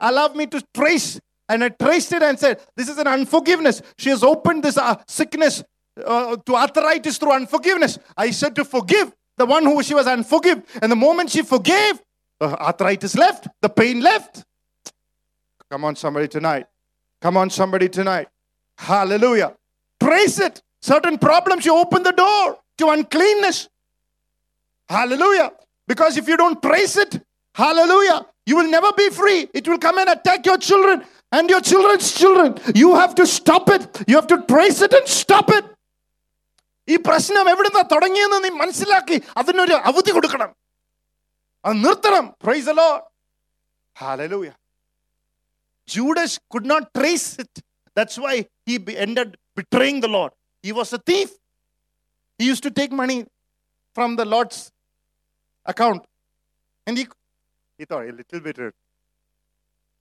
allowed 0.00 0.34
me 0.34 0.46
to 0.46 0.62
trace, 0.74 1.20
and 1.48 1.62
I 1.62 1.68
traced 1.68 2.12
it 2.12 2.22
and 2.22 2.38
said, 2.38 2.60
This 2.74 2.88
is 2.88 2.98
an 2.98 3.06
unforgiveness. 3.06 3.82
She 3.98 4.10
has 4.10 4.24
opened 4.24 4.64
this 4.64 4.76
uh, 4.76 4.96
sickness 5.06 5.62
uh, 6.04 6.36
to 6.36 6.56
arthritis 6.56 7.18
through 7.18 7.32
unforgiveness. 7.32 7.98
I 8.16 8.30
said 8.30 8.56
to 8.56 8.64
forgive 8.64 9.12
the 9.36 9.46
one 9.46 9.64
who 9.64 9.82
she 9.82 9.94
was 9.94 10.06
unforgive. 10.06 10.64
And 10.80 10.90
the 10.90 10.96
moment 10.96 11.30
she 11.30 11.42
forgave, 11.42 12.00
the 12.40 12.46
arthritis 12.60 13.16
left, 13.16 13.48
the 13.60 13.68
pain 13.68 14.00
left. 14.00 14.44
Come 15.70 15.84
on, 15.84 15.96
somebody 15.96 16.28
tonight. 16.28 16.66
Come 17.20 17.36
on, 17.36 17.50
somebody 17.50 17.88
tonight. 17.88 18.28
Hallelujah. 18.78 19.54
Trace 20.00 20.38
it. 20.38 20.62
Certain 20.80 21.18
problems, 21.18 21.64
you 21.64 21.76
open 21.76 22.02
the 22.02 22.12
door 22.12 22.58
to 22.78 22.88
uncleanness. 22.90 23.68
Hallelujah. 24.88 25.52
Because 25.88 26.16
if 26.16 26.28
you 26.28 26.36
don't 26.36 26.62
trace 26.62 26.96
it, 26.96 27.20
hallelujah, 27.54 28.26
you 28.44 28.56
will 28.56 28.70
never 28.70 28.92
be 28.92 29.10
free. 29.10 29.48
It 29.54 29.66
will 29.66 29.78
come 29.78 29.98
and 29.98 30.10
attack 30.10 30.46
your 30.46 30.58
children 30.58 31.04
and 31.32 31.50
your 31.50 31.60
children's 31.60 32.12
children. 32.12 32.56
You 32.74 32.94
have 32.94 33.14
to 33.16 33.26
stop 33.26 33.68
it. 33.70 34.04
You 34.06 34.16
have 34.16 34.26
to 34.28 34.44
trace 34.46 34.82
it 34.82 34.92
and 34.92 35.06
stop 35.08 35.50
it. 35.50 35.64
ഈ 36.88 36.96
പ്രശ്നം 36.96 37.50
എവിടുന്ന 37.50 37.82
തുടങ്ങിയെന്ന് 37.82 38.44
നീ 38.44 38.50
മനസ്സിലാക്കി 38.50 39.22
അതിനൊരു 39.36 39.72
അവധി 39.72 40.10
കൊടുക്കണം. 40.10 40.56
അത് 41.64 41.74
നിർത്തണം. 41.84 42.34
Praise Lord 42.42 43.12
hallelujah 43.98 44.52
Judas 45.88 46.40
could 46.54 46.70
not 46.70 46.86
trace 46.98 47.40
it 47.40 47.62
that's 47.96 48.20
why 48.20 48.42
he 48.68 48.90
ended 48.90 49.36
betraying 49.56 50.02
the 50.02 50.06
Lord 50.06 50.32
he 50.64 50.70
was 50.70 50.94
a 50.94 50.98
thief 50.98 51.32
he 52.40 52.44
use 52.44 52.62
to 52.62 52.68
take 52.68 52.94
money 52.94 53.22
from 53.96 54.16
the 54.16 54.20
Lord's 54.20 54.72
account 55.66 56.04
little 58.18 58.40
bit 58.40 58.70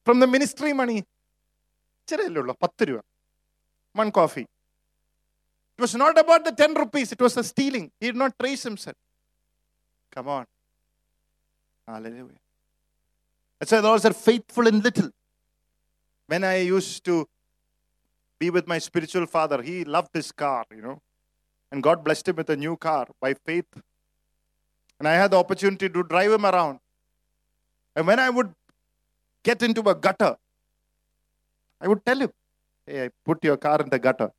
from 0.07 0.19
the 0.19 0.23
ministry 0.23 0.71
money 0.71 1.03
ചെറിയല്ലേ 2.07 2.39
ഉള്ളൂ 2.41 2.57
പത്ത് 2.61 2.88
രൂപ. 2.88 3.01
One 3.97 4.09
coffee 4.09 4.45
It 5.78 5.82
was 5.82 5.93
not 5.95 6.17
about 6.17 6.45
the 6.45 6.51
10 6.51 6.73
rupees, 6.73 7.11
it 7.11 7.19
was 7.19 7.36
a 7.38 7.43
stealing. 7.43 7.91
He 7.99 8.07
did 8.07 8.15
not 8.15 8.38
trace 8.39 8.63
himself. 8.63 8.95
Come 10.11 10.30
on. 10.30 10.45
Hallelujah. 11.88 12.39
That's 13.59 13.71
why 13.71 13.80
Lord 13.80 14.01
said, 14.01 14.15
faithful 14.15 14.67
in 14.67 14.80
little. 14.82 15.09
When 16.28 16.43
I 16.43 16.57
used 16.57 17.03
to 17.05 17.28
be 18.39 18.49
with 18.49 18.67
my 18.67 18.80
spiritual 18.80 19.26
father, 19.26 19.61
he 19.61 19.84
loved 19.84 20.09
his 20.13 20.32
car, 20.32 20.65
you 20.71 20.82
know. 20.82 21.01
And 21.71 21.84
God 21.84 22.03
blessed 22.03 22.30
him 22.30 22.38
with 22.38 22.49
a 22.49 22.55
new 22.55 22.78
car 22.78 23.07
by 23.19 23.34
faith. 23.34 23.65
And 24.99 25.07
I 25.07 25.13
had 25.13 25.32
the 25.32 25.38
opportunity 25.38 25.89
to 25.89 26.03
drive 26.03 26.32
him 26.32 26.45
around. 26.45 26.80
And 27.95 28.07
when 28.07 28.19
I 28.19 28.30
would 28.30 28.53
get 29.43 29.61
into 29.61 29.82
a 29.82 29.95
gutter, 29.95 30.36
I 31.82 31.88
would 31.88 32.05
tell 32.05 32.19
him, 32.19 32.32
Hey, 32.86 33.05
I 33.05 33.09
put 33.26 33.43
your 33.43 33.57
car 33.57 33.82
in 33.82 33.89
the 33.89 33.99
gutter. 33.99 34.32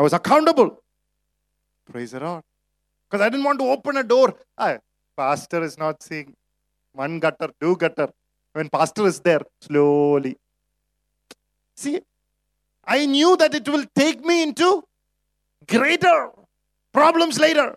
I 0.00 0.02
was 0.02 0.14
accountable. 0.14 0.82
Praise 1.84 2.12
the 2.12 2.20
Lord. 2.20 2.42
Because 3.04 3.20
I 3.22 3.28
didn't 3.28 3.44
want 3.44 3.58
to 3.58 3.66
open 3.66 3.98
a 3.98 4.02
door. 4.02 4.34
Ah, 4.56 4.78
pastor 5.14 5.62
is 5.62 5.76
not 5.76 6.02
seeing 6.02 6.32
one 6.92 7.18
gutter, 7.20 7.50
two 7.60 7.76
gutter. 7.76 8.08
When 8.54 8.70
pastor 8.70 9.06
is 9.06 9.20
there, 9.20 9.42
slowly. 9.60 10.38
See, 11.76 12.00
I 12.82 13.04
knew 13.04 13.36
that 13.36 13.54
it 13.54 13.68
will 13.68 13.84
take 13.94 14.24
me 14.24 14.42
into 14.42 14.82
greater 15.68 16.30
problems 16.94 17.38
later. 17.38 17.76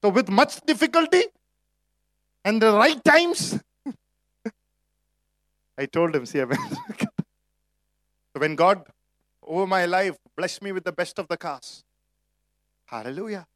So, 0.00 0.08
with 0.08 0.30
much 0.30 0.62
difficulty 0.62 1.24
and 2.42 2.62
the 2.62 2.72
right 2.72 3.04
times, 3.04 3.60
I 5.76 5.84
told 5.84 6.16
him, 6.16 6.24
see, 6.24 6.40
I 6.40 6.46
when 8.32 8.54
God 8.54 8.86
over 9.42 9.66
my 9.66 9.84
life 9.84 10.16
blessed 10.36 10.62
me 10.62 10.72
with 10.72 10.84
the 10.84 10.92
best 10.92 11.18
of 11.18 11.28
the 11.28 11.36
cars, 11.36 11.84
hallelujah. 12.86 13.46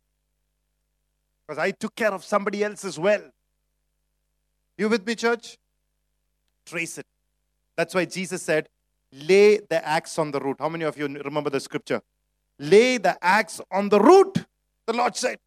Because 1.46 1.58
I 1.58 1.70
took 1.70 1.94
care 1.94 2.12
of 2.12 2.24
somebody 2.24 2.64
else 2.64 2.84
as 2.84 2.98
well. 2.98 3.22
You 4.76 4.88
with 4.88 5.06
me, 5.06 5.14
church? 5.14 5.56
Trace 6.64 6.98
it. 6.98 7.06
That's 7.76 7.94
why 7.94 8.04
Jesus 8.04 8.42
said, 8.42 8.68
lay 9.12 9.58
the 9.58 9.86
axe 9.86 10.18
on 10.18 10.30
the 10.32 10.40
root. 10.40 10.56
How 10.58 10.68
many 10.68 10.84
of 10.84 10.98
you 10.98 11.06
remember 11.06 11.50
the 11.50 11.60
scripture? 11.60 12.00
Lay 12.58 12.98
the 12.98 13.16
axe 13.22 13.60
on 13.70 13.88
the 13.88 14.00
root, 14.00 14.44
the 14.86 14.92
Lord 14.92 15.14
said. 15.16 15.38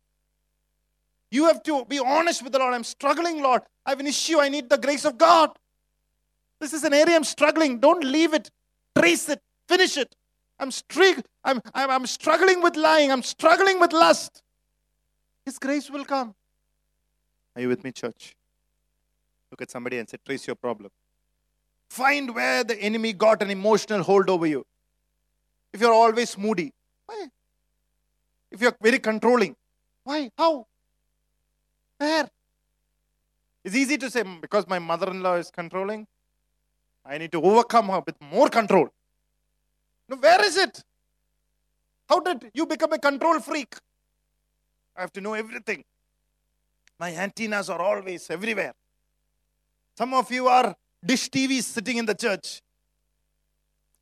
You 1.32 1.46
have 1.46 1.62
to 1.64 1.86
be 1.86 2.00
honest 2.00 2.44
with 2.44 2.54
the 2.54 2.60
Lord. 2.60 2.74
I'm 2.74 2.84
struggling, 2.84 3.42
Lord. 3.42 3.62
I 3.86 3.92
have 3.92 4.00
an 4.00 4.08
issue. 4.08 4.40
I 4.40 4.50
need 4.50 4.70
the 4.70 4.78
grace 4.78 5.06
of 5.06 5.18
God. 5.18 5.52
This 6.60 6.74
is 6.74 6.84
an 6.84 6.94
area 6.94 7.16
I'm 7.16 7.24
struggling. 7.24 7.80
Don't 7.80 8.04
leave 8.04 8.34
it. 8.34 8.50
Trace 8.98 9.30
it. 9.30 9.42
Finish 9.68 9.98
it. 9.98 10.16
I'm, 10.60 10.70
strig- 10.70 11.24
I'm, 11.44 11.62
I'm, 11.74 11.90
I'm 11.90 12.06
struggling 12.06 12.62
with 12.62 12.76
lying. 12.76 13.12
I'm 13.12 13.24
struggling 13.24 13.80
with 13.80 13.94
lust. 13.94 14.44
His 15.46 15.58
grace 15.58 15.90
will 15.90 16.06
come. 16.06 16.36
Are 17.56 17.62
you 17.62 17.70
with 17.70 17.84
me, 17.84 17.92
church? 17.92 18.36
Look 19.52 19.62
at 19.62 19.72
somebody 19.72 19.98
and 19.98 20.08
say, 20.08 20.18
Trace 20.26 20.46
your 20.48 20.56
problem. 20.56 20.92
Find 21.90 22.36
where 22.36 22.64
the 22.64 22.80
enemy 22.80 23.14
got 23.14 23.42
an 23.42 23.50
emotional 23.50 24.04
hold 24.04 24.30
over 24.30 24.46
you. 24.46 24.66
If 25.74 25.82
you're 25.82 25.94
always 25.94 26.38
moody, 26.38 26.74
why? 27.06 27.28
If 28.52 28.62
you're 28.62 28.76
very 28.82 29.00
controlling, 29.00 29.56
why? 30.04 30.30
How? 30.38 30.68
Where? 31.98 32.30
It's 33.64 33.76
easy 33.76 33.98
to 33.98 34.10
say, 34.10 34.24
"Mm, 34.24 34.40
because 34.42 34.68
my 34.68 34.80
mother 34.80 35.10
in 35.10 35.22
law 35.22 35.36
is 35.36 35.52
controlling, 35.52 36.08
I 37.06 37.18
need 37.18 37.32
to 37.32 37.42
overcome 37.42 37.90
her 37.90 38.02
with 38.06 38.20
more 38.22 38.50
control. 38.50 38.90
Where 40.18 40.44
is 40.46 40.58
it? 40.58 40.84
How 42.08 42.20
did 42.20 42.52
you 42.54 42.66
become 42.66 42.94
a 42.94 42.98
control 42.98 43.40
freak? 43.40 43.76
I 44.96 45.02
have 45.02 45.14
to 45.14 45.22
know 45.22 45.34
everything. 45.34 45.84
My 47.00 47.16
antennas 47.16 47.70
are 47.70 47.80
always 47.80 48.30
everywhere. 48.30 48.74
Some 49.96 50.14
of 50.14 50.32
you 50.32 50.48
are 50.48 50.76
dish 51.06 51.30
TVs 51.30 51.64
sitting 51.64 51.98
in 51.98 52.06
the 52.06 52.16
church. 52.16 52.62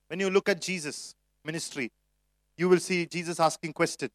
When 0.08 0.20
you 0.20 0.30
look 0.30 0.47
at 0.47 0.62
Jesus' 0.62 1.14
ministry, 1.43 1.91
you 2.55 2.70
will 2.70 2.80
see 2.80 3.05
Jesus 3.05 3.39
asking 3.39 3.74
questions 3.74 4.12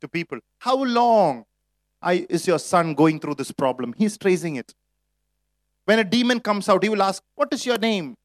to 0.00 0.08
people. 0.08 0.40
How 0.58 0.82
long 0.82 1.44
is 2.02 2.46
your 2.46 2.58
son 2.58 2.94
going 2.94 3.20
through 3.20 3.36
this 3.36 3.52
problem? 3.52 3.94
He's 3.96 4.18
tracing 4.18 4.56
it. 4.56 4.74
When 5.84 5.98
a 5.98 6.04
demon 6.04 6.40
comes 6.40 6.68
out, 6.68 6.82
he 6.82 6.88
will 6.88 7.02
ask, 7.02 7.22
What 7.34 7.52
is 7.52 7.64
your 7.64 7.78
name? 7.78 8.16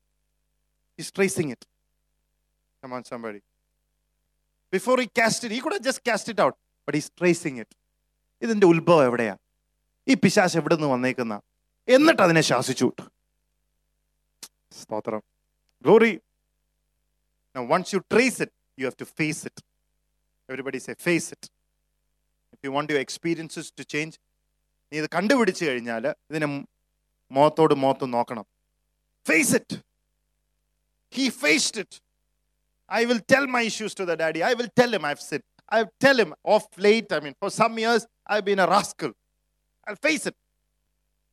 He's 0.97 1.11
tracing 1.11 1.49
it. 1.51 1.65
Come 2.85 2.93
on, 2.93 3.03
somebody. 3.03 3.41
Before 4.73 4.99
he 4.99 5.07
cast 5.09 5.43
it, 5.43 5.49
he 5.49 5.59
could 5.59 5.73
have 5.73 5.81
just 5.81 6.03
cast 6.03 6.29
it 6.29 6.39
out, 6.39 6.55
but 6.87 6.93
he's 6.93 7.09
tracing 7.11 7.55
it. 7.57 7.69
ഇതിന്റെ 8.41 8.65
ഉത്ഭവം 8.71 9.03
എവിടെയാ 9.07 9.33
ഈ 10.07 10.15
പിശാശ് 10.23 10.55
എവിടെ 10.59 10.75
നിന്ന് 10.75 10.89
വന്നേക്കുന്ന 10.93 11.35
എന്നിട്ട് 11.87 12.21
അതിനെ 12.25 12.41
ശാസിച്ചു 12.49 12.87
സ്തോത്രം 14.71 15.21
glory 15.85 16.11
once 17.55 17.89
you 17.95 18.01
trace 18.13 18.39
it 18.45 18.51
you 18.77 18.85
have 18.89 18.99
to 19.03 19.07
face 19.19 19.41
it 19.49 19.57
everybody 20.49 20.81
say 20.85 20.95
face 21.07 21.27
it 21.35 21.43
if 22.53 22.59
you 22.65 22.73
want 22.77 22.93
your 22.95 23.03
experiences 23.07 23.67
to 23.79 23.85
change 23.95 24.15
നീ 24.91 24.97
ഇത് 25.03 25.09
കണ്ടുപിടിച്ചു 25.17 25.63
കഴിഞ്ഞാൽ 25.69 26.03
ഇതിനെ 26.29 26.49
മുഖത്തോട് 27.31 27.75
മുഖത്ത് 27.85 28.13
നോക്കണം 28.17 28.47
face 29.25 29.53
it 29.61 29.77
he 31.13 31.27
faced 31.43 31.79
it 31.85 31.99
I 32.88 33.04
will 33.04 33.20
tell 33.32 33.46
my 33.46 33.62
issues 33.62 33.94
to 33.94 34.04
the 34.04 34.16
daddy. 34.16 34.42
I 34.42 34.54
will 34.54 34.68
tell 34.74 34.92
him 34.92 35.04
I've 35.04 35.20
sinned. 35.20 35.44
I'll 35.68 35.90
tell 36.00 36.18
him 36.18 36.34
of 36.44 36.64
late. 36.76 37.12
I 37.12 37.20
mean, 37.20 37.34
for 37.38 37.50
some 37.50 37.78
years, 37.78 38.06
I've 38.26 38.44
been 38.44 38.58
a 38.58 38.66
rascal. 38.66 39.12
I'll 39.86 39.96
face 39.96 40.26
it. 40.26 40.34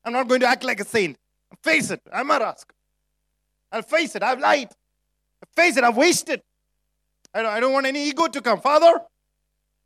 I'm 0.06 0.14
not 0.14 0.28
going 0.28 0.42
to 0.42 0.48
act 0.48 0.64
like 0.64 0.80
a 0.80 0.86
saint. 0.86 1.18
Face 1.64 1.90
it. 1.90 2.02
I'm 2.14 2.30
a 2.30 2.40
rascal. 2.40 2.76
I'll 3.72 3.82
face 3.82 4.16
it. 4.16 4.24
I've 4.24 4.40
lied. 4.40 4.70
Face 5.56 5.78
it. 5.78 5.84
I've 5.84 5.98
wasted. 5.98 6.42
I 7.34 7.42
don't, 7.42 7.52
I 7.52 7.60
don't 7.60 7.74
want 7.74 7.88
any 7.88 8.04
ego 8.10 8.28
to 8.28 8.42
come. 8.42 8.62
Father, 8.62 8.94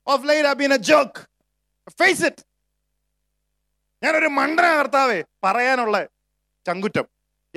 of 0.05 0.25
late, 0.25 0.45
I've 0.45 0.57
been 0.57 0.73
a 0.73 0.79
jerk. 0.79 1.27
Face 1.97 2.21
it. 2.21 2.37
ഞാനൊരു 4.03 4.29
മണ്ടന 4.37 4.67
കർത്താവേ 4.77 5.17
പറയാനുള്ള 5.45 5.97
ചങ്കുറ്റം 6.67 7.07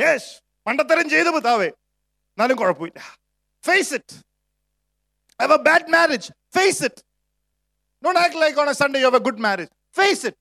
yes 0.01 0.31
മണ്ടത്തരം 0.67 1.07
ചെയ്തു 1.13 1.31
പിതാവേ 1.37 1.69
എന്നാലും 2.33 2.57
കുഴപ്പമില്ല 2.61 2.99
face 3.65 3.93
it 3.99 4.15
I 5.41 5.45
have 5.45 5.51
a 5.51 5.63
bad 5.63 5.89
marriage. 5.89 6.27
Face 6.53 6.81
it. 6.81 7.03
Don't 8.03 8.17
act 8.17 8.35
like 8.35 8.57
on 8.57 8.69
a 8.69 8.75
Sunday 8.75 9.01
you 9.01 9.05
have 9.05 9.15
a 9.15 9.21
good 9.21 9.39
marriage. 9.39 9.69
Face 9.93 10.25
it. 10.25 10.37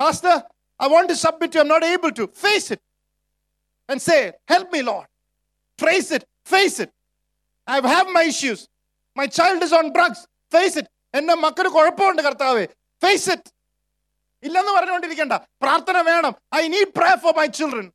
Pastor, 0.00 0.34
I 0.80 0.86
want 0.86 1.08
to 1.08 1.16
submit 1.16 1.52
to 1.52 1.58
you. 1.58 1.62
I'm 1.62 1.68
not 1.68 1.84
able 1.84 2.12
to. 2.12 2.26
Face 2.28 2.70
it. 2.70 2.80
And 3.88 4.00
say, 4.00 4.20
Help 4.46 4.70
me, 4.70 4.82
Lord. 4.82 5.06
Trace 5.78 6.10
it. 6.12 6.24
Face 6.44 6.78
it. 6.78 6.90
I 7.68 7.76
have 7.86 8.08
my 8.08 8.24
issues. 8.24 8.68
My 9.16 9.26
child 9.28 9.62
is 9.62 9.72
on 9.72 9.92
drugs. 9.92 10.20
Face 10.50 10.76
it. 10.76 10.88
എന്റെ 11.14 11.34
മക്കന് 11.42 11.68
കുഴപ്പമുണ്ട് 11.74 12.20
കർത്താവേ 12.24 12.64
face 13.02 13.28
it 13.34 13.50
ഇല്ലെന്ന് 14.42 14.72
പറഞ്ഞുകൊണ്ടിരിക്കണ്ട 14.76 15.34
പ്രാർത്ഥന 15.62 15.96
വേണം 16.08 16.34
I 16.58 16.62
need 16.74 16.90
pray 16.98 17.12
for 17.22 17.32
my 17.38 17.46
children 17.58 17.86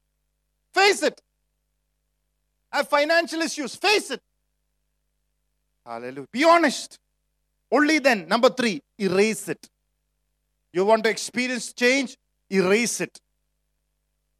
face 0.75 1.03
it 1.09 1.21
have 2.70 2.88
financial 2.88 3.40
issues. 3.40 3.74
Face 3.74 4.10
it. 4.10 4.20
Hallelujah. 5.84 6.26
Be 6.32 6.44
honest. 6.44 6.98
Only 7.70 7.98
then, 7.98 8.28
number 8.28 8.48
three, 8.48 8.82
erase 8.98 9.48
it. 9.48 9.68
You 10.72 10.84
want 10.84 11.04
to 11.04 11.10
experience 11.10 11.72
change? 11.72 12.16
Erase 12.50 13.00
it. 13.00 13.18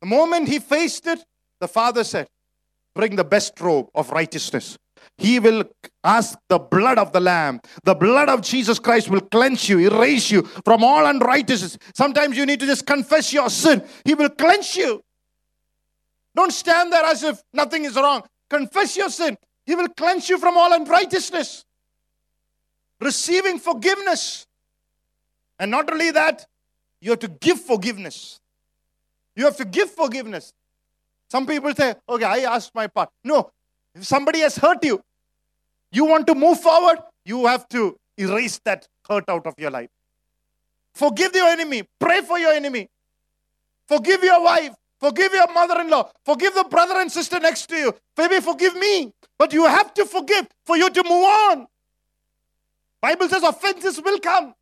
The 0.01 0.07
moment 0.07 0.49
he 0.49 0.59
faced 0.59 1.07
it, 1.07 1.25
the 1.61 1.69
father 1.69 2.05
said, 2.05 2.29
Bring 2.95 3.17
the 3.17 3.25
best 3.25 3.61
robe 3.61 3.89
of 3.95 4.11
righteousness. 4.11 4.77
He 5.17 5.39
will 5.39 5.65
ask 6.05 6.39
the 6.49 6.59
blood 6.59 6.99
of 6.99 7.13
the 7.13 7.21
Lamb. 7.21 7.61
The 7.85 7.95
blood 7.95 8.29
of 8.29 8.43
Jesus 8.43 8.79
Christ 8.79 9.09
will 9.09 9.21
cleanse 9.21 9.69
you, 9.69 9.79
erase 9.79 10.31
you 10.31 10.43
from 10.65 10.83
all 10.85 11.07
unrighteousness. 11.07 11.79
Sometimes 11.95 12.37
you 12.37 12.47
need 12.47 12.61
to 12.61 12.67
just 12.67 12.87
confess 12.87 13.33
your 13.33 13.51
sin. 13.51 13.83
He 14.05 14.15
will 14.15 14.31
cleanse 14.31 14.77
you. 14.77 15.03
Don't 16.35 16.53
stand 16.53 16.93
there 16.93 17.05
as 17.05 17.23
if 17.23 17.43
nothing 17.53 17.85
is 17.85 17.97
wrong. 17.97 18.23
Confess 18.49 18.97
your 18.97 19.11
sin. 19.11 19.37
He 19.67 19.75
will 19.75 19.89
cleanse 19.89 20.29
you 20.29 20.39
from 20.39 20.57
all 20.57 20.73
unrighteousness. 20.73 21.65
Receiving 23.01 23.59
forgiveness. 23.59 24.47
And 25.59 25.71
not 25.71 25.91
only 25.93 26.11
that, 26.11 26.47
you 27.01 27.11
have 27.11 27.21
to 27.21 27.29
give 27.29 27.61
forgiveness. 27.61 28.41
You 29.37 29.45
have 29.45 29.57
to 29.57 29.65
give 29.65 29.91
forgiveness. 29.91 30.53
Some 31.31 31.47
people 31.47 31.75
say, 31.75 31.95
okay, 32.09 32.25
I 32.25 32.39
asked 32.39 32.75
my 32.75 32.87
part. 32.87 33.11
No, 33.23 33.51
if 33.95 34.05
somebody 34.05 34.41
has 34.41 34.57
hurt 34.57 34.85
you, 34.85 35.01
you 35.93 36.05
want 36.05 36.27
to 36.27 36.35
move 36.35 36.61
forward, 36.61 36.99
you 37.25 37.47
have 37.47 37.69
to 37.69 37.99
erase 38.17 38.59
that 38.65 38.89
hurt 39.09 39.29
out 39.29 39.47
of 39.47 39.55
your 39.59 39.71
life. 39.71 39.91
Forgive 40.95 41.35
your 41.35 41.49
enemy. 41.49 41.85
Pray 42.01 42.23
for 42.23 42.39
your 42.39 42.53
enemy. 42.53 42.89
Forgive 43.87 44.25
your 44.25 44.43
wife. 44.43 44.75
Forgive 45.01 45.33
your 45.33 45.53
mother-in-law. 45.53 46.11
Forgive 46.25 46.55
the 46.55 46.65
brother 46.65 47.01
and 47.01 47.11
sister 47.11 47.39
next 47.39 47.67
to 47.67 47.77
you. 47.77 47.95
Maybe 48.17 48.41
forgive 48.41 48.75
me. 48.75 49.13
But 49.39 49.53
you 49.53 49.65
have 49.67 49.95
to 49.95 50.05
forgive 50.05 50.49
for 50.65 50.77
you 50.77 50.91
to 50.91 51.05
move 51.05 51.25
on. 51.25 51.67
Bible 53.01 53.29
says 53.29 53.45
offenses 53.45 54.01
will 54.05 54.19
come. 54.19 54.55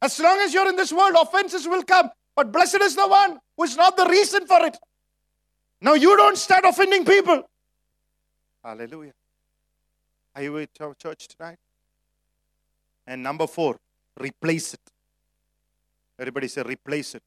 As 0.00 0.18
long 0.20 0.38
as 0.38 0.54
you're 0.54 0.68
in 0.68 0.76
this 0.76 0.92
world, 0.92 1.16
offenses 1.20 1.66
will 1.66 1.82
come. 1.82 2.10
But 2.36 2.52
blessed 2.52 2.80
is 2.80 2.94
the 2.94 3.08
one 3.08 3.38
who 3.56 3.64
is 3.64 3.76
not 3.76 3.96
the 3.96 4.06
reason 4.06 4.46
for 4.46 4.64
it. 4.64 4.76
Now 5.80 5.94
you 5.94 6.16
don't 6.16 6.38
start 6.38 6.64
offending 6.64 7.04
people. 7.04 7.42
Hallelujah. 8.62 9.12
Are 10.34 10.42
you 10.42 10.66
our 10.80 10.94
church 10.94 11.26
tonight? 11.28 11.58
And 13.06 13.22
number 13.22 13.46
four, 13.46 13.78
replace 14.18 14.74
it. 14.74 14.80
Everybody 16.18 16.46
say 16.48 16.62
replace 16.62 17.14
it. 17.16 17.22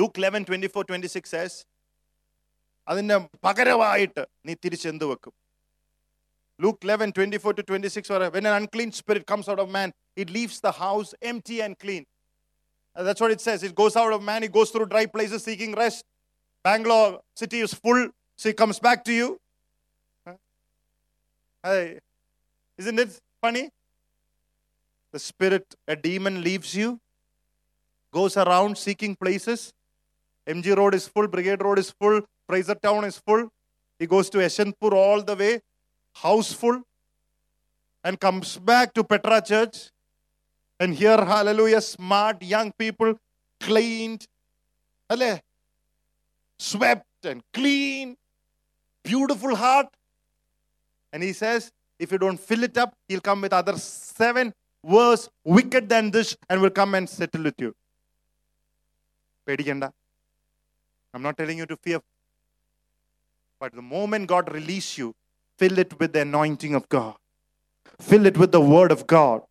Luke 0.00 0.16
11, 0.18 0.44
24, 0.44 0.84
26 0.84 1.30
says, 1.36 1.54
അതിൻ്റെ 2.90 3.16
പകരമായിട്ട് 3.46 4.22
നീ 4.46 4.54
തിരിച്ചെന്ത് 4.64 5.04
വെക്കും 5.12 5.34
Luke 6.58 6.84
11, 6.84 7.12
24 7.12 7.52
to 7.54 7.62
26, 7.62 8.08
where 8.10 8.30
when 8.30 8.46
an 8.46 8.52
unclean 8.52 8.92
spirit 8.92 9.26
comes 9.26 9.48
out 9.48 9.58
of 9.58 9.68
man, 9.68 9.92
it 10.14 10.30
leaves 10.30 10.60
the 10.60 10.70
house 10.70 11.12
empty 11.20 11.60
and 11.60 11.76
clean. 11.78 12.06
And 12.94 13.06
that's 13.06 13.20
what 13.20 13.32
it 13.32 13.40
says. 13.40 13.62
It 13.64 13.74
goes 13.74 13.96
out 13.96 14.12
of 14.12 14.22
man, 14.22 14.44
it 14.44 14.52
goes 14.52 14.70
through 14.70 14.86
dry 14.86 15.06
places 15.06 15.42
seeking 15.42 15.74
rest. 15.74 16.04
Bangalore 16.62 17.20
city 17.34 17.60
is 17.60 17.74
full, 17.74 18.08
so 18.36 18.48
he 18.48 18.54
comes 18.54 18.78
back 18.78 19.02
to 19.04 19.12
you. 19.12 19.40
Huh? 20.26 20.34
Hey, 21.64 21.98
isn't 22.78 22.98
it 22.98 23.20
funny? 23.40 23.70
The 25.10 25.18
spirit, 25.18 25.66
a 25.88 25.96
demon 25.96 26.42
leaves 26.42 26.74
you, 26.74 27.00
goes 28.11 28.37
around 28.37 28.77
seeking 28.77 29.15
places. 29.15 29.73
MG 30.47 30.75
Road 30.75 30.95
is 30.95 31.07
full, 31.07 31.27
Brigade 31.27 31.61
Road 31.61 31.79
is 31.79 31.91
full, 31.91 32.21
Fraser 32.47 32.75
Town 32.75 33.05
is 33.05 33.17
full. 33.17 33.49
He 33.99 34.07
goes 34.07 34.29
to 34.31 34.39
Yeshwantpur 34.39 34.93
all 34.93 35.21
the 35.21 35.35
way, 35.35 35.61
house 36.13 36.53
full, 36.53 36.81
and 38.03 38.19
comes 38.19 38.57
back 38.57 38.93
to 38.93 39.03
Petra 39.03 39.41
Church. 39.41 39.91
And 40.79 40.95
here, 40.95 41.17
hallelujah, 41.17 41.81
smart 41.81 42.41
young 42.41 42.71
people, 42.71 43.15
cleaned, 43.59 44.25
alle, 45.09 45.41
swept 46.57 47.25
and 47.25 47.43
clean, 47.53 48.15
beautiful 49.03 49.55
heart. 49.55 49.87
And 51.11 51.21
he 51.21 51.33
says, 51.33 51.71
if 51.99 52.11
you 52.11 52.17
don't 52.17 52.39
fill 52.39 52.63
it 52.63 52.77
up, 52.77 52.93
he'll 53.07 53.19
come 53.19 53.41
with 53.41 53.51
other 53.51 53.77
seven 53.77 54.53
worse, 54.81 55.29
wicked 55.43 55.89
than 55.89 56.11
this, 56.11 56.37
and 56.49 56.61
will 56.61 56.69
come 56.69 56.95
and 56.95 57.09
settle 57.09 57.43
with 57.43 57.59
you. 57.59 57.75
പേടിക്കണ്ട 59.48 59.84
I'm 61.14 61.22
not 61.22 61.36
telling 61.38 61.58
you 61.58 61.66
to 61.66 61.76
fear. 61.76 62.00
But 63.60 63.72
the 63.72 63.82
moment 63.82 64.26
God 64.26 64.52
release 64.52 64.98
you, 64.98 65.14
fill 65.56 65.78
it 65.78 65.98
with 66.00 66.12
the 66.12 66.22
anointing 66.22 66.74
of 66.74 66.88
God. 66.88 67.14
Fill 68.00 68.26
it 68.26 68.36
with 68.36 68.50
the 68.50 68.60
word 68.60 68.90
of 68.90 69.06
God. 69.06 69.42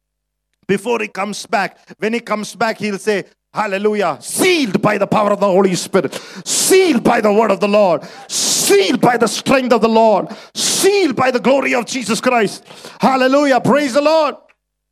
Before 0.68 1.00
he 1.00 1.08
comes 1.08 1.46
back, 1.46 1.78
when 2.00 2.14
he 2.14 2.20
comes 2.20 2.54
back, 2.56 2.78
he'll 2.80 3.00
say, 3.00 3.24
Hallelujah, 3.54 4.18
sealed 4.20 4.82
by 4.82 4.98
the 4.98 5.06
power 5.06 5.32
of 5.32 5.40
the 5.40 5.46
Holy 5.46 5.76
Spirit, 5.76 6.14
sealed 6.44 7.04
by 7.04 7.22
the 7.22 7.32
word 7.32 7.52
of 7.52 7.60
the 7.60 7.68
Lord, 7.68 8.04
sealed 8.28 9.00
by 9.00 9.16
the 9.16 9.28
strength 9.28 9.72
of 9.72 9.82
the 9.82 9.90
Lord, 9.90 10.28
sealed 10.56 11.16
by 11.16 11.30
the 11.30 11.40
glory 11.40 11.76
of 11.76 11.86
Jesus 11.86 12.20
Christ. 12.20 12.66
Hallelujah, 13.00 13.62
praise 13.62 13.94
the 13.94 14.02
Lord. 14.02 14.36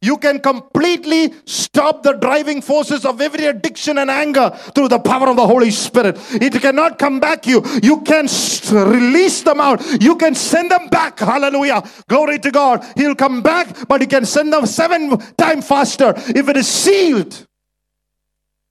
You 0.07 0.19
can 0.19 0.39
completely 0.39 1.35
stop 1.47 2.05
the 2.05 2.13
driving 2.13 2.63
forces 2.63 3.05
of 3.05 3.21
every 3.21 3.47
addiction 3.47 3.99
and 3.99 4.09
anger 4.09 4.51
through 4.73 4.87
the 4.89 5.01
power 5.01 5.29
of 5.29 5.35
the 5.37 5.47
Holy 5.47 5.73
Spirit. 5.73 6.17
It 6.31 6.53
cannot 6.63 6.97
come 6.97 7.19
back 7.19 7.45
you. 7.45 7.61
You 7.83 8.03
can 8.03 8.29
release 8.71 9.43
them 9.43 9.61
out. 9.61 9.83
You 10.01 10.15
can 10.15 10.37
send 10.37 10.71
them 10.71 10.89
back. 10.91 11.19
Hallelujah. 11.19 11.83
Glory 12.09 12.39
to 12.39 12.53
God. 12.53 12.85
He'll 12.97 13.17
come 13.17 13.43
back, 13.43 13.89
but 13.89 14.01
he 14.01 14.07
can 14.07 14.25
send 14.25 14.53
them 14.53 14.65
seven 14.67 15.19
times 15.37 15.67
faster 15.67 16.15
if 16.17 16.49
it 16.49 16.57
is 16.57 16.69
sealed. 16.69 17.47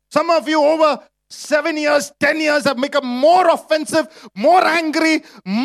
Some 0.10 0.30
of 0.30 0.48
you 0.48 0.64
over 0.64 1.04
seven 1.50 1.76
years, 1.78 2.06
ten 2.20 2.40
years 2.40 2.64
have 2.66 2.80
become 2.80 3.08
more 3.22 3.46
offensive, 3.50 4.06
more 4.38 4.64
angry, 4.74 5.14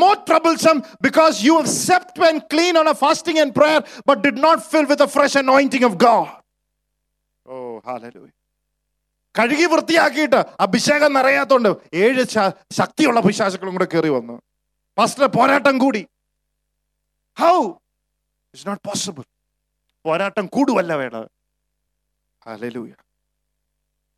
more 0.01 0.17
troublesome 0.29 0.79
because 1.01 1.43
you 1.43 1.55
have 1.59 1.69
slept 1.77 2.19
and 2.29 2.43
clean 2.49 2.77
on 2.77 2.87
a 2.87 2.97
fasting 2.97 3.39
and 3.39 3.55
prayer, 3.55 3.81
but 4.07 4.23
did 4.23 4.39
not 4.39 4.59
fill 4.65 4.87
with 4.87 4.99
the 4.99 5.09
fresh 5.09 5.37
anointing 5.37 5.85
of 5.85 5.95
God. 5.99 6.29
Oh, 7.47 7.73
hallelujah. 7.85 8.37
കഴുകി 9.35 9.67
വൃത്തിയാക്കിയിട്ട് 9.73 10.39
അഭിഷേകം 10.65 11.13
നിറയാത്തോണ്ട് 11.17 11.69
ഏഴ് 12.05 12.23
ശക്തിയുള്ള 12.79 13.19
പിശാചുക്കളും 13.27 13.75
കൂടെ 13.77 13.87
കയറി 13.93 14.11
വന്നു 14.15 14.37
first 14.97 15.29
പോരാട്ടം 15.37 15.77
കൂടി 15.85 16.03
ഹൗ 17.37 17.53
ഇറ്റ്സ് 18.55 18.67
നോട്ട് 18.71 18.83
പോസിബിൾ 18.89 19.25
പോരാട്ടം 20.05 20.47
കൂടുവല്ല 20.57 20.95
വേണ്ടത് 21.03 21.29
Hallelujah. 22.47 22.97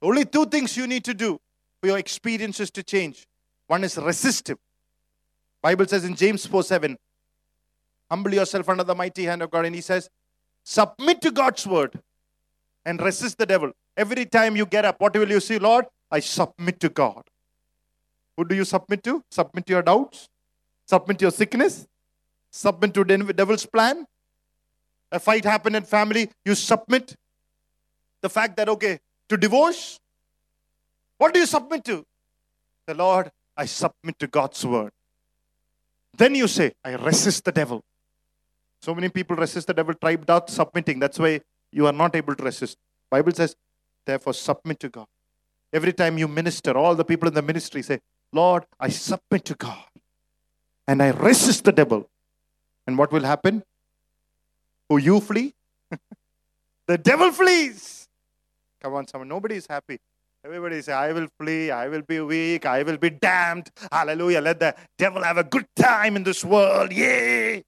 Only 0.03 0.25
two 0.25 0.47
things 0.47 0.77
you 0.77 0.87
need 0.87 1.05
to 1.05 1.15
do 1.15 1.41
for 1.81 1.87
your 1.87 1.99
experiences 1.99 2.71
to 2.73 2.83
change. 2.83 3.27
One 3.69 3.85
is 3.85 3.97
resist 3.97 4.51
him. 4.51 4.59
Bible 5.63 5.87
says 5.87 6.05
in 6.05 6.17
James 6.17 6.45
4 6.45 6.65
7, 6.65 6.99
humble 8.11 8.35
yourself 8.35 8.69
under 8.69 8.85
the 8.85 8.95
mighty 8.95 9.25
hand 9.25 9.43
of 9.43 9.51
God. 9.51 9.65
And 9.65 9.75
he 9.75 9.81
says, 9.81 10.11
submit 10.65 11.21
to 11.23 11.31
God's 11.31 11.67
word 11.67 12.01
and 12.85 13.01
resist 13.01 13.39
the 13.39 13.47
devil. 13.47 13.71
Every 13.97 14.25
time 14.25 14.57
you 14.57 14.67
get 14.67 14.85
up, 14.85 15.01
what 15.01 15.17
will 15.17 15.31
you 15.31 15.41
see? 15.41 15.59
Lord, 15.59 15.87
I 16.11 16.21
submit 16.21 16.81
to 16.81 16.89
God. 16.89 17.23
Who 18.37 18.45
do 18.45 18.55
you 18.55 18.65
submit 18.65 19.05
to? 19.05 19.23
Submit 19.31 19.67
to 19.67 19.73
your 19.73 19.83
doubts? 19.83 20.29
Submit 20.87 21.19
to 21.21 21.25
your 21.27 21.31
sickness? 21.31 21.87
Submit 22.51 22.93
to 22.95 23.05
the 23.05 23.33
devil's 23.33 23.67
plan? 23.67 24.05
A 25.13 25.21
fight 25.21 25.45
happened 25.45 25.77
in 25.77 25.85
family, 25.85 26.31
you 26.45 26.55
submit. 26.55 27.15
The 28.23 28.29
fact 28.29 28.57
that, 28.57 28.69
okay, 28.69 28.99
to 29.29 29.37
divorce, 29.37 30.01
what 31.19 31.33
do 31.35 31.41
you 31.41 31.47
submit 31.47 31.85
to? 31.85 32.05
The 32.87 32.95
Lord, 32.95 33.31
I 33.57 33.67
submit 33.67 34.19
to 34.19 34.27
God's 34.27 34.65
word. 34.65 34.93
Then 36.17 36.35
you 36.35 36.49
say, 36.49 36.73
I 36.85 36.95
resist 36.95 37.45
the 37.45 37.53
devil. 37.53 37.83
So 38.81 38.95
many 38.95 39.09
people 39.09 39.37
resist 39.37 39.69
the 39.69 39.75
devil, 39.75 39.95
try 39.95 40.17
without 40.17 40.51
submitting. 40.51 40.99
That's 40.99 41.19
why 41.19 41.41
you 41.71 41.87
are 41.87 41.93
not 41.93 42.17
able 42.17 42.35
to 42.35 42.43
resist. 42.43 42.77
Bible 43.11 43.33
says, 43.33 43.57
therefore, 44.05 44.35
submit 44.35 44.81
to 44.81 44.89
God. 44.89 45.07
Every 45.73 45.93
time 45.93 46.19
you 46.19 46.29
minister, 46.29 46.77
all 46.77 46.95
the 46.95 47.05
people 47.05 47.29
in 47.29 47.35
the 47.35 47.43
ministry 47.43 47.83
say, 47.83 48.01
Lord, 48.33 48.65
I 48.79 48.89
submit 48.89 49.45
to 49.47 49.55
God. 49.55 49.85
And 50.87 51.03
I 51.03 51.11
resist 51.11 51.65
the 51.65 51.73
devil. 51.73 52.09
And 52.87 52.99
what 52.99 53.13
will 53.13 53.23
happen? 53.23 53.63
Oh, 54.91 54.97
you 54.97 55.21
flee? 55.21 55.55
the 56.87 56.99
devil 56.99 57.31
flees. 57.31 58.02
Come 58.83 58.95
on, 58.95 59.07
someone. 59.07 59.29
Nobody 59.29 59.57
is 59.57 59.67
happy. 59.69 59.99
Everybody 60.45 60.83
say, 60.83 60.93
I 60.93 61.13
will 61.13 61.29
flee, 61.39 61.71
I 61.71 61.87
will 61.87 62.03
be 62.03 62.19
weak, 62.19 62.67
I 62.67 62.83
will 62.83 62.97
be 62.97 63.11
damned. 63.11 63.71
Hallelujah. 63.93 64.41
Let 64.41 64.59
the 64.59 64.75
devil 64.99 65.23
have 65.23 65.39
a 65.39 65.45
good 65.45 65.67
time 65.77 66.17
in 66.17 66.25
this 66.25 66.45
world. 66.45 66.93
Yay. 66.93 67.63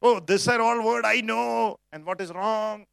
Oh, 0.00 0.20
this 0.20 0.46
are 0.46 0.60
all 0.60 0.84
word 0.86 1.04
I 1.04 1.20
know. 1.20 1.78
And 1.92 2.06
what 2.06 2.20
is 2.20 2.30
wrong? 2.30 2.86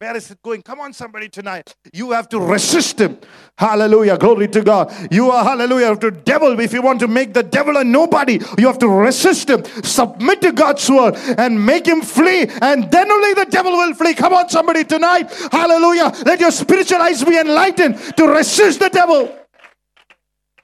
Where 0.00 0.16
is 0.16 0.30
it 0.30 0.40
going? 0.42 0.62
Come 0.62 0.80
on, 0.80 0.94
somebody 0.94 1.28
tonight. 1.28 1.74
You 1.92 2.12
have 2.12 2.26
to 2.30 2.40
resist 2.40 2.98
him. 2.98 3.18
Hallelujah. 3.58 4.16
Glory 4.16 4.48
to 4.48 4.62
God. 4.62 4.90
You 5.12 5.30
are, 5.30 5.44
hallelujah, 5.44 5.94
to 5.94 6.10
devil. 6.10 6.58
If 6.58 6.72
you 6.72 6.80
want 6.80 7.00
to 7.00 7.06
make 7.06 7.34
the 7.34 7.42
devil 7.42 7.76
a 7.76 7.84
nobody, 7.84 8.40
you 8.56 8.66
have 8.66 8.78
to 8.78 8.88
resist 8.88 9.50
him. 9.50 9.62
Submit 9.84 10.40
to 10.40 10.52
God's 10.52 10.88
word 10.88 11.16
and 11.36 11.66
make 11.66 11.84
him 11.84 12.00
flee. 12.00 12.46
And 12.62 12.90
then 12.90 13.12
only 13.12 13.34
the 13.34 13.44
devil 13.50 13.72
will 13.72 13.92
flee. 13.92 14.14
Come 14.14 14.32
on, 14.32 14.48
somebody 14.48 14.84
tonight. 14.84 15.30
Hallelujah. 15.52 16.14
Let 16.24 16.40
your 16.40 16.50
spiritual 16.50 17.02
eyes 17.02 17.22
be 17.22 17.36
enlightened 17.38 17.98
to 18.16 18.26
resist 18.26 18.80
the 18.80 18.88
devil. 18.88 19.39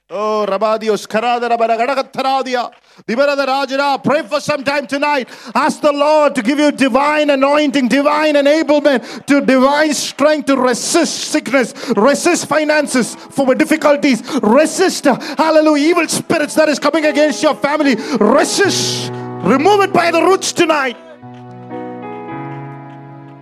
Oh, 0.09 0.45
Rabadios, 0.47 1.05
Karada, 1.05 1.49
Rabadagadagatharadia, 1.49 2.71
Dibarada 3.05 3.45
Rajara, 3.45 4.01
pray 4.01 4.23
for 4.23 4.39
some 4.39 4.63
time 4.63 4.87
tonight. 4.87 5.27
Ask 5.53 5.81
the 5.81 5.91
Lord 5.91 6.33
to 6.35 6.41
give 6.41 6.59
you 6.59 6.71
divine 6.71 7.29
anointing, 7.29 7.89
divine 7.89 8.35
enablement, 8.35 9.25
to 9.25 9.41
divine 9.41 9.93
strength 9.93 10.45
to 10.45 10.55
resist 10.55 11.13
sickness, 11.25 11.73
resist 11.97 12.47
finances 12.47 13.15
for 13.15 13.53
difficulties, 13.53 14.23
resist, 14.41 15.07
uh, 15.07 15.19
hallelujah, 15.35 15.89
evil 15.89 16.07
spirits 16.07 16.55
that 16.55 16.69
is 16.69 16.79
coming 16.79 17.05
against 17.05 17.43
your 17.43 17.55
family. 17.55 17.95
Resist, 18.17 19.11
remove 19.11 19.81
it 19.81 19.91
by 19.91 20.09
the 20.09 20.21
roots 20.21 20.53
tonight. 20.53 20.95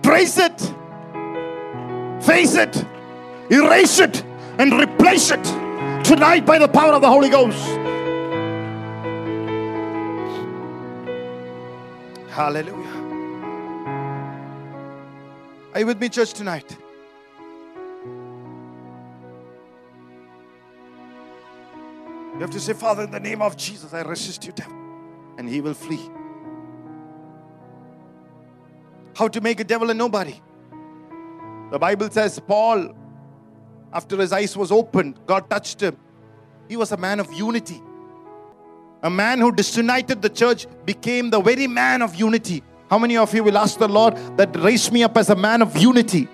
Trace 0.02 0.36
it, 0.38 0.74
face 2.24 2.56
it, 2.56 2.84
erase 3.52 4.00
it, 4.00 4.24
and 4.58 4.72
replace 4.72 5.30
it 5.30 5.65
tonight 6.06 6.46
by 6.46 6.56
the 6.56 6.68
power 6.68 6.92
of 6.92 7.02
the 7.02 7.08
Holy 7.08 7.28
Ghost. 7.28 7.58
Hallelujah. 12.30 12.86
Are 15.74 15.80
you 15.80 15.86
with 15.86 16.00
me, 16.00 16.08
church, 16.08 16.32
tonight? 16.32 16.76
You 22.34 22.40
have 22.40 22.50
to 22.50 22.60
say, 22.60 22.72
Father, 22.72 23.02
in 23.02 23.10
the 23.10 23.18
name 23.18 23.42
of 23.42 23.56
Jesus, 23.56 23.92
I 23.92 24.02
resist 24.02 24.44
you, 24.46 24.52
devil, 24.52 24.76
and 25.38 25.48
he 25.48 25.60
will 25.60 25.74
flee. 25.74 26.08
How 29.16 29.26
to 29.26 29.40
make 29.40 29.58
a 29.58 29.64
devil 29.64 29.90
a 29.90 29.94
nobody? 29.94 30.40
The 31.72 31.78
Bible 31.80 32.10
says, 32.10 32.38
Paul 32.38 32.94
after 33.92 34.16
his 34.16 34.32
eyes 34.32 34.56
was 34.56 34.72
opened, 34.72 35.18
God 35.26 35.48
touched 35.48 35.80
him. 35.80 35.96
He 36.68 36.76
was 36.76 36.92
a 36.92 36.96
man 36.96 37.20
of 37.20 37.32
unity. 37.32 37.80
A 39.02 39.10
man 39.10 39.40
who 39.40 39.52
disunited 39.52 40.22
the 40.22 40.28
church 40.28 40.66
became 40.84 41.30
the 41.30 41.40
very 41.40 41.66
man 41.66 42.02
of 42.02 42.14
unity. 42.14 42.62
How 42.90 42.98
many 42.98 43.16
of 43.16 43.34
you 43.34 43.44
will 43.44 43.58
ask 43.58 43.78
the 43.78 43.88
Lord 43.88 44.16
that 44.36 44.56
raise 44.56 44.90
me 44.90 45.02
up 45.02 45.16
as 45.16 45.30
a 45.30 45.36
man 45.36 45.62
of 45.62 45.76
unity? 45.76 46.28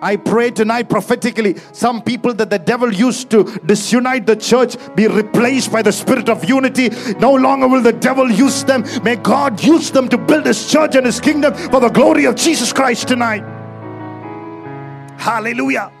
I 0.00 0.14
pray 0.14 0.52
tonight 0.52 0.88
prophetically, 0.88 1.56
some 1.72 2.02
people 2.02 2.32
that 2.34 2.50
the 2.50 2.58
devil 2.58 2.92
used 2.92 3.30
to 3.30 3.44
disunite 3.66 4.26
the 4.26 4.36
church 4.36 4.76
be 4.94 5.08
replaced 5.08 5.72
by 5.72 5.82
the 5.82 5.90
spirit 5.90 6.28
of 6.28 6.48
unity. 6.48 6.90
No 7.18 7.34
longer 7.34 7.66
will 7.66 7.82
the 7.82 7.92
devil 7.92 8.30
use 8.30 8.62
them. 8.62 8.84
May 9.02 9.16
God 9.16 9.62
use 9.62 9.90
them 9.90 10.08
to 10.10 10.16
build 10.16 10.46
his 10.46 10.70
church 10.70 10.94
and 10.94 11.04
his 11.04 11.18
kingdom 11.18 11.52
for 11.54 11.80
the 11.80 11.88
glory 11.88 12.26
of 12.26 12.36
Jesus 12.36 12.72
Christ 12.72 13.08
tonight. 13.08 13.57
Hallelujah. 15.18 15.92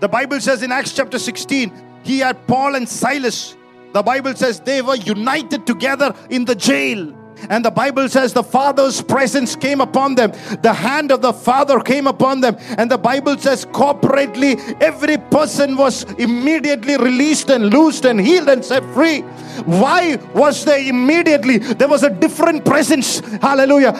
The 0.00 0.08
Bible 0.08 0.40
says 0.40 0.62
in 0.62 0.72
Acts 0.72 0.92
chapter 0.92 1.18
16, 1.18 1.70
he 2.02 2.18
had 2.18 2.46
Paul 2.46 2.74
and 2.74 2.88
Silas. 2.88 3.56
The 3.92 4.02
Bible 4.02 4.34
says 4.34 4.60
they 4.60 4.82
were 4.82 4.96
united 4.96 5.66
together 5.66 6.14
in 6.30 6.44
the 6.44 6.54
jail. 6.54 7.14
And 7.50 7.64
the 7.64 7.70
Bible 7.70 8.08
says 8.08 8.32
the 8.32 8.42
Father's 8.42 9.02
presence 9.02 9.54
came 9.54 9.80
upon 9.80 10.14
them. 10.14 10.32
The 10.62 10.72
hand 10.72 11.12
of 11.12 11.20
the 11.20 11.32
Father 11.32 11.80
came 11.80 12.06
upon 12.06 12.40
them. 12.40 12.56
And 12.78 12.90
the 12.90 12.98
Bible 12.98 13.36
says 13.38 13.66
corporately, 13.66 14.56
every 14.80 15.18
person 15.18 15.76
was 15.76 16.04
immediately 16.14 16.96
released 16.96 17.50
and 17.50 17.72
loosed 17.72 18.04
and 18.04 18.20
healed 18.20 18.48
and 18.48 18.64
set 18.64 18.82
free. 18.94 19.22
Why 19.64 20.16
was 20.34 20.64
there 20.64 20.78
immediately? 20.78 21.58
There 21.58 21.88
was 21.88 22.02
a 22.02 22.10
different 22.10 22.64
presence. 22.64 23.20
Hallelujah. 23.40 23.92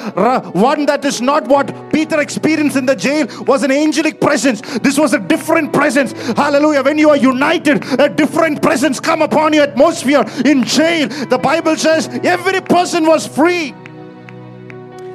One 0.53 0.87
that 0.87 1.05
is 1.05 1.21
not 1.21 1.47
what 1.47 1.93
Peter 1.93 2.21
experienced 2.21 2.77
in 2.77 2.87
the 2.87 2.97
jail 2.97 3.27
was 3.45 3.63
an 3.63 3.71
angelic 3.71 4.21
presence. 4.21 4.61
This 4.79 4.99
was 4.99 5.15
a 5.15 5.19
different 5.19 5.73
presence. 5.73 6.13
Hallelujah. 6.33 6.83
When 6.83 6.99
you 6.99 7.11
are 7.11 7.17
united, 7.17 7.85
a 8.01 8.09
different 8.09 8.63
presence 8.63 9.01
come 9.01 9.23
upon 9.23 9.53
your 9.53 9.65
atmosphere 9.65 10.25
in 10.45 10.65
jail. 10.65 11.09
The 11.09 11.39
Bible 11.39 11.77
says 11.77 12.09
every 12.25 12.61
person 12.61 13.07
was 13.07 13.27
free. 13.27 13.75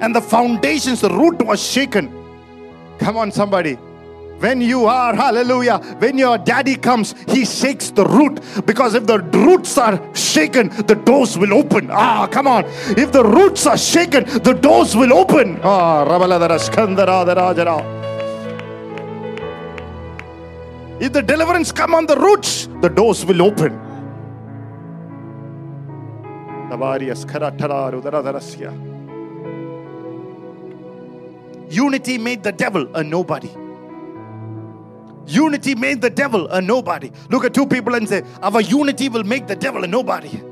And 0.02 0.16
the 0.16 0.22
foundations, 0.22 1.02
the 1.02 1.10
root 1.10 1.42
was 1.42 1.62
shaken. 1.62 2.10
Come 3.00 3.18
on, 3.18 3.32
somebody. 3.32 3.78
When 4.40 4.62
you 4.62 4.86
are, 4.86 5.14
hallelujah, 5.14 5.80
when 6.00 6.18
your 6.18 6.38
daddy 6.38 6.78
comes, 6.78 7.14
he 7.28 7.44
shakes 7.46 7.92
the 7.92 8.06
root. 8.06 8.40
Because 8.66 8.96
if 8.96 9.06
the 9.06 9.20
roots 9.20 9.78
are 9.78 10.00
shaken, 10.16 10.70
the 10.88 10.96
doors 10.96 11.38
will 11.38 11.54
open. 11.54 11.90
Ah, 11.92 12.26
come 12.28 12.48
on. 12.48 12.64
If 12.98 13.12
the 13.12 13.24
roots 13.24 13.68
are 13.68 13.78
shaken, 13.78 14.24
the 14.24 14.54
doors 14.54 14.96
will 14.96 15.12
open. 15.14 15.60
Ah, 15.62 16.06
If 21.02 21.14
the 21.14 21.22
deliverance 21.22 21.72
come 21.74 21.94
on 21.94 22.06
the 22.06 22.18
roots, 22.18 22.68
the 22.82 22.90
doors 22.90 23.26
will 23.26 23.42
open. 23.42 23.78
Unity 31.70 32.18
made 32.18 32.44
the 32.44 32.52
devil 32.52 32.88
a 32.96 33.04
nobody. 33.04 33.50
Unity 35.29 35.75
made 35.75 36.01
the 36.03 36.11
devil 36.11 36.49
a 36.49 36.61
nobody. 36.61 37.11
Look 37.31 37.45
at 37.45 37.55
two 37.55 37.67
people 37.67 37.95
and 37.95 38.09
say, 38.09 38.23
Our 38.43 38.61
unity 38.61 39.09
will 39.09 39.25
make 39.25 39.47
the 39.47 39.57
devil 39.57 39.83
a 39.85 39.87
nobody. 39.87 40.43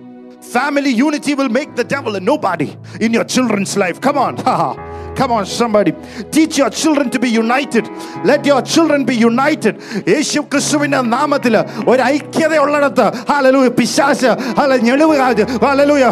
Family 0.40 0.90
unity 0.90 1.34
will 1.34 1.48
make 1.48 1.76
the 1.76 1.84
devil 1.84 2.16
a 2.16 2.20
nobody 2.20 2.76
in 3.00 3.12
your 3.12 3.24
children's 3.24 3.76
life. 3.76 4.00
Come 4.00 4.18
on. 4.18 4.36
Come 5.14 5.30
on, 5.30 5.44
somebody. 5.46 5.92
Teach 6.30 6.58
your 6.58 6.70
children 6.70 7.10
to 7.10 7.18
be 7.18 7.28
united. 7.28 7.86
Let 8.24 8.46
your 8.46 8.62
children 8.62 9.04
be 9.04 9.14
united. 9.14 9.74
യേശു 10.12 10.40
ക്രിസ്തുവിന്റെ 10.52 11.00
നാമത്തിൽ 11.16 11.54
ഒരു 11.90 12.02
ഐക്യതയുള്ളിടത്ത് 12.14 13.06
hallelujah 13.30 13.68
പിശാശ് 13.80 14.30
Hala 14.60 14.78
ഞെളിവ് 14.88 15.18
hallelujah 15.66 16.06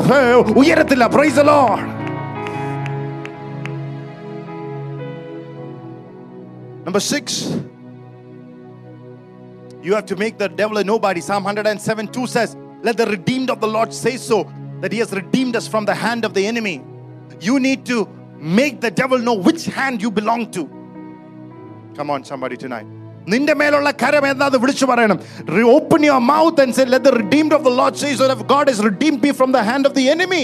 ഉയരത്തില്ല 0.62 1.06
price 1.16 1.36
the 1.40 1.46
Lord. 1.54 1.82
Number 6.86 7.02
six, 7.14 7.24
you 9.84 9.94
have 9.94 10.06
to 10.06 10.16
make 10.16 10.38
the 10.38 10.48
devil 10.50 10.78
a 10.78 10.84
nobody. 10.84 11.20
Psalm 11.20 11.44
107 11.44 12.08
2 12.08 12.26
says, 12.26 12.56
Let 12.82 12.96
the 12.96 13.06
redeemed 13.06 13.50
of 13.50 13.60
the 13.60 13.68
Lord 13.68 13.92
say 13.94 14.16
so, 14.18 14.38
that 14.80 14.92
he 14.92 14.98
has 14.98 15.12
redeemed 15.12 15.56
us 15.56 15.68
from 15.68 15.84
the 15.84 15.94
hand 15.94 16.24
of 16.24 16.34
the 16.34 16.46
enemy. 16.46 16.82
You 17.40 17.60
need 17.60 17.84
to 17.86 18.08
make 18.58 18.80
the 18.80 18.90
devil 18.92 19.18
know 19.18 19.34
which 19.34 19.66
hand 19.66 20.00
you 20.02 20.10
belong 20.10 20.50
to. 20.52 20.62
Come 21.96 22.10
on, 22.10 22.24
somebody 22.24 22.56
tonight. 22.56 22.88
നിന്റെ 23.32 23.54
മേലുള്ള 23.60 23.90
കരം 24.02 24.24
എന്താന്ന് 24.28 24.58
വിളിച്ചു 24.62 24.84
പറയണം 24.90 25.18
open 25.74 26.00
your 26.08 26.22
mouth 26.30 26.60
and 26.62 26.74
say 26.76 26.84
let 26.92 27.06
the 27.08 27.12
redeemed 27.22 27.54
of 27.56 27.64
the 27.66 27.72
Lord 27.80 27.98
say 28.02 28.08
so 28.20 28.26
that 28.30 28.46
God 28.52 28.70
has 28.72 28.84
redeemed 28.88 29.20
me 29.24 29.30
from 29.40 29.50
the 29.56 29.60
hand 29.68 29.88
of 29.88 29.94
the 29.98 30.04
enemy 30.14 30.42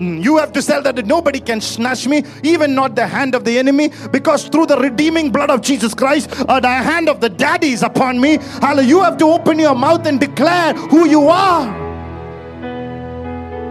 You 0.00 0.38
have 0.38 0.52
to 0.52 0.62
tell 0.62 0.82
that 0.82 1.06
nobody 1.06 1.38
can 1.38 1.60
snatch 1.60 2.06
me, 2.08 2.24
even 2.42 2.74
not 2.74 2.96
the 2.96 3.06
hand 3.06 3.34
of 3.34 3.44
the 3.44 3.58
enemy, 3.58 3.90
because 4.10 4.48
through 4.48 4.66
the 4.66 4.76
redeeming 4.76 5.30
blood 5.30 5.50
of 5.50 5.60
Jesus 5.60 5.94
Christ, 5.94 6.30
uh, 6.48 6.58
the 6.58 6.68
hand 6.68 7.08
of 7.08 7.20
the 7.20 7.28
daddy 7.28 7.70
is 7.70 7.82
upon 7.82 8.20
me. 8.20 8.38
Hallelujah. 8.60 8.88
You 8.88 9.02
have 9.02 9.16
to 9.18 9.26
open 9.26 9.58
your 9.58 9.74
mouth 9.74 10.06
and 10.06 10.18
declare 10.18 10.74
who 10.74 11.08
you 11.08 11.28
are. 11.28 11.82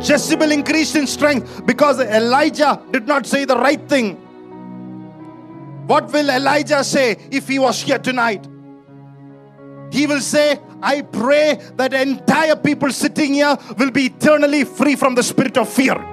Jezebel 0.02 0.52
increased 0.52 0.96
in 0.96 1.08
strength 1.08 1.66
because 1.66 2.00
Elijah 2.00 2.82
did 2.92 3.08
not 3.08 3.26
say 3.26 3.46
the 3.46 3.58
right 3.58 3.88
thing. 3.90 4.16
What 5.88 6.12
will 6.12 6.30
Elijah 6.30 6.84
say 6.84 7.18
if 7.32 7.48
he 7.48 7.60
was 7.60 7.82
here 7.82 8.00
tonight? 8.00 8.48
He 9.92 10.08
will 10.08 10.22
say, 10.22 10.60
I 10.82 11.02
pray 11.02 11.62
that 11.76 11.94
entire 11.94 12.56
people 12.56 12.92
sitting 12.92 13.36
here 13.36 13.58
will 13.78 13.92
be 13.92 14.06
eternally 14.06 14.64
free 14.64 14.96
from 14.96 15.16
the 15.16 15.24
spirit 15.24 15.58
of 15.58 15.70
fear. 15.70 16.13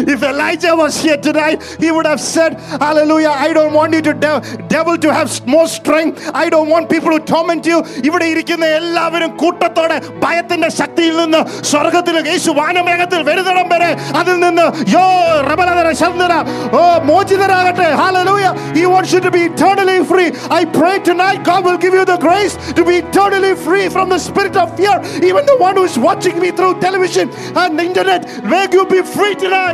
If 0.00 0.22
Elijah 0.22 0.76
was 0.76 1.00
here 1.02 1.16
tonight, 1.16 1.60
he 1.80 1.90
would 1.90 2.06
have 2.06 2.20
said, 2.20 2.52
Hallelujah, 2.82 3.30
I 3.30 3.52
don't 3.52 3.72
want 3.72 3.94
you 3.94 4.02
to 4.02 4.12
de- 4.14 4.42
devil 4.68 4.96
to 4.96 5.12
have 5.12 5.28
more 5.44 5.66
strength. 5.66 6.30
I 6.32 6.48
don't 6.48 6.68
want 6.68 6.88
people 6.88 7.10
to 7.10 7.20
torment 7.30 7.66
you. 7.70 7.78
ഇവിടെ 8.08 8.26
ഇരിക്കുന്ന 8.32 8.66
എല്ലാവരും 8.80 9.30
കൂട്ടത്തോടെ 9.42 9.96
ഭയത്തിന്റെ 10.24 10.68
ശക്തിയിൽ 10.80 11.14
നിന്ന് 11.22 11.40
സ്വർഗത്തിൽ 11.70 12.18
യേശു 12.32 12.52
വാനമേഘത്തിൽ 12.60 13.22
വരുന്നിടം 13.30 13.66
വരെ 13.74 13.90
അതിൽ 14.20 14.36
നിന്ന് 14.44 14.66
യോ 14.94 15.04
റബലതര 15.50 15.90
ശബ്ദര 16.02 16.32
ഓ 16.80 16.82
മോചിതരാകട്ടെ 17.10 17.88
Hallelujah. 18.02 18.52
He 18.78 18.84
wants 18.94 19.12
you 19.16 19.22
to 19.26 19.32
be 19.38 19.42
eternally 19.50 19.98
free. 20.12 20.28
I 20.60 20.64
pray 20.78 20.94
tonight 21.10 21.40
God 21.50 21.62
will 21.68 21.80
give 21.86 21.96
you 22.00 22.04
the 22.12 22.18
grace 22.28 22.54
to 22.78 22.84
be 22.90 22.96
eternally 23.02 23.54
free 23.66 23.88
from 23.96 24.08
the 24.14 24.20
spirit 24.28 24.56
of 24.64 24.76
fear. 24.78 24.96
Even 25.30 25.44
the 25.52 25.58
one 25.66 25.76
who 25.80 25.86
is 25.92 25.98
watching 26.08 26.38
me 26.46 26.52
through 26.58 26.72
television 26.88 27.26
and 27.62 27.72
the 27.80 27.86
internet, 27.90 28.22
may 28.54 28.64
you 28.76 28.84
be 28.96 29.02
free 29.16 29.34
tonight. 29.44 29.71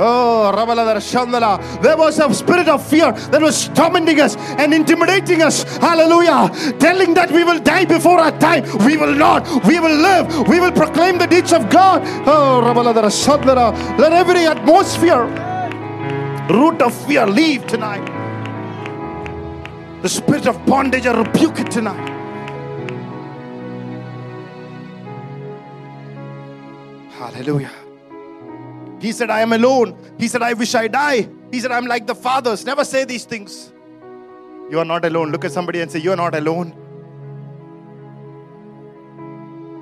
Oh. 0.00 0.52
There 1.82 1.96
was 1.96 2.18
a 2.18 2.32
spirit 2.34 2.68
of 2.68 2.86
fear 2.86 3.12
that 3.12 3.40
was 3.40 3.68
tormenting 3.68 4.20
us 4.20 4.36
and 4.36 4.72
intimidating 4.72 5.42
us. 5.42 5.64
Hallelujah. 5.78 6.50
Telling 6.78 7.14
that 7.14 7.30
we 7.30 7.44
will 7.44 7.58
die 7.58 7.84
before 7.84 8.20
our 8.20 8.32
time. 8.38 8.64
We 8.86 8.96
will 8.96 9.14
not. 9.14 9.46
We 9.64 9.80
will 9.80 9.96
live. 9.96 10.48
We 10.48 10.60
will 10.60 10.72
proclaim 10.72 11.18
the 11.18 11.26
deeds 11.26 11.52
of 11.52 11.68
God. 11.68 12.02
Oh. 12.26 12.60
Let 13.98 14.12
every 14.12 14.46
atmosphere, 14.46 15.24
root 16.48 16.80
of 16.82 16.94
fear, 17.06 17.26
leave 17.26 17.66
tonight. 17.66 18.06
The 20.02 20.08
spirit 20.08 20.46
of 20.46 20.64
bondage, 20.64 21.06
I 21.06 21.12
rebuke 21.18 21.58
it 21.58 21.70
tonight. 21.70 22.08
Hallelujah. 27.18 27.87
He 29.00 29.12
said, 29.12 29.30
I 29.30 29.40
am 29.40 29.52
alone. 29.52 29.96
He 30.18 30.28
said, 30.28 30.42
I 30.42 30.54
wish 30.54 30.74
I 30.74 30.88
die. 30.88 31.28
He 31.52 31.60
said, 31.60 31.70
I'm 31.70 31.86
like 31.86 32.06
the 32.06 32.14
fathers. 32.14 32.64
Never 32.64 32.84
say 32.84 33.04
these 33.04 33.24
things. 33.24 33.72
You 34.70 34.78
are 34.78 34.84
not 34.84 35.04
alone. 35.04 35.30
Look 35.32 35.44
at 35.44 35.52
somebody 35.52 35.80
and 35.80 35.90
say, 35.90 35.98
You 36.00 36.12
are 36.12 36.16
not 36.16 36.34
alone. 36.34 36.74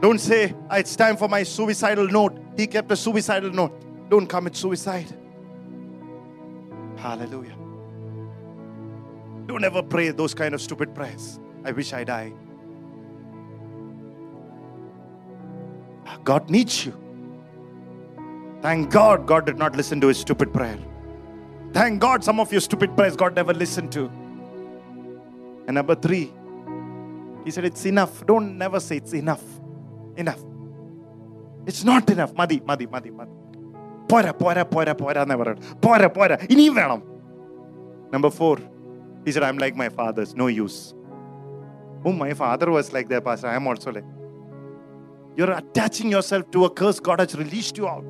Don't 0.01 0.19
say, 0.19 0.55
"Ah, 0.71 0.77
It's 0.77 0.95
time 0.95 1.17
for 1.17 1.29
my 1.29 1.43
suicidal 1.43 2.07
note. 2.07 2.39
He 2.57 2.67
kept 2.67 2.93
a 2.93 2.97
suicidal 2.97 3.51
note. 3.51 3.73
Don't 4.11 4.27
commit 4.27 4.55
suicide. 4.55 5.07
Hallelujah. 6.97 7.57
Don't 9.47 9.65
ever 9.65 9.83
pray 9.83 10.11
those 10.11 10.35
kind 10.35 10.55
of 10.55 10.61
stupid 10.61 10.95
prayers. 10.95 11.41
I 11.65 11.73
wish 11.73 11.93
I 11.93 12.05
die. 12.05 12.33
God 16.25 16.51
needs 16.51 16.85
you. 16.85 17.06
Thank 18.62 18.92
God, 18.92 19.26
God 19.26 19.46
did 19.46 19.58
not 19.58 19.76
listen 19.76 20.00
to 20.02 20.08
his 20.08 20.18
stupid 20.18 20.54
prayer. 20.54 20.78
Thank 21.74 22.00
God, 22.00 22.24
some 22.24 22.40
of 22.40 22.52
your 22.52 22.62
stupid 22.62 22.96
prayers 22.96 23.16
God 23.16 23.36
never 23.36 23.54
listened 23.54 23.92
to. 23.94 24.04
And 25.68 25.76
number 25.76 25.96
three, 25.96 26.32
he 27.46 27.52
said, 27.52 27.66
It's 27.66 27.86
enough. 27.86 28.26
Don't 28.26 28.58
never 28.58 28.80
say 28.80 28.98
it's 28.98 29.14
enough. 29.14 29.44
Enough. 30.16 30.44
It's 31.66 31.84
not 31.84 32.10
enough. 32.16 32.34
മതി 32.40 32.58
മതി 32.70 32.86
മതി 32.94 33.12
മതി 33.20 33.34
പോരാ 34.12 34.32
പോരാ 34.42 34.64
പോരാ 34.74 34.94
പോരാ 35.02 35.22
എന്നേ 35.26 35.36
പറയണം 35.42 35.60
പോരാ 35.86 36.08
പോരാ 36.18 36.36
ഇനിയും 36.54 36.76
വേണം 36.82 37.02
number 38.16 38.32
four 38.40 38.58
he 39.26 39.32
said 39.34 39.44
i'm 39.48 39.60
like 39.64 39.76
my 39.82 39.88
fathers 39.98 40.30
no 40.42 40.48
use 40.64 40.78
oh 42.08 42.14
my 42.22 42.30
father 42.40 42.68
was 42.76 42.88
like 42.96 43.08
that 43.12 43.24
pastor 43.28 43.48
i 43.52 43.58
am 43.60 43.68
also 43.72 43.92
like 43.98 44.08
you're 45.38 45.54
attaching 45.60 46.10
yourself 46.16 46.46
to 46.56 46.60
a 46.68 46.72
curse 46.80 47.00
god 47.08 47.20
has 47.24 47.34
released 47.42 47.76
you 47.82 47.88
out 47.94 48.10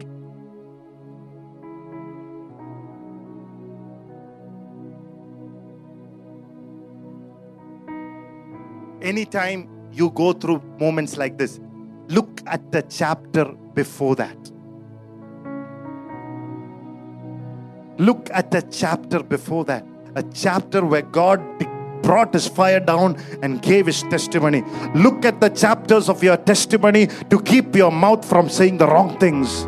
anytime 9.02 9.68
you 9.92 10.10
go 10.10 10.32
through 10.32 10.62
moments 10.78 11.16
like 11.16 11.38
this, 11.38 11.60
look 12.08 12.42
at 12.46 12.72
the 12.72 12.82
chapter 12.82 13.44
before 13.74 14.16
that. 14.16 14.36
Look 17.98 18.28
at 18.32 18.50
the 18.50 18.62
chapter 18.62 19.22
before 19.22 19.64
that. 19.64 19.84
A 20.16 20.22
chapter 20.22 20.84
where 20.84 21.02
God 21.02 21.40
brought 22.02 22.32
his 22.32 22.46
fire 22.46 22.80
down 22.80 23.16
and 23.42 23.60
gave 23.62 23.86
his 23.86 24.02
testimony. 24.04 24.62
Look 24.94 25.24
at 25.24 25.40
the 25.40 25.48
chapters 25.48 26.08
of 26.08 26.22
your 26.22 26.36
testimony 26.36 27.08
to 27.30 27.40
keep 27.40 27.74
your 27.74 27.90
mouth 27.90 28.24
from 28.24 28.48
saying 28.48 28.78
the 28.78 28.86
wrong 28.86 29.18
things. 29.18 29.66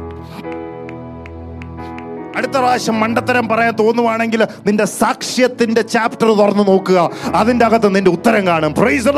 അടുത്ത 2.48 2.56
പ്രാവശ്യം 2.62 2.96
മണ്ടത്തരം 3.04 3.48
പറയാൻ 3.52 3.74
തോന്നുവാണെങ്കിൽ 3.82 4.42
നിന്റെ 4.68 4.86
സാക്ഷ്യത്തിന്റെ 5.00 5.82
chapter 5.96 6.30
തുറന്നു 6.42 6.64
നോക്കുക 6.72 7.00
അതിന്റെ 7.42 7.66
അകത്ത് 7.70 7.92
നിന്റെ 7.98 8.14
ഉത്തരം 8.18 8.46
കാണും 8.52 8.74
price 8.82 9.14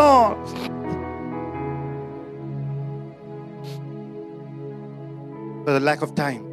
For 5.65 5.73
the 5.73 5.79
lack 5.79 6.01
of 6.03 6.13
time. 6.15 6.43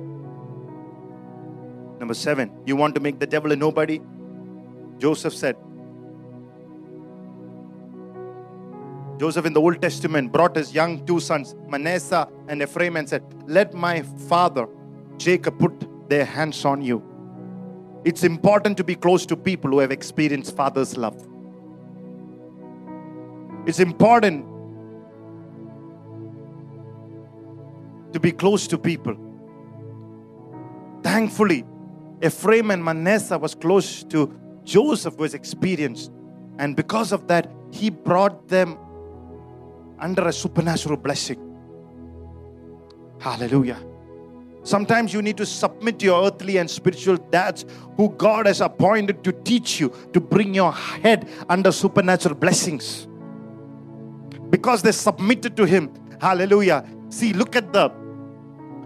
Number 2.00 2.14
seven, 2.14 2.50
you 2.64 2.76
want 2.76 2.94
to 2.94 3.00
make 3.00 3.18
the 3.18 3.26
devil 3.26 3.52
a 3.52 3.56
nobody? 3.56 4.00
Joseph 4.98 5.34
said, 5.34 5.56
Joseph 9.18 9.46
in 9.46 9.52
the 9.52 9.60
Old 9.60 9.80
Testament 9.80 10.32
brought 10.32 10.56
his 10.56 10.74
young 10.74 11.04
two 11.06 11.20
sons, 11.20 11.54
Manasseh 11.68 12.26
and 12.48 12.62
Ephraim, 12.62 12.96
and 12.96 13.08
said, 13.08 13.22
Let 13.46 13.74
my 13.74 14.02
father 14.30 14.66
Jacob 15.18 15.58
put 15.58 15.74
their 16.09 16.25
hands 16.25 16.65
on 16.65 16.81
you. 16.81 17.03
It's 18.03 18.23
important 18.23 18.77
to 18.77 18.83
be 18.83 18.95
close 18.95 19.25
to 19.25 19.35
people 19.35 19.71
who 19.71 19.79
have 19.79 19.91
experienced 19.91 20.55
father's 20.55 20.95
love. 20.97 21.15
It's 23.65 23.79
important 23.79 24.45
to 28.13 28.19
be 28.19 28.31
close 28.31 28.67
to 28.67 28.77
people. 28.77 29.15
Thankfully, 31.03 31.65
Ephraim 32.23 32.71
and 32.71 32.83
Manasseh 32.83 33.37
was 33.37 33.53
close 33.53 34.03
to 34.05 34.33
Joseph, 34.63 35.15
who 35.15 35.21
was 35.21 35.33
experienced. 35.33 36.11
And 36.59 36.75
because 36.75 37.11
of 37.11 37.27
that, 37.27 37.51
he 37.71 37.89
brought 37.89 38.47
them 38.47 38.77
under 39.99 40.27
a 40.27 40.33
supernatural 40.33 40.97
blessing. 40.97 41.43
Hallelujah. 43.19 43.79
Sometimes 44.67 45.13
you 45.13 45.21
need 45.21 45.37
to 45.37 45.45
submit 45.45 46.03
your 46.03 46.27
earthly 46.27 46.57
and 46.57 46.69
spiritual 46.69 47.15
dads 47.15 47.65
who 47.95 48.09
God 48.09 48.47
has 48.47 48.59
appointed 48.59 49.23
to 49.23 49.31
teach 49.31 49.79
you 49.79 49.93
to 50.11 50.19
bring 50.19 50.53
your 50.53 50.73
head 50.73 51.29
under 51.47 51.71
supernatural 51.71 52.35
blessings. 52.35 53.07
Because 54.49 54.81
they 54.81 54.91
submitted 54.91 55.55
to 55.55 55.65
Him. 55.65 55.89
Hallelujah. 56.19 56.85
See, 57.07 57.31
look 57.31 57.55
at 57.55 57.71
the 57.71 57.89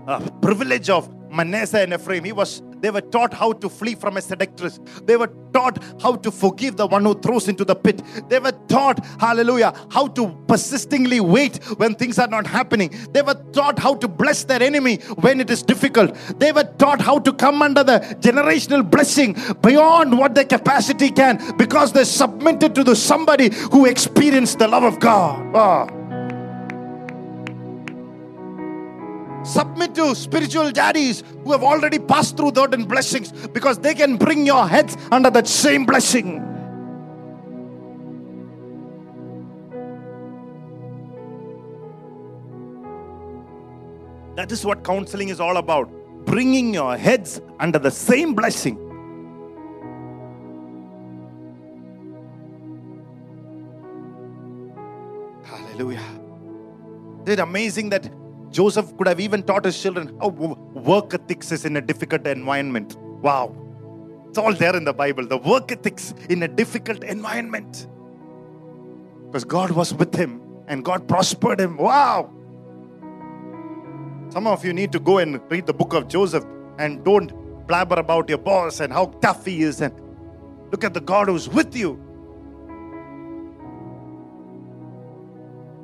uh, 0.05 0.19
privilege 0.39 0.91
of 0.91 1.09
Manasseh 1.31 1.81
and 1.81 1.93
Ephraim. 1.93 2.25
He 2.25 2.31
was 2.31 2.61
They 2.81 2.89
were 2.89 3.01
taught 3.01 3.33
how 3.33 3.53
to 3.53 3.69
flee 3.69 3.95
from 3.95 4.17
a 4.17 4.21
seductress. 4.21 4.79
They 5.05 5.15
were 5.15 5.31
taught 5.53 5.83
how 6.01 6.15
to 6.15 6.31
forgive 6.31 6.77
the 6.77 6.87
one 6.87 7.05
who 7.05 7.13
throws 7.13 7.47
into 7.47 7.63
the 7.63 7.75
pit. 7.75 8.01
They 8.29 8.39
were 8.39 8.53
taught, 8.67 9.05
hallelujah, 9.19 9.73
how 9.91 10.07
to 10.07 10.35
persistingly 10.47 11.19
wait 11.19 11.63
when 11.77 11.95
things 11.95 12.17
are 12.17 12.27
not 12.27 12.47
happening. 12.47 12.93
They 13.11 13.21
were 13.21 13.41
taught 13.53 13.77
how 13.79 13.95
to 13.95 14.07
bless 14.07 14.43
their 14.45 14.61
enemy 14.61 14.97
when 15.21 15.39
it 15.39 15.49
is 15.49 15.61
difficult. 15.61 16.15
They 16.39 16.51
were 16.51 16.69
taught 16.77 17.01
how 17.01 17.19
to 17.19 17.33
come 17.33 17.61
under 17.61 17.83
the 17.83 17.99
generational 18.19 18.89
blessing 18.89 19.35
beyond 19.61 20.17
what 20.17 20.35
their 20.35 20.45
capacity 20.45 21.11
can 21.11 21.39
because 21.57 21.93
they 21.93 22.03
submitted 22.03 22.73
to 22.75 22.83
the 22.83 22.95
somebody 22.95 23.51
who 23.71 23.85
experienced 23.85 24.59
the 24.59 24.67
love 24.67 24.83
of 24.83 24.99
God. 24.99 25.55
Ah. 25.55 26.00
Submit 29.43 29.95
to 29.95 30.13
spiritual 30.15 30.71
daddies 30.71 31.23
who 31.43 31.51
have 31.51 31.63
already 31.63 31.97
passed 31.97 32.37
through 32.37 32.51
certain 32.55 32.85
blessings 32.85 33.31
because 33.47 33.79
they 33.79 33.95
can 33.95 34.15
bring 34.15 34.45
your 34.45 34.67
heads 34.67 34.95
under 35.11 35.29
that 35.31 35.47
same 35.47 35.85
blessing. 35.85 36.47
That 44.35 44.51
is 44.51 44.65
what 44.65 44.83
counseling 44.83 45.29
is 45.29 45.39
all 45.39 45.57
about 45.57 45.89
bringing 46.25 46.73
your 46.73 46.95
heads 46.97 47.41
under 47.59 47.79
the 47.79 47.91
same 47.91 48.33
blessing. 48.33 48.77
Hallelujah. 55.43 55.99
Isn't 57.23 57.29
it 57.29 57.39
amazing 57.39 57.89
that 57.89 58.09
Joseph 58.51 58.95
could 58.97 59.07
have 59.07 59.19
even 59.19 59.43
taught 59.43 59.65
his 59.65 59.81
children 59.81 60.15
how 60.19 60.27
wo- 60.27 60.57
work 60.73 61.13
ethics 61.13 61.51
is 61.51 61.63
in 61.65 61.77
a 61.77 61.81
difficult 61.81 62.27
environment? 62.27 62.97
Wow. 63.21 63.55
It's 64.27 64.37
all 64.37 64.53
there 64.53 64.75
in 64.75 64.83
the 64.83 64.93
Bible. 64.93 65.25
The 65.25 65.37
work 65.37 65.71
ethics 65.71 66.13
in 66.29 66.43
a 66.43 66.47
difficult 66.47 67.03
environment. 67.03 67.87
Because 69.25 69.45
God 69.45 69.71
was 69.71 69.93
with 69.93 70.13
him 70.13 70.41
and 70.67 70.83
God 70.83 71.07
prospered 71.07 71.59
him. 71.59 71.77
Wow. 71.77 72.29
Some 74.29 74.47
of 74.47 74.63
you 74.65 74.73
need 74.73 74.91
to 74.91 74.99
go 74.99 75.17
and 75.17 75.39
read 75.49 75.65
the 75.65 75.73
book 75.73 75.93
of 75.93 76.07
Joseph 76.07 76.45
and 76.77 77.03
don't 77.03 77.33
blabber 77.67 77.95
about 77.95 78.27
your 78.27 78.37
boss 78.37 78.81
and 78.81 78.91
how 78.91 79.05
tough 79.21 79.45
he 79.45 79.61
is 79.61 79.81
and 79.81 79.93
look 80.71 80.83
at 80.83 80.93
the 80.93 81.01
God 81.01 81.27
who's 81.27 81.47
with 81.47 81.75
you. 81.75 81.99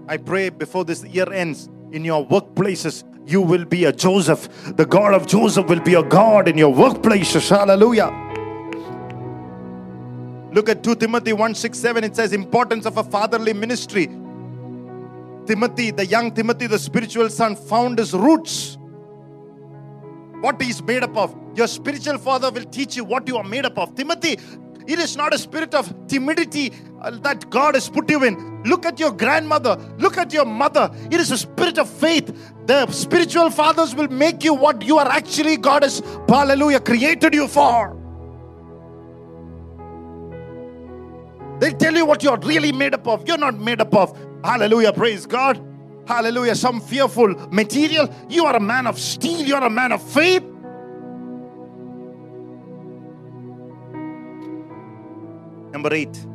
I 0.09 0.17
pray 0.17 0.49
before 0.49 0.85
this 0.85 1.03
year 1.05 1.31
ends 1.31 1.69
in 1.91 2.03
your 2.03 2.25
workplaces, 2.27 3.03
you 3.27 3.41
will 3.41 3.65
be 3.65 3.85
a 3.85 3.91
Joseph. 3.91 4.47
The 4.75 4.85
God 4.85 5.13
of 5.13 5.27
Joseph 5.27 5.67
will 5.67 5.81
be 5.81 5.95
a 5.95 6.03
God 6.03 6.47
in 6.47 6.57
your 6.57 6.73
workplaces. 6.73 7.49
Hallelujah. 7.49 8.23
Look 10.53 10.69
at 10.69 10.83
2 10.83 10.95
Timothy 10.95 11.33
1 11.33 11.55
6 11.55 11.77
7. 11.77 12.03
It 12.03 12.15
says, 12.15 12.33
Importance 12.33 12.85
of 12.85 12.97
a 12.97 13.03
fatherly 13.03 13.53
ministry. 13.53 14.07
Timothy, 15.45 15.91
the 15.91 16.05
young 16.05 16.33
Timothy, 16.33 16.67
the 16.67 16.79
spiritual 16.79 17.29
son, 17.29 17.55
found 17.55 17.99
his 17.99 18.13
roots. 18.13 18.77
What 20.41 20.61
he's 20.61 20.81
made 20.81 21.03
up 21.03 21.15
of. 21.17 21.35
Your 21.55 21.67
spiritual 21.67 22.17
father 22.17 22.51
will 22.51 22.65
teach 22.65 22.95
you 22.95 23.03
what 23.03 23.27
you 23.27 23.37
are 23.37 23.43
made 23.43 23.65
up 23.65 23.77
of. 23.77 23.95
Timothy, 23.95 24.37
it 24.87 24.99
is 24.99 25.17
not 25.17 25.33
a 25.33 25.37
spirit 25.37 25.73
of 25.73 25.93
timidity 26.07 26.71
uh, 27.01 27.11
that 27.19 27.49
God 27.49 27.75
has 27.75 27.89
put 27.89 28.09
you 28.09 28.23
in. 28.23 28.63
Look 28.63 28.85
at 28.85 28.99
your 28.99 29.11
grandmother. 29.11 29.77
Look 29.97 30.17
at 30.17 30.31
your 30.33 30.45
mother. 30.45 30.89
It 31.11 31.19
is 31.19 31.29
a 31.31 31.37
spirit 31.37 31.77
of 31.77 31.89
faith. 31.89 32.33
The 32.65 32.89
spiritual 32.91 33.49
fathers 33.49 33.93
will 33.93 34.07
make 34.07 34.43
you 34.43 34.53
what 34.53 34.81
you 34.81 34.97
are 34.97 35.07
actually, 35.07 35.57
God 35.57 35.83
has, 35.83 36.01
hallelujah, 36.27 36.79
created 36.79 37.33
you 37.33 37.47
for. 37.47 37.95
They'll 41.59 41.77
tell 41.77 41.95
you 41.95 42.05
what 42.05 42.23
you're 42.23 42.37
really 42.37 42.71
made 42.71 42.93
up 42.93 43.07
of. 43.07 43.27
You're 43.27 43.37
not 43.37 43.59
made 43.59 43.81
up 43.81 43.93
of. 43.93 44.17
Hallelujah. 44.43 44.93
Praise 44.93 45.25
God. 45.25 45.61
Hallelujah. 46.07 46.55
Some 46.55 46.79
fearful 46.79 47.33
material. 47.49 48.13
You 48.29 48.45
are 48.45 48.55
a 48.55 48.59
man 48.59 48.87
of 48.87 48.99
steel. 48.99 49.41
You're 49.41 49.63
a 49.63 49.69
man 49.69 49.91
of 49.91 50.01
faith. 50.01 50.43
Number 55.77 55.93
eight. 55.93 56.25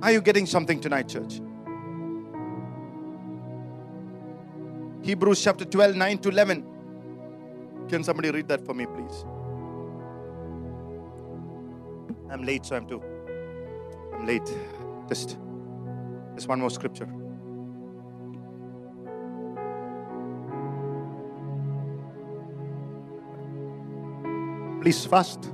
Are 0.00 0.12
you 0.12 0.22
getting 0.22 0.46
something 0.46 0.80
tonight, 0.80 1.08
church? 1.10 1.42
Hebrews 5.02 5.44
chapter 5.44 5.66
12, 5.66 5.94
9 5.94 6.18
to 6.20 6.28
11. 6.30 6.64
Can 7.90 8.02
somebody 8.02 8.30
read 8.30 8.48
that 8.48 8.64
for 8.64 8.72
me, 8.72 8.86
please? 8.86 9.26
I'm 12.30 12.44
late, 12.44 12.64
so 12.64 12.76
I'm 12.76 12.86
too. 12.86 13.02
I'm 14.14 14.24
late. 14.24 14.50
Just, 15.10 15.36
just 16.34 16.48
one 16.48 16.60
more 16.60 16.70
scripture. 16.70 17.10
Please 24.80 25.04
fast. 25.04 25.52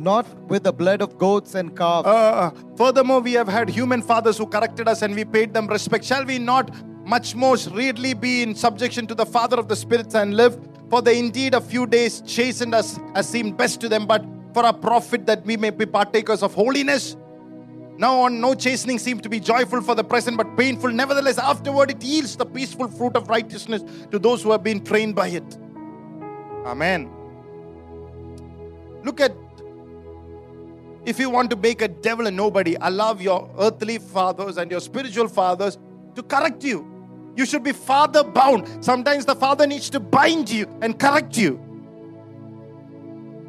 Not 0.00 0.26
with 0.48 0.62
the 0.64 0.72
blood 0.72 1.02
of 1.02 1.18
goats 1.18 1.54
and 1.54 1.76
calves. 1.76 2.08
Uh, 2.08 2.52
furthermore, 2.74 3.20
we 3.20 3.34
have 3.34 3.48
had 3.48 3.68
human 3.68 4.00
fathers 4.00 4.38
who 4.38 4.46
corrected 4.46 4.88
us 4.88 5.02
and 5.02 5.14
we 5.14 5.26
paid 5.26 5.52
them 5.52 5.66
respect. 5.66 6.06
Shall 6.06 6.24
we 6.24 6.38
not 6.38 6.70
much 7.06 7.34
more 7.34 7.56
readily 7.74 8.14
be 8.14 8.42
in 8.42 8.54
subjection 8.54 9.06
to 9.08 9.14
the 9.14 9.26
Father 9.26 9.58
of 9.58 9.68
the 9.68 9.76
spirits 9.76 10.14
and 10.14 10.34
live? 10.34 10.58
For 10.88 11.02
they 11.02 11.18
indeed 11.18 11.52
a 11.52 11.60
few 11.60 11.86
days 11.86 12.22
chastened 12.22 12.74
us 12.74 12.98
as 13.14 13.28
seemed 13.28 13.58
best 13.58 13.82
to 13.82 13.90
them, 13.90 14.06
but 14.06 14.24
for 14.54 14.64
our 14.64 14.72
profit 14.72 15.26
that 15.26 15.44
we 15.44 15.58
may 15.58 15.68
be 15.68 15.84
partakers 15.84 16.42
of 16.42 16.54
holiness. 16.54 17.18
Now 17.98 18.20
on 18.20 18.40
no 18.40 18.54
chastening 18.54 18.98
seems 18.98 19.20
to 19.20 19.28
be 19.28 19.38
joyful 19.38 19.82
for 19.82 19.94
the 19.94 20.02
present, 20.02 20.38
but 20.38 20.56
painful. 20.56 20.90
Nevertheless, 20.90 21.36
afterward 21.36 21.90
it 21.90 22.02
yields 22.02 22.36
the 22.36 22.46
peaceful 22.46 22.88
fruit 22.88 23.16
of 23.16 23.28
righteousness 23.28 23.82
to 24.10 24.18
those 24.18 24.42
who 24.42 24.50
have 24.50 24.62
been 24.62 24.82
trained 24.82 25.14
by 25.14 25.28
it. 25.28 25.58
Amen. 26.64 27.10
Look 29.04 29.20
at 29.20 29.32
if 31.05 31.19
you 31.19 31.29
want 31.29 31.49
to 31.51 31.55
make 31.55 31.81
a 31.81 31.87
devil 31.87 32.27
a 32.27 32.31
nobody, 32.31 32.75
allow 32.81 33.13
your 33.15 33.49
earthly 33.59 33.97
fathers 33.99 34.57
and 34.57 34.71
your 34.71 34.79
spiritual 34.79 35.27
fathers 35.27 35.77
to 36.15 36.23
correct 36.23 36.63
you. 36.63 36.91
You 37.35 37.45
should 37.45 37.63
be 37.63 37.73
father 37.73 38.23
bound. 38.23 38.83
Sometimes 38.83 39.25
the 39.25 39.35
father 39.35 39.67
needs 39.67 39.89
to 39.91 39.99
bind 39.99 40.49
you 40.49 40.67
and 40.81 40.97
correct 40.97 41.37
you. 41.37 41.59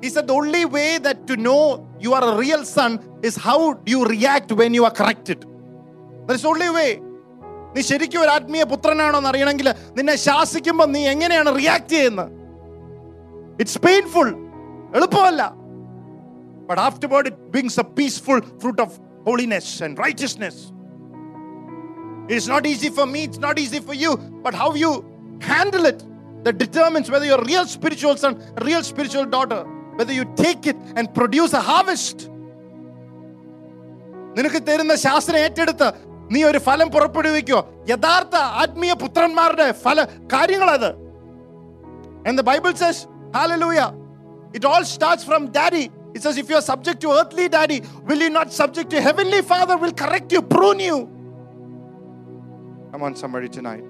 He 0.02 0.10
said 0.10 0.26
the 0.26 0.34
only 0.34 0.64
way 0.64 0.98
that 0.98 1.26
to 1.28 1.36
know 1.36 1.88
you 1.98 2.12
are 2.12 2.34
a 2.34 2.36
real 2.36 2.64
son 2.64 3.00
is 3.22 3.36
how 3.36 3.74
do 3.74 3.90
you 3.90 4.04
react 4.04 4.52
when 4.52 4.74
you 4.74 4.84
are 4.84 4.90
corrected. 4.90 5.46
That 6.26 6.34
is 6.34 6.42
the 6.42 6.48
only 6.48 6.70
way. 6.70 6.90
നീ 7.76 7.82
ശരിക്കും 7.88 8.20
ഒരു 8.24 8.30
ആത്മീയ 8.34 8.64
പുത്രനാണോ 8.70 9.16
എന്ന് 9.20 9.30
അറിയണമെങ്കിൽ 9.30 9.66
നിന്നെ 9.96 10.14
ശാസിക്കുമ്പോൾ 10.26 10.86
നീ 10.92 11.00
എങ്ങനെയാണ് 11.12 11.50
react 11.56 11.92
ചെയ്യുന്നത് 11.94 12.30
ഇറ്റ്സ് 13.62 13.80
പെയിൻഫുൾ 13.86 14.28
എളുപ്പമല്ല 14.98 15.42
but 16.68 16.78
afterward 16.78 17.26
it 17.30 17.36
brings 17.52 17.78
a 17.78 17.84
peaceful 17.98 18.40
fruit 18.60 18.80
of 18.80 18.98
holiness 19.24 19.80
and 19.80 19.98
righteousness. 19.98 20.72
It 22.28 22.36
is 22.36 22.48
not 22.48 22.66
easy 22.66 22.90
for 22.90 23.06
me, 23.06 23.24
it's 23.24 23.38
not 23.38 23.58
easy 23.58 23.80
for 23.80 23.94
you, 23.94 24.16
but 24.44 24.54
how 24.54 24.74
you 24.74 24.90
handle 25.40 25.84
it 25.86 26.02
that 26.44 26.58
determines 26.58 27.10
whether 27.10 27.24
you're 27.24 27.40
a 27.40 27.44
real 27.44 27.66
spiritual 27.66 28.16
son, 28.16 28.32
a 28.56 28.64
real 28.64 28.82
spiritual 28.82 29.26
daughter, 29.26 29.64
whether 29.96 30.12
you 30.12 30.24
take 30.36 30.66
it 30.66 30.76
and 30.96 31.12
produce 31.20 31.52
a 31.52 31.62
harvest. 31.70 32.18
നിനക്ക് 34.36 34.60
തരുന്ന 34.68 34.94
ശാസ്ത്രം 35.06 35.38
ഏറ്റെടുത്ത് 35.46 35.86
നീ 36.34 36.40
ഒരു 36.48 36.58
ഫലം 36.66 36.88
പുറപ്പെടുവിക്കോ 36.94 37.60
യഥാർത്ഥ 37.90 38.36
ആത്മീയ 38.62 38.94
പുത്രന്മാരുടെ 39.02 39.68
ഫല 39.84 39.98
കാര്യങ്ങളത് 40.34 40.90
And 42.28 42.36
the 42.36 42.42
Bible 42.42 42.74
says, 42.74 43.06
Hallelujah. 43.32 43.94
It 44.52 44.64
all 44.64 44.84
starts 44.84 45.22
from 45.28 45.52
daddy. 45.52 45.84
it 46.13 46.21
says, 46.21 46.37
if 46.37 46.49
you 46.49 46.55
are 46.55 46.61
subject 46.61 46.99
to 47.01 47.11
earthly 47.11 47.47
daddy, 47.47 47.81
will 48.03 48.19
you 48.19 48.29
not 48.29 48.51
subject 48.51 48.89
to 48.89 49.01
heavenly 49.01 49.41
father, 49.41 49.77
will 49.77 49.93
correct 49.93 50.31
you, 50.31 50.41
prune 50.41 50.79
you. 50.79 51.09
Come 52.91 53.03
on, 53.03 53.15
somebody 53.15 53.47
tonight. 53.47 53.83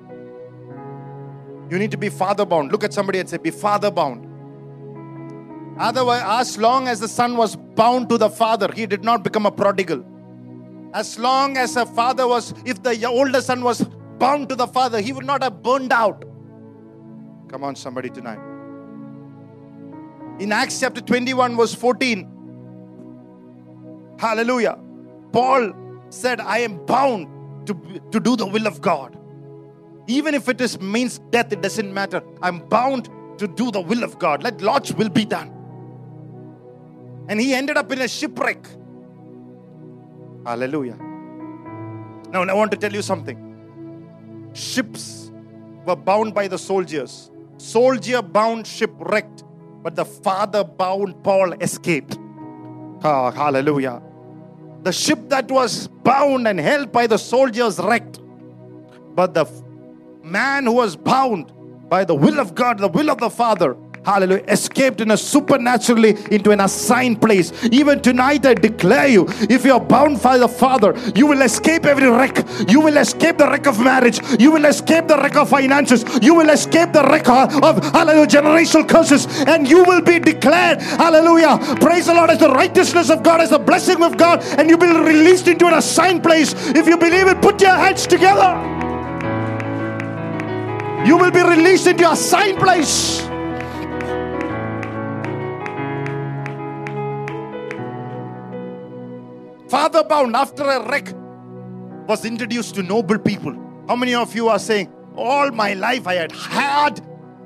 You 1.70 1.80
need 1.80 1.92
to 1.92 1.98
be 1.98 2.10
father 2.10 2.46
bound. 2.46 2.72
Look 2.72 2.84
at 2.84 2.94
somebody 2.94 3.20
and 3.20 3.30
say, 3.30 3.38
Be 3.38 3.50
father 3.50 3.90
bound. 3.90 4.28
Otherwise, 5.80 6.22
as 6.26 6.58
long 6.58 6.88
as 6.88 7.00
the 7.00 7.08
son 7.08 7.38
was 7.38 7.56
bound 7.56 8.10
to 8.10 8.18
the 8.18 8.30
father, 8.30 8.70
he 8.72 8.86
did 8.86 9.04
not 9.04 9.24
become 9.24 9.46
a 9.46 9.52
prodigal. 9.52 10.06
As 10.94 11.18
long 11.18 11.58
as 11.58 11.78
a 11.78 11.86
father 11.86 12.28
was, 12.28 12.54
if 12.66 12.84
the 12.84 13.06
older 13.06 13.42
son 13.42 13.64
was 13.64 13.84
bound 14.20 14.50
to 14.50 14.56
the 14.56 14.68
father, 14.68 15.00
he 15.00 15.14
would 15.14 15.26
not 15.26 15.42
have 15.42 15.64
burned 15.64 15.94
out. 15.94 16.26
Come 17.48 17.64
on, 17.64 17.76
somebody 17.76 18.10
tonight. 18.10 18.51
In 20.40 20.52
Acts 20.52 20.80
chapter 20.80 21.02
21, 21.02 21.56
verse 21.56 21.74
14, 21.76 22.28
hallelujah, 24.20 24.78
Paul 25.32 25.74
said, 26.10 26.42
I 26.42 26.60
am 26.60 26.86
bound 26.86 27.28
to, 27.68 28.02
to 28.12 28.20
do 28.20 28.36
the 28.36 28.46
will 28.46 28.68
of 28.68 28.82
God. 28.82 29.18
Even 30.08 30.34
if 30.34 30.50
it 30.50 30.60
is 30.60 30.80
means 30.82 31.20
death, 31.30 31.54
it 31.54 31.62
doesn't 31.62 31.94
matter. 31.94 32.22
I'm 32.42 32.60
bound 32.68 33.10
to 33.38 33.48
do 33.48 33.72
the 33.72 33.82
will 33.82 34.04
of 34.04 34.20
God. 34.20 34.44
Let 34.44 34.62
Lord's 34.62 34.94
will 34.94 35.10
be 35.10 35.26
done. 35.26 35.52
And 37.28 37.40
he 37.40 37.54
ended 37.54 37.78
up 37.78 37.92
in 37.92 38.02
a 38.02 38.08
shipwreck. 38.08 38.66
Hallelujah. 40.46 40.98
Now, 42.32 42.44
I 42.44 42.54
want 42.54 42.72
to 42.72 42.78
tell 42.78 42.92
you 42.92 43.02
something. 43.02 44.50
Ships 44.54 45.32
were 45.86 45.96
bound 45.96 46.34
by 46.34 46.48
the 46.48 46.58
soldiers. 46.58 47.32
Soldier 47.58 48.22
bound 48.22 48.66
ship 48.66 48.92
wrecked, 49.00 49.44
but 49.82 49.96
the 49.96 50.06
father 50.06 50.64
bound 50.64 51.24
Paul 51.24 51.54
escaped. 51.54 52.18
Ah, 53.04 53.32
hallelujah. 53.32 54.02
The 54.84 54.92
ship 54.92 55.30
that 55.30 55.50
was 55.50 55.88
bound 55.88 56.48
and 56.48 56.60
held 56.60 56.92
by 56.92 57.08
the 57.08 57.18
soldiers 57.18 57.80
wrecked, 57.80 58.20
but 59.16 59.34
the 59.34 59.46
man 60.24 60.66
who 60.66 60.74
was 60.74 60.96
bound 60.96 61.52
by 61.90 62.06
the 62.06 62.16
will 62.16 62.40
of 62.40 62.56
God, 62.56 62.80
the 62.80 62.88
will 62.88 63.10
of 63.10 63.18
the 63.18 63.30
Father, 63.30 63.76
hallelujah, 64.06 64.44
escaped 64.48 65.02
in 65.02 65.12
a 65.12 65.18
supernaturally 65.18 66.18
into 66.32 66.52
an 66.52 66.60
assigned 66.60 67.22
place. 67.22 67.52
Even 67.66 68.02
tonight, 68.02 68.46
I 68.46 68.54
declare 68.54 69.08
you, 69.08 69.28
if 69.50 69.64
you 69.66 69.74
are 69.74 69.80
bound 69.80 70.22
by 70.22 70.38
the 70.38 70.48
Father, 70.48 70.98
you 71.16 71.28
will 71.28 71.42
escape 71.42 71.86
every 71.86 72.10
wreck. 72.10 72.44
You 72.68 72.82
will 72.82 72.98
escape 72.98 73.38
the 73.38 73.48
wreck 73.48 73.68
of 73.68 73.80
marriage. 73.80 74.20
You 74.40 74.52
will 74.52 74.66
escape 74.66 75.08
the 75.08 75.18
wreck 75.18 75.36
of 75.36 75.50
finances. 75.50 76.04
You 76.22 76.36
will 76.36 76.50
escape 76.50 76.94
the 76.94 77.04
wreck 77.04 77.30
of, 77.30 77.84
hallelujah, 77.92 78.28
generational 78.28 78.88
curses. 78.88 79.28
And 79.48 79.68
you 79.70 79.84
will 79.84 80.02
be 80.02 80.20
declared, 80.20 80.82
hallelujah, 80.82 81.58
praise 81.80 82.08
the 82.08 82.14
Lord, 82.14 82.30
as 82.30 82.40
the 82.40 82.50
righteousness 82.50 83.10
of 83.10 83.24
God, 83.24 83.42
as 83.42 83.52
the 83.52 83.60
blessing 83.60 84.02
of 84.04 84.18
God, 84.18 84.44
and 84.58 84.70
you 84.70 84.78
will 84.78 85.04
be 85.04 85.10
released 85.10 85.48
into 85.48 85.68
an 85.68 85.76
assigned 85.76 86.24
place. 86.24 86.54
If 86.70 86.88
you 86.88 86.98
believe 86.98 87.28
it, 87.28 87.42
put 87.42 87.62
your 87.62 87.76
hands 87.76 88.08
together. 88.08 88.70
You 91.06 91.18
will 91.18 91.32
be 91.32 91.42
released 91.42 91.88
into 91.88 92.04
your 92.04 92.14
assigned 92.14 92.60
place. 92.60 93.31
Father 99.72 100.04
bound 100.04 100.36
after 100.36 100.64
a 100.64 100.86
wreck 100.90 101.14
was 102.06 102.26
introduced 102.26 102.76
to 102.76 102.84
noble 102.84 103.18
people. 103.18 103.54
How 103.88 103.96
many 103.96 104.14
of 104.14 104.36
you 104.36 104.50
are 104.50 104.60
saying, 104.60 104.92
All 105.16 105.50
my 105.50 105.76
life 105.76 106.08
I 106.08 106.16
had 106.16 106.34
hard, 106.34 107.00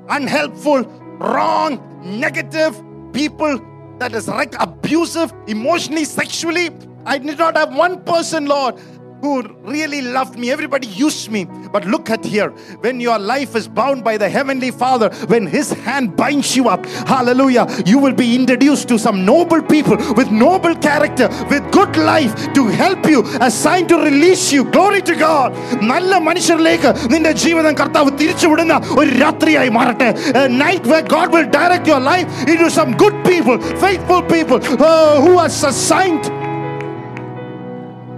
unhelpful, 0.08 0.82
wrong, 1.20 1.78
negative 2.02 2.82
people 3.12 3.60
that 3.98 4.12
is 4.12 4.26
wreck, 4.26 4.56
abusive, 4.58 5.32
emotionally, 5.46 6.04
sexually. 6.04 6.70
I 7.04 7.18
did 7.18 7.38
not 7.38 7.56
have 7.56 7.72
one 7.72 8.02
person, 8.02 8.46
Lord, 8.46 8.80
who 9.21 9.43
really 9.63 10.01
loved 10.01 10.37
me. 10.37 10.49
Everybody 10.51 10.87
used 10.87 11.31
me. 11.31 11.45
But 11.71 11.85
look 11.85 12.09
at 12.09 12.25
here. 12.25 12.49
When 12.85 12.99
your 12.99 13.19
life 13.19 13.55
is 13.55 13.67
bound 13.67 14.03
by 14.03 14.17
the 14.17 14.27
Heavenly 14.27 14.71
Father, 14.71 15.09
when 15.27 15.45
His 15.47 15.71
hand 15.71 16.15
binds 16.17 16.55
you 16.55 16.67
up, 16.67 16.85
hallelujah, 17.07 17.67
you 17.85 17.99
will 17.99 18.13
be 18.13 18.35
introduced 18.35 18.87
to 18.89 18.97
some 18.97 19.23
noble 19.25 19.61
people 19.61 19.97
with 20.15 20.31
noble 20.31 20.75
character, 20.75 21.29
with 21.49 21.71
good 21.71 21.95
life 21.97 22.33
to 22.53 22.67
help 22.67 23.05
you, 23.05 23.23
assigned 23.39 23.89
to 23.89 23.97
release 23.97 24.51
you. 24.51 24.65
Glory 24.77 25.01
to 25.11 25.15
God. 25.15 25.49
നല്ല 25.91 26.17
മനുഷ്യരിലേക്ക് 26.27 26.89
നിന്റെ 27.13 27.31
ജീവിതം 27.43 27.73
കർത്താവ് 27.81 28.11
തിരിച്ചു 28.21 28.47
വിടുന്ന 28.51 28.75
ഒരു 28.99 29.11
രാത്രിയായി 29.23 29.71
മാറട്ടെ 29.79 30.09
A 30.41 30.47
night 30.65 30.83
where 30.91 31.05
God 31.15 31.27
will 31.35 31.49
direct 31.59 31.87
your 31.93 32.01
life 32.11 32.27
into 32.53 32.69
some 32.79 32.91
good 33.03 33.17
people, 33.31 33.57
faithful 33.85 34.21
people 34.35 34.59
uh, 34.61 35.21
who 35.23 35.33
are 35.43 35.51
assigned 35.71 36.25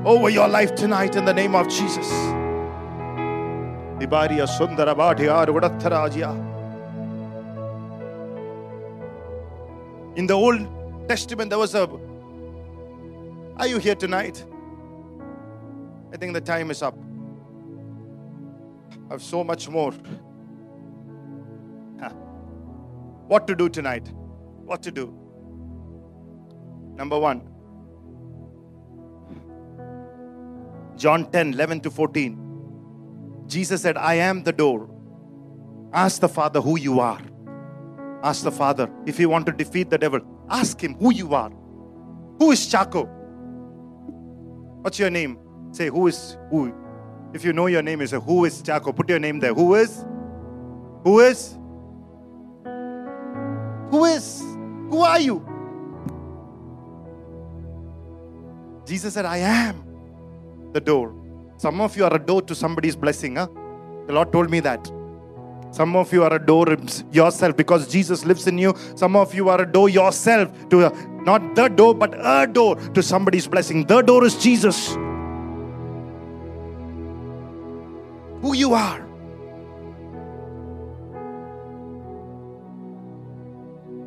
over 0.08 0.30
your 0.30 0.48
life 0.48 0.74
tonight 0.74 1.16
in 1.16 1.26
the 1.26 1.34
name 1.34 1.54
of 1.54 1.68
Jesus. 1.68 2.08
Sundara. 4.56 4.94
In 10.16 10.26
the 10.26 10.34
Old 10.34 10.66
Testament, 11.08 11.50
there 11.50 11.58
was 11.58 11.74
a. 11.74 11.86
Are 13.58 13.66
you 13.66 13.78
here 13.78 13.94
tonight? 13.94 14.44
I 16.12 16.16
think 16.16 16.32
the 16.32 16.40
time 16.40 16.70
is 16.70 16.82
up. 16.82 16.96
I 19.10 19.12
have 19.12 19.22
so 19.22 19.44
much 19.44 19.68
more. 19.68 19.92
What 23.26 23.46
to 23.46 23.54
do 23.54 23.68
tonight? 23.68 24.10
What 24.64 24.82
to 24.84 24.90
do? 24.90 25.14
Number 26.96 27.18
one, 27.18 27.42
John 30.98 31.30
10 31.30 31.54
11 31.54 31.80
to 31.80 31.90
14. 31.90 33.44
Jesus 33.46 33.80
said, 33.82 33.96
I 33.96 34.14
am 34.14 34.42
the 34.42 34.52
door. 34.52 34.90
Ask 35.92 36.20
the 36.20 36.28
Father 36.28 36.60
who 36.60 36.78
you 36.78 37.00
are. 37.00 37.20
Ask 38.22 38.42
the 38.42 38.52
Father 38.52 38.90
if 39.06 39.18
you 39.18 39.28
want 39.28 39.46
to 39.46 39.52
defeat 39.52 39.88
the 39.90 39.96
devil. 39.96 40.20
Ask 40.50 40.82
him 40.82 40.94
who 40.96 41.14
you 41.14 41.34
are. 41.34 41.50
Who 42.38 42.50
is 42.50 42.66
Chaco? 42.66 43.04
What's 44.82 44.98
your 44.98 45.10
name? 45.10 45.38
Say, 45.72 45.88
who 45.88 46.06
is 46.08 46.36
who? 46.50 46.74
If 47.32 47.44
you 47.44 47.52
know 47.52 47.66
your 47.66 47.82
name, 47.82 48.00
you 48.00 48.06
say, 48.06 48.18
Who 48.18 48.44
is 48.46 48.62
Chaco? 48.62 48.92
Put 48.92 49.08
your 49.08 49.18
name 49.18 49.38
there. 49.38 49.52
Who 49.52 49.74
is? 49.74 50.04
Who 51.04 51.20
is? 51.20 51.54
Who 53.90 54.04
is? 54.04 54.40
Who 54.40 55.00
are 55.00 55.20
you? 55.20 55.44
Jesus 58.86 59.12
said, 59.12 59.26
I 59.26 59.38
am 59.38 59.87
the 60.72 60.80
door. 60.80 61.14
Some 61.56 61.80
of 61.80 61.96
you 61.96 62.04
are 62.04 62.14
a 62.14 62.18
door 62.18 62.42
to 62.42 62.54
somebody's 62.54 62.96
blessing. 62.96 63.36
Huh? 63.36 63.48
The 64.06 64.12
Lord 64.12 64.32
told 64.32 64.50
me 64.50 64.60
that. 64.60 64.90
Some 65.70 65.96
of 65.96 66.12
you 66.12 66.22
are 66.22 66.32
a 66.32 66.38
door 66.38 66.76
yourself 67.12 67.56
because 67.56 67.88
Jesus 67.88 68.24
lives 68.24 68.46
in 68.46 68.56
you. 68.58 68.74
Some 68.94 69.16
of 69.16 69.34
you 69.34 69.48
are 69.48 69.60
a 69.60 69.66
door 69.70 69.88
yourself 69.88 70.50
to 70.70 70.86
a, 70.86 71.08
not 71.24 71.54
the 71.54 71.68
door, 71.68 71.94
but 71.94 72.14
a 72.14 72.46
door 72.46 72.76
to 72.76 73.02
somebody's 73.02 73.46
blessing. 73.46 73.84
The 73.84 74.00
door 74.02 74.24
is 74.24 74.36
Jesus. 74.36 74.94
Who 78.40 78.54
you 78.54 78.72
are. 78.72 79.06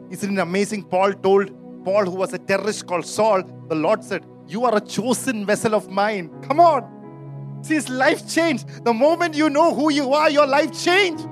Isn't 0.10 0.38
it 0.38 0.42
amazing? 0.42 0.84
Paul 0.84 1.14
told 1.14 1.52
Paul, 1.86 2.06
who 2.06 2.16
was 2.16 2.34
a 2.34 2.40
terrorist 2.40 2.88
called 2.88 3.06
Saul, 3.06 3.44
the 3.70 3.76
Lord 3.76 4.04
said, 4.04 4.26
You 4.52 4.66
are 4.66 4.76
a 4.76 4.82
chosen 4.82 5.46
vessel 5.46 5.74
of 5.74 5.90
mine. 5.90 6.30
Come 6.42 6.60
on. 6.60 7.62
See, 7.62 7.80
life 7.80 8.28
changed. 8.28 8.84
The 8.84 8.94
moment 8.94 9.34
you 9.34 9.50
know 9.50 9.74
who 9.74 9.90
you 9.94 10.14
are, 10.14 10.30
your 10.30 10.46
life 10.46 10.74
changed. 10.78 11.26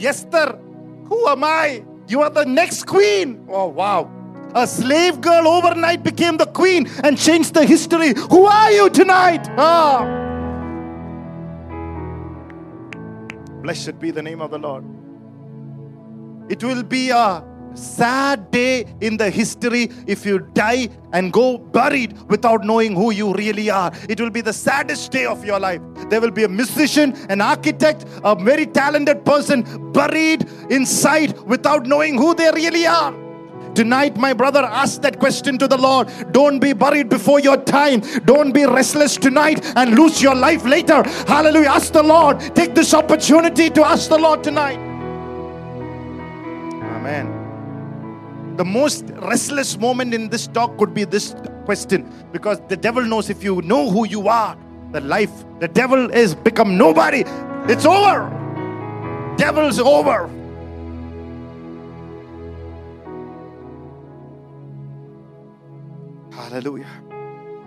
Esther, 0.00 0.56
who 1.06 1.26
am 1.26 1.42
I? 1.42 1.84
You 2.06 2.22
are 2.22 2.30
the 2.30 2.44
next 2.44 2.84
queen. 2.84 3.44
Oh, 3.48 3.66
wow. 3.66 4.08
A 4.54 4.68
slave 4.68 5.20
girl 5.20 5.48
overnight 5.48 6.04
became 6.04 6.36
the 6.36 6.46
queen 6.46 6.88
and 7.02 7.18
changed 7.18 7.54
the 7.54 7.64
history. 7.66 8.14
Who 8.30 8.44
are 8.44 8.70
you 8.70 8.88
tonight? 8.88 9.48
Ah. 9.58 10.06
Blessed 13.62 13.98
be 13.98 14.12
the 14.12 14.22
name 14.22 14.40
of 14.40 14.52
the 14.52 14.58
Lord. 14.58 14.84
It 16.48 16.62
will 16.62 16.84
be 16.84 17.10
a 17.10 17.42
sad 17.74 18.50
day 18.50 18.84
in 19.00 19.16
the 19.16 19.30
history 19.30 19.90
if 20.06 20.24
you 20.26 20.38
die 20.38 20.88
and 21.12 21.32
go 21.32 21.58
buried 21.58 22.20
without 22.28 22.64
knowing 22.64 22.94
who 22.94 23.10
you 23.10 23.32
really 23.34 23.70
are. 23.70 23.92
It 24.08 24.20
will 24.20 24.30
be 24.30 24.40
the 24.40 24.52
saddest 24.52 25.10
day 25.12 25.26
of 25.26 25.44
your 25.44 25.60
life. 25.60 25.80
There 26.08 26.20
will 26.20 26.30
be 26.30 26.44
a 26.44 26.48
musician, 26.48 27.14
an 27.28 27.40
architect, 27.40 28.04
a 28.24 28.34
very 28.34 28.66
talented 28.66 29.24
person 29.24 29.92
buried 29.92 30.48
inside 30.70 31.38
without 31.40 31.86
knowing 31.86 32.16
who 32.16 32.34
they 32.34 32.50
really 32.50 32.86
are. 32.86 33.14
Tonight, 33.74 34.16
my 34.16 34.32
brother, 34.32 34.64
ask 34.64 35.02
that 35.02 35.20
question 35.20 35.56
to 35.58 35.68
the 35.68 35.76
Lord. 35.76 36.08
Don't 36.32 36.58
be 36.58 36.72
buried 36.72 37.08
before 37.08 37.38
your 37.38 37.56
time. 37.56 38.00
Don't 38.24 38.52
be 38.52 38.64
restless 38.64 39.16
tonight 39.16 39.64
and 39.76 39.94
lose 39.94 40.20
your 40.20 40.34
life 40.34 40.64
later. 40.64 41.02
Hallelujah. 41.28 41.68
Ask 41.68 41.92
the 41.92 42.02
Lord. 42.02 42.40
Take 42.56 42.74
this 42.74 42.92
opportunity 42.92 43.70
to 43.70 43.86
ask 43.86 44.08
the 44.08 44.18
Lord 44.18 44.42
tonight. 44.42 44.80
Amen 46.96 47.37
the 48.58 48.64
most 48.64 49.04
restless 49.22 49.78
moment 49.78 50.12
in 50.12 50.28
this 50.28 50.48
talk 50.48 50.76
could 50.78 50.92
be 50.92 51.04
this 51.04 51.34
question. 51.64 52.12
Because 52.32 52.60
the 52.68 52.76
devil 52.76 53.04
knows 53.04 53.30
if 53.30 53.42
you 53.42 53.62
know 53.62 53.88
who 53.88 54.04
you 54.04 54.26
are 54.26 54.58
the 54.90 55.00
life 55.00 55.44
the 55.60 55.68
devil 55.68 56.10
is 56.10 56.34
become 56.34 56.76
nobody. 56.76 57.22
It's 57.68 57.84
over. 57.84 58.34
Devil's 59.36 59.78
over. 59.78 60.28
Hallelujah. 66.32 66.88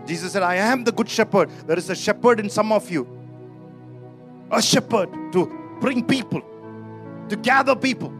Jesus 0.05 0.33
said 0.33 0.43
i 0.43 0.55
am 0.55 0.83
the 0.83 0.91
good 0.91 1.07
shepherd. 1.07 1.49
There 1.67 1.77
is 1.77 1.89
a 1.89 1.95
shepherd 1.95 2.39
in 2.39 2.49
some 2.49 2.71
of 2.71 2.89
you. 2.89 3.07
A 4.49 4.61
shepherd 4.61 5.09
to 5.31 5.77
bring 5.79 6.03
people 6.03 6.41
to 7.29 7.35
gather 7.37 7.75
people. 7.75 8.11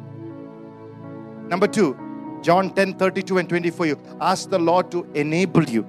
Number 1.50 1.68
2 1.68 2.11
John 2.42 2.74
10 2.74 2.96
32 2.96 3.38
and 3.38 3.50
24. 3.50 3.86
You 3.86 4.00
ask 4.20 4.50
the 4.50 4.60
Lord 4.60 4.92
to 4.92 5.06
enable 5.14 5.64
you. 5.64 5.86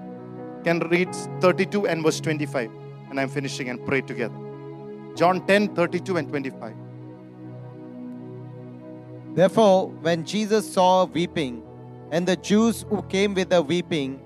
Can 0.64 0.80
read 0.90 1.14
32 1.40 1.86
and 1.86 2.02
verse 2.02 2.20
25. 2.20 2.70
And 3.10 3.20
I'm 3.20 3.28
finishing 3.28 3.68
and 3.68 3.84
pray 3.84 4.00
together. 4.00 4.34
John 5.14 5.46
10 5.46 5.74
32 5.74 6.16
and 6.16 6.28
25. 6.28 6.74
Therefore, 9.34 9.88
when 9.88 10.24
Jesus 10.24 10.70
saw 10.70 11.04
weeping, 11.04 11.62
and 12.12 12.28
the 12.28 12.36
Jews 12.36 12.84
who 12.90 13.02
came 13.02 13.32
with 13.32 13.48
the 13.48 13.62
weeping, 13.62 14.20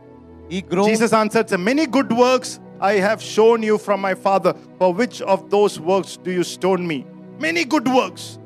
he 0.48 0.60
groaned. 0.60 0.88
Jesus 0.88 1.12
answered, 1.12 1.48
Many 1.58 1.86
good 1.86 2.12
works 2.12 2.58
I 2.80 2.94
have 2.94 3.22
shown 3.22 3.62
you 3.62 3.78
from 3.78 4.00
my 4.00 4.14
Father. 4.14 4.54
For 4.78 4.92
which 4.92 5.22
of 5.22 5.48
those 5.50 5.78
works 5.80 6.16
do 6.16 6.32
you 6.32 6.42
stone 6.42 6.86
me? 6.86 7.06
Many 7.38 7.64
good 7.64 7.86
works. 7.86 8.38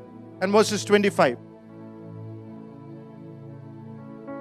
And 0.42 0.52
verses 0.52 0.84
25. 0.84 1.38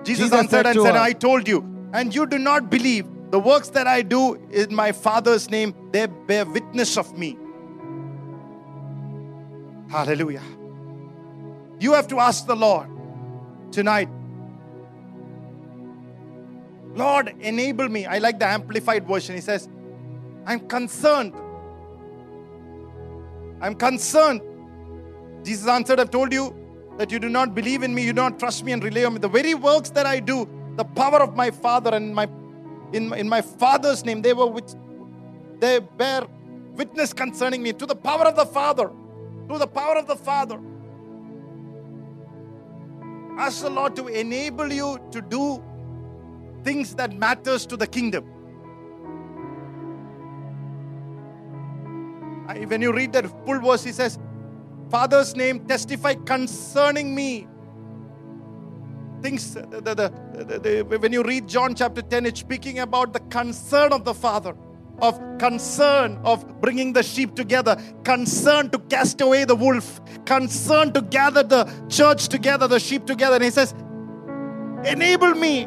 Jesus, 0.03 0.25
Jesus 0.25 0.33
answered 0.33 0.65
and 0.65 0.81
said, 0.81 0.95
her- 0.95 0.99
I 0.99 1.13
told 1.13 1.47
you, 1.47 1.63
and 1.93 2.13
you 2.13 2.25
do 2.25 2.37
not 2.37 2.69
believe. 2.69 3.05
The 3.31 3.39
works 3.39 3.69
that 3.69 3.85
I 3.85 4.01
do 4.01 4.35
in 4.49 4.73
my 4.73 4.91
Father's 4.91 5.51
name, 5.51 5.75
they 5.91 6.07
bear 6.07 6.45
witness 6.45 6.97
of 6.97 7.15
me. 7.15 7.37
Hallelujah. 9.89 10.41
You 11.79 11.93
have 11.93 12.07
to 12.07 12.19
ask 12.19 12.47
the 12.47 12.55
Lord 12.55 12.87
tonight, 13.71 14.09
Lord, 16.95 17.35
enable 17.39 17.87
me. 17.87 18.07
I 18.07 18.17
like 18.17 18.39
the 18.39 18.47
amplified 18.47 19.07
version. 19.07 19.35
He 19.35 19.41
says, 19.41 19.69
I'm 20.45 20.61
concerned. 20.67 21.33
I'm 23.61 23.75
concerned. 23.75 24.41
Jesus 25.43 25.67
answered, 25.67 25.99
I've 25.99 26.09
told 26.09 26.33
you 26.33 26.55
that 26.99 27.13
you 27.13 27.17
do 27.17 27.29
not 27.29 27.55
believe 27.55 27.81
in 27.81 27.95
me, 27.95 28.03
you 28.03 28.11
do 28.11 28.21
not 28.21 28.37
trust 28.37 28.65
me 28.65 28.73
and 28.73 28.83
rely 28.83 29.05
on 29.05 29.13
me. 29.13 29.19
The 29.19 29.29
very 29.29 29.53
works 29.53 29.89
that 29.91 30.05
I 30.05 30.19
do, 30.19 30.47
the 30.75 30.83
power 30.83 31.21
of 31.23 31.33
my 31.33 31.49
Father 31.49 31.95
and 31.95 32.13
my 32.13 32.27
in, 32.91 33.13
in 33.13 33.29
my 33.29 33.41
Father's 33.41 34.03
name, 34.03 34.21
they 34.21 34.33
were 34.33 34.47
which 34.47 34.73
they 35.59 35.79
bear 35.79 36.23
witness 36.73 37.13
concerning 37.13 37.63
me 37.63 37.71
to 37.71 37.85
the 37.85 37.95
power 37.95 38.25
of 38.25 38.35
the 38.35 38.45
Father. 38.45 38.91
To 39.47 39.57
the 39.57 39.65
power 39.65 39.97
of 39.97 40.07
the 40.07 40.17
Father. 40.17 40.59
Ask 43.37 43.61
the 43.61 43.69
Lord 43.69 43.95
to 43.95 44.07
enable 44.07 44.73
you 44.73 44.99
to 45.11 45.21
do 45.21 45.63
things 46.65 46.95
that 46.95 47.13
matters 47.13 47.65
to 47.67 47.77
the 47.77 47.87
kingdom. 47.87 48.25
When 52.67 52.81
you 52.81 52.91
read 52.91 53.13
that 53.13 53.25
full 53.45 53.59
verse, 53.59 53.85
he 53.85 53.93
says, 53.93 54.19
Father's 54.89 55.35
name 55.35 55.65
testify 55.67 56.15
concerning 56.15 57.13
me. 57.13 57.47
Things, 59.21 59.55
uh, 59.57 59.61
the, 59.69 59.93
the, 59.95 60.43
the- 60.43 60.59
the- 60.85 60.97
when 60.99 61.11
you 61.13 61.23
read 61.23 61.47
John 61.47 61.75
chapter 61.75 62.01
10, 62.01 62.25
it's 62.25 62.39
speaking 62.39 62.79
about 62.79 63.13
the 63.13 63.19
concern 63.21 63.91
of 63.93 64.05
the 64.05 64.13
Father, 64.13 64.55
of 65.01 65.19
concern 65.37 66.19
of 66.23 66.59
bringing 66.61 66.93
the 66.93 67.03
sheep 67.03 67.35
together, 67.35 67.77
concern 68.03 68.69
to 68.71 68.79
cast 68.79 69.21
away 69.21 69.43
the 69.45 69.55
wolf, 69.55 69.99
concern 70.25 70.93
to 70.93 71.01
gather 71.01 71.43
the 71.43 71.65
church 71.89 72.27
together, 72.29 72.67
the 72.67 72.79
sheep 72.79 73.05
together. 73.05 73.35
And 73.35 73.43
he 73.43 73.51
says, 73.51 73.73
Enable 74.85 75.33
me 75.35 75.65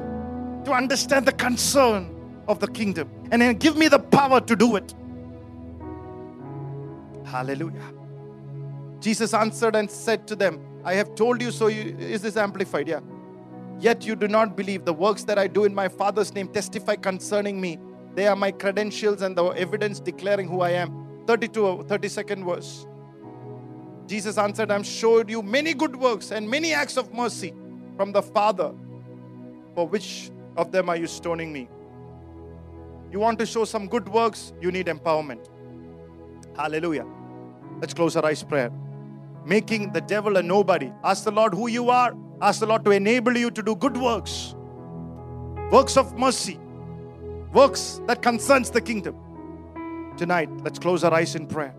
to 0.64 0.72
understand 0.72 1.26
the 1.26 1.32
concern 1.32 2.08
of 2.48 2.58
the 2.60 2.68
kingdom 2.68 3.10
and 3.30 3.42
then 3.42 3.54
give 3.56 3.76
me 3.76 3.88
the 3.88 3.98
power 3.98 4.40
to 4.40 4.56
do 4.56 4.76
it. 4.76 4.94
Hallelujah. 7.24 7.92
Jesus 9.02 9.34
answered 9.34 9.74
and 9.74 9.90
said 9.90 10.28
to 10.28 10.36
them, 10.36 10.60
I 10.84 10.94
have 10.94 11.16
told 11.16 11.42
you 11.42 11.50
so. 11.50 11.66
You, 11.66 11.96
is 11.98 12.22
this 12.22 12.36
amplified? 12.36 12.86
Yeah. 12.86 13.00
Yet 13.80 14.06
you 14.06 14.14
do 14.14 14.28
not 14.28 14.56
believe 14.56 14.84
the 14.84 14.92
works 14.92 15.24
that 15.24 15.38
I 15.38 15.48
do 15.48 15.64
in 15.64 15.74
my 15.74 15.88
Father's 15.88 16.32
name 16.32 16.46
testify 16.46 16.94
concerning 16.94 17.60
me. 17.60 17.78
They 18.14 18.28
are 18.28 18.36
my 18.36 18.52
credentials 18.52 19.22
and 19.22 19.36
the 19.36 19.44
evidence 19.46 19.98
declaring 19.98 20.46
who 20.46 20.60
I 20.60 20.70
am. 20.70 21.24
32, 21.26 21.84
32nd 21.88 22.44
verse. 22.46 22.86
Jesus 24.06 24.38
answered, 24.38 24.70
I'm 24.70 24.84
showed 24.84 25.28
you 25.28 25.42
many 25.42 25.74
good 25.74 25.96
works 25.96 26.30
and 26.30 26.48
many 26.48 26.72
acts 26.72 26.96
of 26.96 27.12
mercy 27.12 27.54
from 27.96 28.12
the 28.12 28.22
Father. 28.22 28.72
For 29.74 29.88
which 29.88 30.30
of 30.56 30.70
them 30.70 30.88
are 30.88 30.96
you 30.96 31.08
stoning 31.08 31.52
me? 31.52 31.68
You 33.10 33.18
want 33.18 33.38
to 33.40 33.46
show 33.46 33.64
some 33.64 33.88
good 33.88 34.08
works, 34.08 34.52
you 34.60 34.70
need 34.70 34.86
empowerment. 34.86 35.48
Hallelujah. 36.56 37.06
Let's 37.80 37.94
close 37.94 38.14
our 38.16 38.24
eyes 38.24 38.44
prayer. 38.44 38.70
Making 39.44 39.92
the 39.92 40.00
devil 40.00 40.36
a 40.36 40.42
nobody. 40.42 40.92
Ask 41.02 41.24
the 41.24 41.32
Lord 41.32 41.54
who 41.54 41.68
you 41.68 41.90
are. 41.90 42.14
Ask 42.40 42.60
the 42.60 42.66
Lord 42.66 42.84
to 42.84 42.90
enable 42.90 43.36
you 43.36 43.50
to 43.50 43.62
do 43.62 43.74
good 43.76 43.96
works. 43.96 44.54
Works 45.70 45.96
of 45.96 46.16
mercy. 46.18 46.58
Works 47.52 48.00
that 48.06 48.22
concerns 48.22 48.70
the 48.70 48.80
kingdom. 48.80 49.16
Tonight, 50.16 50.50
let's 50.62 50.78
close 50.78 51.04
our 51.04 51.12
eyes 51.12 51.34
in 51.34 51.46
prayer. 51.46 51.74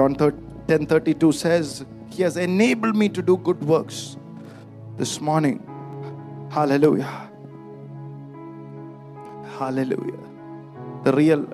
John 0.00 0.14
10:32 0.16 1.34
says, 1.34 1.84
He 2.08 2.22
has 2.22 2.38
enabled 2.38 2.96
me 2.96 3.10
to 3.10 3.20
do 3.20 3.36
good 3.36 3.62
works 3.62 4.16
this 4.96 5.20
morning. 5.20 5.58
Hallelujah. 6.50 7.28
Hallelujah. 9.58 10.22
The 11.04 11.12
real 11.12 11.46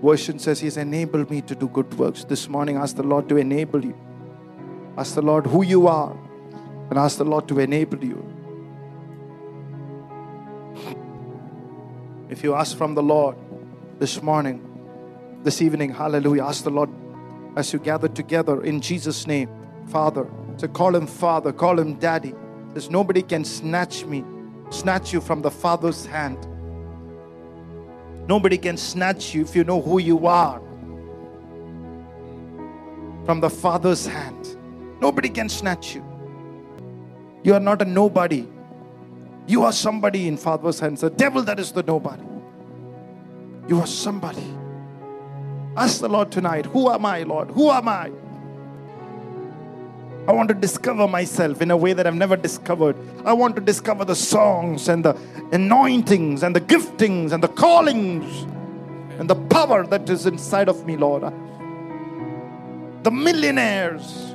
version 0.00 0.38
says, 0.38 0.60
He 0.60 0.68
has 0.68 0.76
enabled 0.76 1.28
me 1.28 1.40
to 1.40 1.56
do 1.56 1.66
good 1.66 1.92
works. 1.98 2.22
This 2.22 2.48
morning, 2.48 2.76
ask 2.76 2.94
the 2.94 3.02
Lord 3.02 3.28
to 3.30 3.36
enable 3.36 3.84
you. 3.84 3.96
Ask 4.96 5.16
the 5.16 5.26
Lord 5.32 5.48
who 5.48 5.64
you 5.64 5.88
are, 5.88 6.16
and 6.88 6.96
ask 6.96 7.18
the 7.18 7.30
Lord 7.34 7.48
to 7.48 7.58
enable 7.58 8.04
you. 8.04 8.24
If 12.28 12.44
you 12.44 12.54
ask 12.54 12.76
from 12.76 12.94
the 12.94 13.02
Lord 13.02 13.34
this 13.98 14.22
morning, 14.22 14.60
this 15.42 15.60
evening, 15.60 15.92
hallelujah, 15.92 16.44
ask 16.44 16.62
the 16.62 16.70
Lord 16.70 17.00
as 17.56 17.72
you 17.72 17.78
gather 17.78 18.08
together 18.08 18.62
in 18.64 18.80
Jesus' 18.80 19.26
name, 19.26 19.48
Father. 19.86 20.26
So 20.56 20.68
call 20.68 20.94
him 20.94 21.06
Father, 21.06 21.52
call 21.52 21.78
him 21.78 21.94
Daddy. 21.94 22.34
There's 22.72 22.90
nobody 22.90 23.22
can 23.22 23.44
snatch 23.44 24.04
me, 24.04 24.24
snatch 24.70 25.12
you 25.12 25.20
from 25.20 25.42
the 25.42 25.50
Father's 25.50 26.06
hand. 26.06 26.46
Nobody 28.26 28.58
can 28.58 28.76
snatch 28.76 29.34
you 29.34 29.42
if 29.42 29.54
you 29.54 29.64
know 29.64 29.80
who 29.80 29.98
you 29.98 30.26
are 30.26 30.60
from 33.24 33.40
the 33.40 33.50
Father's 33.50 34.06
hand. 34.06 34.56
Nobody 35.00 35.28
can 35.28 35.48
snatch 35.48 35.94
you. 35.94 36.04
You 37.42 37.54
are 37.54 37.60
not 37.60 37.82
a 37.82 37.84
nobody. 37.84 38.46
You 39.46 39.64
are 39.64 39.72
somebody 39.72 40.26
in 40.26 40.36
Father's 40.36 40.80
hands. 40.80 41.02
The 41.02 41.10
devil 41.10 41.42
that 41.42 41.60
is 41.60 41.72
the 41.72 41.82
nobody. 41.82 42.24
You 43.68 43.80
are 43.80 43.86
somebody. 43.86 44.44
Ask 45.76 46.00
the 46.00 46.08
Lord 46.08 46.30
tonight, 46.30 46.66
Who 46.66 46.90
am 46.90 47.04
I, 47.04 47.24
Lord? 47.24 47.50
Who 47.50 47.70
am 47.70 47.88
I? 47.88 48.10
I 50.26 50.32
want 50.32 50.48
to 50.48 50.54
discover 50.54 51.06
myself 51.08 51.60
in 51.60 51.70
a 51.70 51.76
way 51.76 51.92
that 51.92 52.06
I've 52.06 52.14
never 52.14 52.36
discovered. 52.36 52.96
I 53.26 53.32
want 53.32 53.56
to 53.56 53.60
discover 53.60 54.04
the 54.04 54.14
songs 54.14 54.88
and 54.88 55.04
the 55.04 55.18
anointings 55.52 56.42
and 56.42 56.56
the 56.56 56.60
giftings 56.60 57.32
and 57.32 57.42
the 57.42 57.48
callings 57.48 58.46
and 59.18 59.28
the 59.28 59.34
power 59.34 59.86
that 59.86 60.08
is 60.08 60.24
inside 60.26 60.68
of 60.68 60.86
me, 60.86 60.96
Lord. 60.96 61.24
The 63.02 63.10
millionaires, 63.10 64.34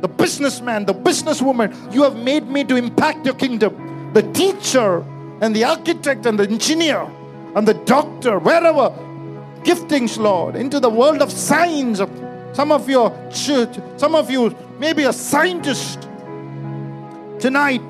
the 0.00 0.08
businessman, 0.08 0.86
the 0.86 0.94
businesswoman, 0.94 1.94
you 1.94 2.02
have 2.02 2.16
made 2.16 2.48
me 2.48 2.64
to 2.64 2.74
impact 2.74 3.24
your 3.24 3.36
kingdom. 3.36 4.10
The 4.14 4.22
teacher 4.32 5.04
and 5.40 5.54
the 5.54 5.64
architect 5.64 6.26
and 6.26 6.38
the 6.38 6.48
engineer 6.48 7.08
and 7.54 7.68
the 7.68 7.74
doctor, 7.74 8.40
wherever 8.40 8.92
giftings, 9.64 10.18
Lord, 10.18 10.56
into 10.56 10.80
the 10.80 10.90
world 10.90 11.22
of 11.22 11.30
science. 11.30 12.00
Some 12.52 12.70
of 12.70 12.88
your 12.88 13.10
church, 13.30 13.78
some 13.96 14.14
of 14.14 14.30
you 14.30 14.54
maybe 14.78 15.04
a 15.04 15.12
scientist 15.12 16.02
tonight. 17.38 17.80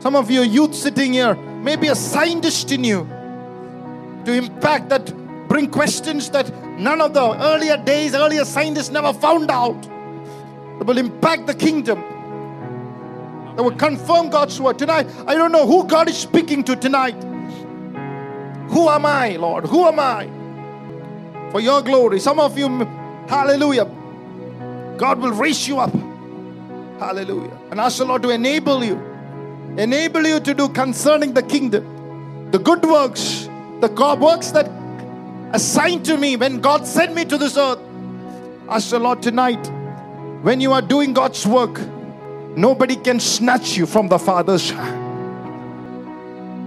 Some 0.00 0.16
of 0.16 0.30
you 0.30 0.42
youth 0.42 0.74
sitting 0.74 1.12
here, 1.12 1.34
maybe 1.34 1.88
a 1.88 1.94
scientist 1.94 2.72
in 2.72 2.84
you 2.84 3.08
to 4.24 4.32
impact 4.32 4.88
that, 4.88 5.12
bring 5.48 5.70
questions 5.70 6.30
that 6.30 6.50
none 6.78 7.00
of 7.00 7.14
the 7.14 7.42
earlier 7.42 7.76
days, 7.76 8.14
earlier 8.14 8.44
scientists 8.44 8.90
never 8.90 9.12
found 9.12 9.50
out. 9.50 9.80
That 10.78 10.86
will 10.86 10.98
impact 10.98 11.46
the 11.46 11.54
kingdom. 11.54 12.00
That 13.56 13.62
will 13.62 13.76
confirm 13.76 14.30
God's 14.30 14.60
word. 14.60 14.78
Tonight, 14.78 15.06
I 15.26 15.34
don't 15.34 15.52
know 15.52 15.66
who 15.66 15.86
God 15.86 16.08
is 16.08 16.16
speaking 16.16 16.64
to 16.64 16.74
tonight. 16.74 17.16
Who 18.74 18.88
am 18.88 19.06
I, 19.06 19.36
Lord? 19.36 19.66
Who 19.66 19.86
am 19.86 20.00
I? 20.00 20.28
For 21.52 21.60
your 21.60 21.80
glory. 21.80 22.18
Some 22.18 22.40
of 22.40 22.58
you, 22.58 22.68
hallelujah, 23.28 23.84
God 24.96 25.20
will 25.20 25.30
raise 25.30 25.68
you 25.68 25.78
up. 25.78 25.92
Hallelujah. 26.98 27.56
And 27.70 27.78
ask 27.78 27.98
the 27.98 28.04
Lord 28.04 28.22
to 28.22 28.30
enable 28.30 28.82
you. 28.82 28.96
Enable 29.78 30.26
you 30.26 30.40
to 30.40 30.54
do 30.54 30.68
concerning 30.68 31.34
the 31.34 31.42
kingdom. 31.44 32.50
The 32.50 32.58
good 32.58 32.84
works, 32.84 33.48
the 33.80 33.86
God 33.86 34.18
works 34.18 34.50
that 34.50 34.68
assigned 35.52 36.04
to 36.06 36.16
me 36.16 36.34
when 36.36 36.60
God 36.60 36.84
sent 36.84 37.14
me 37.14 37.24
to 37.26 37.38
this 37.38 37.56
earth. 37.56 37.78
Ask 38.68 38.90
the 38.90 38.98
Lord 38.98 39.22
tonight, 39.22 39.64
when 40.42 40.60
you 40.60 40.72
are 40.72 40.82
doing 40.82 41.12
God's 41.12 41.46
work, 41.46 41.80
nobody 42.56 42.96
can 42.96 43.20
snatch 43.20 43.76
you 43.76 43.86
from 43.86 44.08
the 44.08 44.18
Father's 44.18 44.68
hand. 44.68 45.00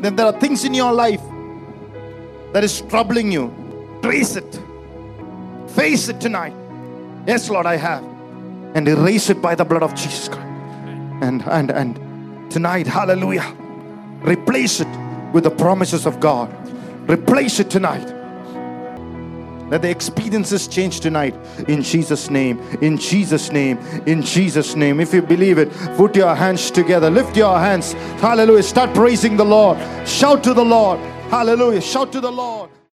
Then 0.06 0.16
there 0.16 0.28
are 0.28 0.40
things 0.40 0.64
in 0.64 0.74
your 0.74 0.94
life 0.94 1.22
that 2.58 2.64
is 2.64 2.82
troubling 2.90 3.32
you. 3.32 3.54
Trace 4.02 4.36
it. 4.36 4.60
Face 5.76 6.08
it 6.10 6.20
tonight. 6.20 6.56
Yes, 7.28 7.52
Lord, 7.52 7.68
I 7.68 7.76
have. 7.76 8.04
And 8.74 8.88
erase 8.88 9.30
it 9.30 9.44
by 9.44 9.54
the 9.54 9.64
blood 9.64 9.84
of 9.84 9.94
Jesus 9.94 10.28
Christ. 10.28 10.42
And 11.22 11.44
and 11.44 11.70
and 11.70 12.52
tonight, 12.52 12.88
hallelujah. 12.88 13.46
Replace 14.24 14.80
it 14.80 14.88
with 15.34 15.44
the 15.44 15.52
promises 15.52 16.08
of 16.08 16.20
God. 16.20 16.50
Replace 17.08 17.60
it 17.60 17.70
tonight. 17.70 18.12
Let 19.70 19.84
the 19.84 19.92
experiences 19.92 20.68
change 20.68 21.00
tonight 21.00 21.36
in 21.68 21.84
Jesus' 21.84 22.32
name. 22.32 22.58
In 22.82 22.98
Jesus' 22.98 23.52
name. 23.52 23.78
In 24.08 24.24
Jesus' 24.24 24.76
name. 24.76 25.00
If 25.00 25.14
you 25.14 25.22
believe 25.22 25.60
it, 25.60 25.70
put 25.96 26.16
your 26.16 26.34
hands 26.34 26.72
together. 26.72 27.12
Lift 27.12 27.38
your 27.38 27.60
hands. 27.60 27.94
Hallelujah. 28.20 28.64
Start 28.64 28.96
praising 28.96 29.38
the 29.38 29.46
Lord. 29.46 29.78
Shout 30.08 30.44
to 30.46 30.56
the 30.56 30.66
Lord. 30.66 31.00
Hallelujah. 31.30 31.82
Shout 31.82 32.14
to 32.14 32.22
the 32.22 32.32
Lord. 32.32 32.70